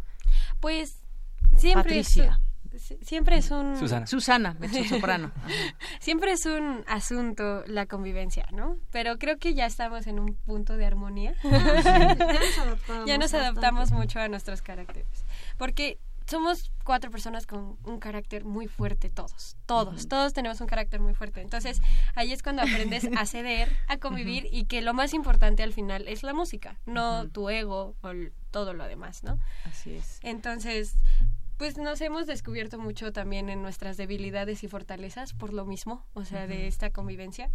[0.59, 1.01] Pues
[1.55, 2.39] siempre Patricia
[2.79, 4.57] siempre es un Susana, Susana
[4.89, 5.31] soprano.
[5.99, 8.77] siempre es un asunto la convivencia, ¿no?
[8.91, 11.35] Pero creo que ya estamos en un punto de armonía.
[13.05, 13.91] ya nos adaptamos.
[13.91, 15.25] mucho a nuestros caracteres,
[15.57, 15.97] porque
[16.27, 21.13] somos cuatro personas con un carácter muy fuerte todos, todos, todos tenemos un carácter muy
[21.13, 21.41] fuerte.
[21.41, 21.81] Entonces,
[22.15, 26.07] ahí es cuando aprendes a ceder, a convivir y que lo más importante al final
[26.07, 28.11] es la música, no tu ego o
[28.51, 29.39] todo lo demás, ¿no?
[29.63, 30.19] Así es.
[30.21, 30.95] Entonces,
[31.57, 36.25] pues nos hemos descubierto mucho también en nuestras debilidades y fortalezas por lo mismo, o
[36.25, 37.49] sea, de esta convivencia.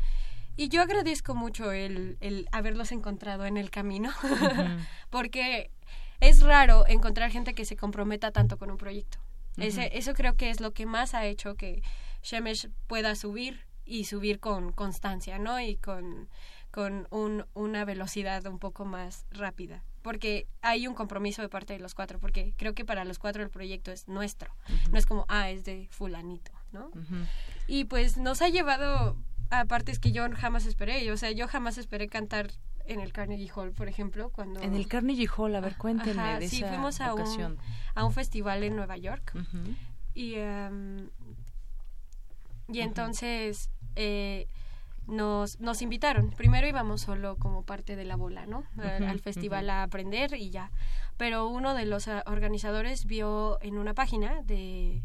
[0.57, 4.13] Y yo agradezco mucho el, el haberlos encontrado en el camino,
[5.11, 5.71] porque
[6.23, 9.19] es raro encontrar gente que se comprometa tanto con un proyecto.
[9.59, 11.83] Ese, eso creo que es lo que más ha hecho que
[12.23, 15.61] Shemesh pueda subir y subir con constancia, ¿no?
[15.61, 16.31] Y con,
[16.71, 21.79] con un, una velocidad un poco más rápida porque hay un compromiso de parte de
[21.79, 24.53] los cuatro, porque creo que para los cuatro el proyecto es nuestro,
[24.91, 26.91] no es como, ah, es de fulanito, ¿no?
[27.67, 29.17] Y pues nos ha llevado
[29.51, 32.51] a partes que yo jamás esperé, o sea, yo jamás esperé cantar
[32.87, 34.61] en el Carnegie Hall, por ejemplo, cuando...
[34.61, 37.59] En el Carnegie Hall, a ver, cuéntenme de sí, fuimos a Un,
[37.95, 39.33] a un festival en Nueva York
[40.15, 41.09] y, em,
[42.69, 43.71] y entonces...
[43.97, 44.47] Eh,
[45.07, 46.31] nos, nos invitaron.
[46.31, 48.65] Primero íbamos solo como parte de la bola, ¿no?
[48.79, 50.71] al, festival a aprender y ya.
[51.17, 55.03] Pero uno de los ah, organizadores vio en una página de,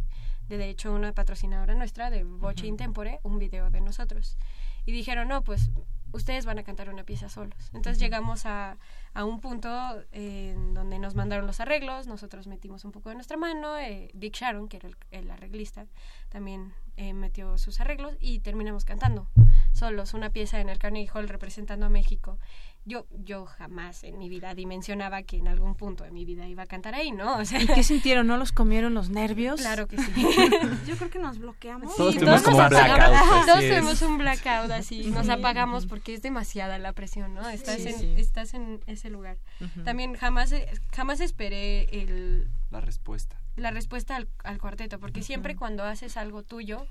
[0.49, 4.37] de, hecho, una patrocinadora nuestra, de Voce Intempore, un video de nosotros.
[4.85, 5.71] Y dijeron, no, pues
[6.11, 7.69] ustedes van a cantar una pieza solos.
[7.73, 8.77] Entonces llegamos a,
[9.13, 9.69] a un punto
[10.11, 14.35] en donde nos mandaron los arreglos, nosotros metimos un poco de nuestra mano, eh, Dick
[14.35, 15.85] Sharon, que era el arreglista,
[16.29, 19.27] también eh, metió sus arreglos y terminamos cantando
[19.71, 22.39] solos una pieza en el Carnegie Hall representando a México.
[22.87, 26.63] Yo, yo jamás en mi vida dimensionaba que en algún punto de mi vida iba
[26.63, 27.37] a cantar ahí, ¿no?
[27.37, 28.27] O sea, ¿Y qué sintieron?
[28.27, 29.59] ¿No los comieron los nervios?
[29.59, 30.11] Claro que sí.
[30.87, 31.95] yo creo que nos bloqueamos.
[31.97, 33.45] Todos tuvimos como un blackout.
[33.45, 35.11] Todos tuvimos un blackout así.
[35.11, 37.49] Nos apagamos porque es demasiada la presión, ¿no?
[37.49, 39.37] Estás, en, estás en ese lugar.
[39.83, 40.53] También jamás,
[40.95, 42.47] jamás esperé el...
[42.69, 46.85] La respuesta la respuesta al, al cuarteto, porque siempre cuando haces algo tuyo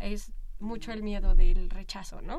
[0.00, 2.38] es mucho el miedo del rechazo, ¿no?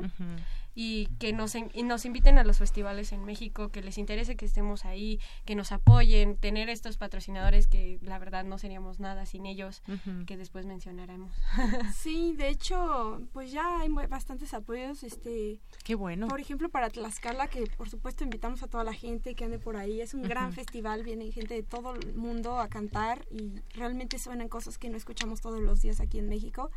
[0.74, 4.44] Y que nos, y nos inviten a los festivales en México, que les interese que
[4.44, 9.46] estemos ahí, que nos apoyen, tener estos patrocinadores que la verdad no seríamos nada sin
[9.46, 9.82] ellos,
[10.26, 11.32] que después mencionaremos.
[11.94, 15.58] sí, de hecho, pues ya hay bastantes apoyos, este...
[15.84, 16.28] Qué bueno.
[16.28, 19.76] Por ejemplo, para Tlaxcala, que por supuesto invitamos a toda la gente que ande por
[19.76, 24.18] ahí, es un gran festival, viene gente de todo el mundo a cantar y realmente
[24.18, 26.70] suenan cosas que no escuchamos todos los días aquí en México.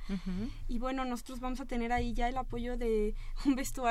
[0.67, 3.15] Y bueno, nosotros vamos a tener ahí ya el apoyo de
[3.45, 3.82] un vestuario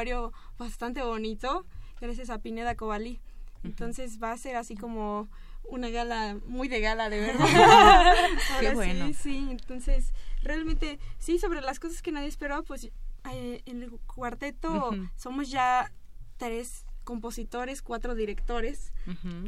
[0.58, 1.66] bastante bonito
[2.00, 3.20] gracias a Pineda Cobalí.
[3.62, 5.28] Entonces va a ser así como
[5.64, 8.14] una gala muy de gala, de verdad.
[8.60, 9.06] Qué bueno.
[9.08, 10.12] Sí, sí, entonces
[10.42, 12.90] realmente, sí, sobre las cosas que nadie esperaba, pues
[13.32, 15.92] eh, en el cuarteto somos ya
[16.38, 18.92] tres compositores, cuatro directores,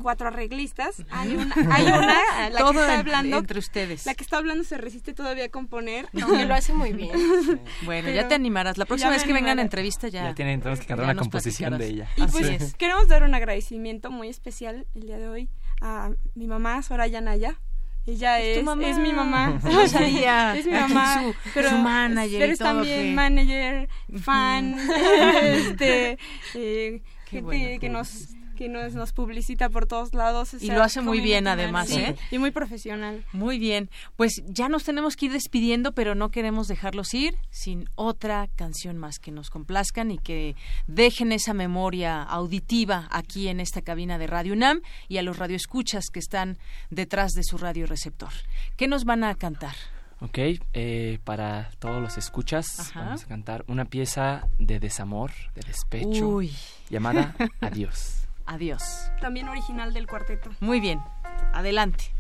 [0.03, 1.05] cuatro arreglistas.
[1.11, 4.07] Hay una, hay una la que está hablando entre ustedes.
[4.07, 7.13] La que está hablando se resiste todavía a componer, que lo hace muy bien.
[7.85, 8.79] Bueno, ya te animarás.
[8.79, 10.25] La próxima vez que vengan a entrevista ya.
[10.25, 12.09] Ya tienen tenemos que cantar una composición de ella.
[12.17, 15.51] Y pues queremos dar un agradecimiento muy especial el día de hoy
[15.81, 17.61] a mi mamá Soraya Naya
[18.07, 19.59] ella es, es, mi mamá.
[19.65, 20.57] No sabía.
[20.57, 21.23] es mi mamá.
[21.23, 22.41] Su, pero, su manager.
[22.41, 23.89] Pero es también manager,
[24.21, 24.77] fan,
[25.43, 26.19] este,
[26.55, 30.55] eh, gente que nos que nos, nos publicita por todos lados.
[30.55, 32.17] Y lo hace muy bien además, ¿eh?
[32.31, 33.25] Y muy profesional.
[33.33, 33.91] Muy bien.
[34.17, 38.99] Pues ya nos tenemos que ir despidiendo, pero no queremos dejarlos ir sin otra canción
[38.99, 40.57] más que nos complazcan y que
[40.87, 46.07] dejen esa memoria auditiva aquí en esta cabina de Radio UNAM y a los radioescuchas
[46.13, 46.59] que están
[46.91, 48.33] detrás de su radio receptor.
[48.77, 49.75] ¿Qué nos van a cantar?
[50.21, 50.39] Ok,
[50.73, 56.41] eh, para todos los escuchas vamos a cantar una pieza de desamor, de despecho,
[56.89, 58.24] llamada Adiós.
[58.47, 59.11] Adiós.
[59.21, 60.51] También original del cuarteto.
[60.61, 61.01] Muy bien.
[61.53, 62.15] Adelante.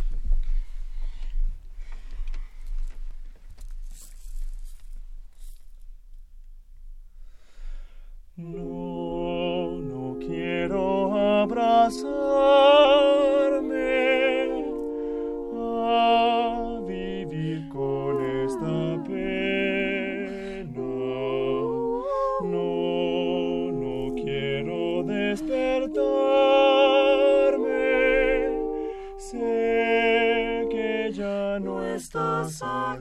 [8.37, 11.85] No, no quiero abrazarme
[15.55, 16.24] a
[32.49, 33.01] estás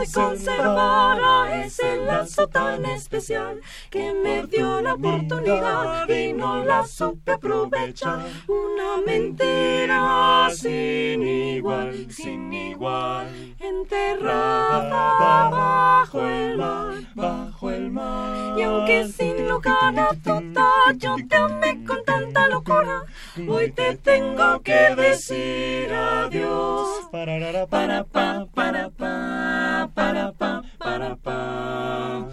[0.00, 3.60] pude conservar a ese lazo tan especial
[3.90, 8.26] que me dio la oportunidad y no la supe aprovechar.
[8.46, 13.26] Una mentira sin igual, sin igual
[13.58, 18.58] enterrada bajo el mar, bajo el mar.
[18.58, 23.02] Y aunque sin lugar a duda yo te amé con tanta locura,
[23.48, 27.08] hoy te tengo que decir adiós.
[27.10, 32.26] Para para pa para pa para pa para pa.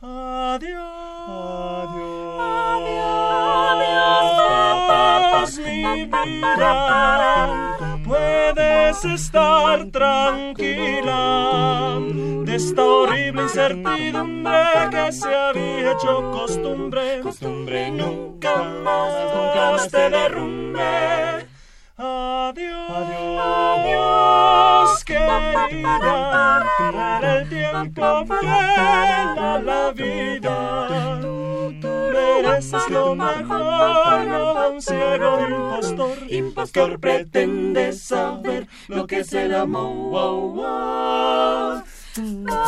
[0.00, 0.88] Adiós.
[1.88, 2.38] Adiós.
[2.78, 4.08] Adiós.
[4.40, 5.58] Adiós.
[5.58, 6.74] Mi vida
[8.04, 11.20] puedes estar tranquila
[12.44, 17.20] de esta horrible incertidumbre que se había hecho costumbre.
[17.22, 21.46] Costumbre nunca más, nunca más te derrumbe.
[21.96, 24.47] Adiós, adiós,
[25.08, 26.64] querida,
[27.22, 31.18] el tiempo fiel a la vida
[32.38, 36.18] mereces lo mejor, no un ciego impostor.
[36.28, 40.64] Impostor pretende saber lo que es el amor.
[42.18, 42.58] Tengo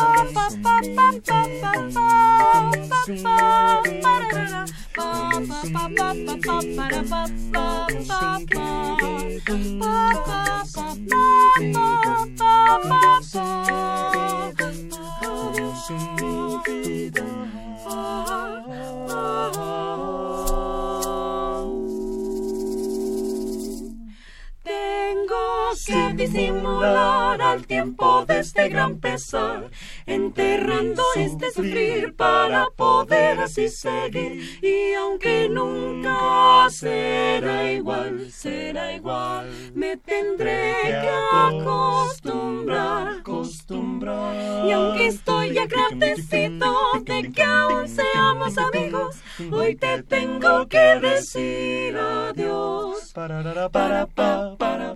[25.85, 29.69] que disimular al tiempo de este gran pesar,
[30.05, 34.59] enterrando este sufrir para poder así seguir.
[34.61, 44.67] Y aunque nunca será igual, será igual, me tendré que acostumbrar, acostumbrar.
[44.67, 49.15] Y aunque estoy agradecido de que aún seamos amigos,
[49.51, 53.11] hoy te tengo que decir adiós.
[53.13, 54.95] Para para pa para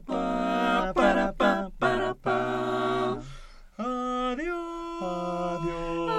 [0.86, 3.18] pa para pa para pa.
[3.78, 5.62] Adiós.
[5.62, 6.12] Adiós.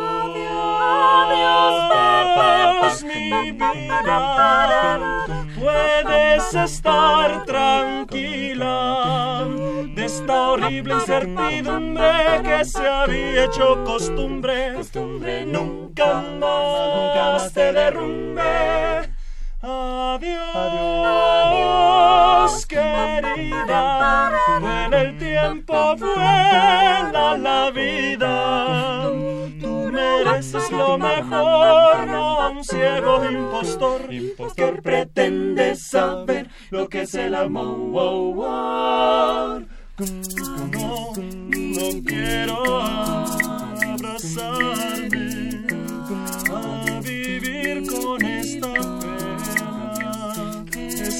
[1.22, 1.86] Adiós.
[3.04, 4.18] mi vida.
[5.58, 9.46] Puedes estar tranquila
[9.94, 14.72] de esta horrible incertidumbre que se había hecho costumbre.
[14.74, 18.42] Costumbre nunca más, nunca más te derrumbe.
[19.62, 24.32] Adiós, adiós, querida.
[24.62, 29.10] En el tiempo vuela la vida.
[29.60, 34.12] Tú mereces lo mejor, no un ciego impostor.
[34.12, 37.66] Impostor pretende saber lo que es el amor.
[39.98, 42.80] No, no quiero
[43.82, 45.25] abrazarme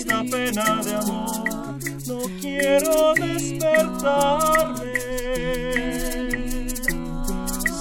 [0.06, 1.78] esta pena de amor.
[2.06, 4.92] No quiero despertarme.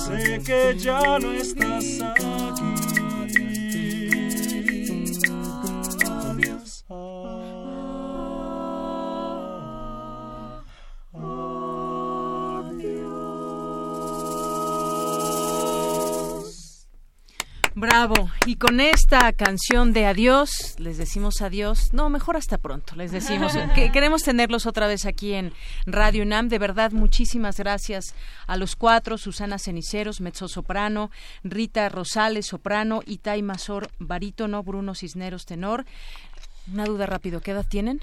[0.06, 2.35] Sé que ya no estás aquí.
[17.78, 18.32] Bravo.
[18.46, 21.94] Y con esta canción de adiós, les decimos adiós.
[21.94, 23.52] No, mejor hasta pronto, les decimos.
[23.76, 25.52] que queremos tenerlos otra vez aquí en
[25.86, 26.48] Radio UNAM.
[26.48, 28.16] De verdad, muchísimas gracias
[28.48, 31.12] a los cuatro, Susana Ceniceros, mezzo soprano,
[31.44, 35.84] Rita Rosales, soprano, Itay Mazor, barítono, Bruno Cisneros, tenor.
[36.72, 38.02] Una duda rápido, ¿qué edad tienen?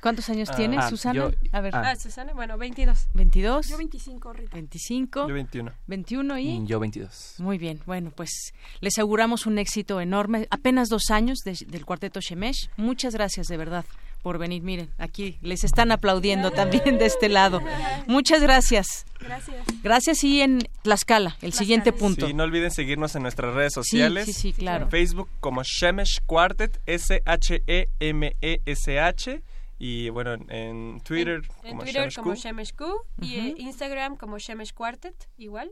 [0.00, 1.30] ¿Cuántos años ah, tienes, Susana?
[1.52, 1.76] a ver.
[1.76, 1.94] Ah.
[1.96, 3.08] Susana, bueno, 22.
[3.12, 3.68] 22.
[3.68, 4.54] Yo 25, Rita.
[4.54, 5.28] 25.
[5.28, 5.72] Yo 21.
[5.86, 6.66] 21 y...
[6.66, 7.34] Yo 22.
[7.38, 10.46] Muy bien, bueno, pues les auguramos un éxito enorme.
[10.50, 12.70] Apenas dos años del cuarteto Shemesh.
[12.76, 13.84] Muchas gracias, de verdad
[14.26, 14.60] por venir.
[14.64, 17.60] Miren, aquí les están aplaudiendo también de este lado.
[18.08, 19.06] Muchas gracias.
[19.20, 19.64] Gracias.
[19.84, 22.26] Gracias y en Tlaxcala, el siguiente punto.
[22.26, 24.24] Sí, no olviden seguirnos en nuestras redes sociales.
[24.24, 24.86] Sí, sí, claro.
[24.86, 27.62] En Facebook como Shemesh Quartet, S-H-E-M-E-S-H.
[29.78, 32.84] y bueno, en Twitter en, como, Twitter como Shemesh Q
[33.22, 35.70] y en Instagram como Shemesh Quartet, igual.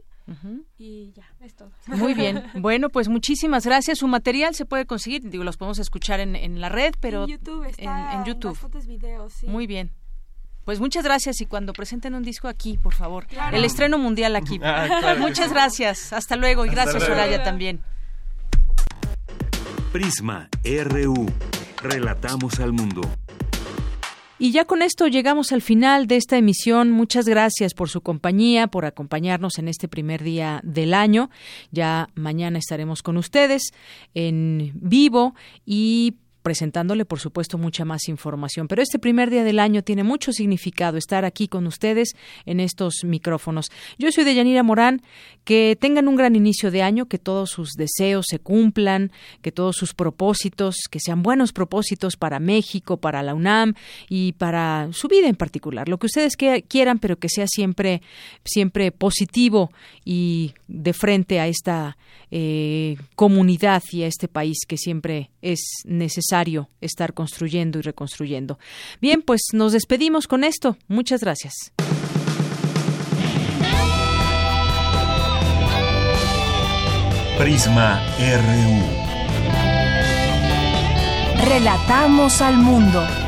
[0.79, 1.71] Y ya, es todo.
[1.87, 2.45] Muy bien.
[2.55, 3.99] Bueno, pues muchísimas gracias.
[3.99, 7.31] Su material se puede conseguir, digo, los podemos escuchar en, en la red, pero en
[7.31, 7.65] YouTube.
[7.65, 8.57] Está en, YouTube.
[8.57, 9.47] fotos, videos, sí.
[9.47, 9.93] Muy bien.
[10.65, 13.27] Pues muchas gracias y cuando presenten un disco aquí, por favor.
[13.53, 14.59] El estreno mundial aquí.
[14.65, 16.13] Ah, muchas gracias.
[16.13, 17.83] Hasta luego y gracias Soraya también.
[19.93, 21.27] Prisma RU.
[21.83, 23.03] Relatamos al mundo.
[24.45, 26.91] Y ya con esto llegamos al final de esta emisión.
[26.91, 31.31] Muchas gracias por su compañía, por acompañarnos en este primer día del año.
[31.71, 33.73] Ya mañana estaremos con ustedes
[34.13, 35.35] en vivo
[35.65, 38.69] y presentándole, por supuesto, mucha más información.
[38.69, 42.11] Pero este primer día del año tiene mucho significado estar aquí con ustedes
[42.45, 43.73] en estos micrófonos.
[43.99, 45.01] Yo soy Deyanira Morán.
[45.45, 49.13] Que tengan un gran inicio de año, que todos sus deseos se cumplan,
[49.43, 53.75] que todos sus propósitos, que sean buenos propósitos para México, para la UNAM
[54.09, 55.89] y para su vida en particular.
[55.89, 58.01] Lo que ustedes quieran, pero que sea siempre,
[58.43, 59.71] siempre positivo
[60.03, 61.99] y de frente a esta
[62.31, 65.61] eh, comunidad y a este país que siempre es
[66.35, 68.59] necesario estar construyendo y reconstruyendo.
[69.01, 70.77] Bien, pues nos despedimos con esto.
[70.89, 71.55] Muchas gracias.
[77.39, 79.05] Prisma RU.
[81.47, 83.24] Relatamos al mundo.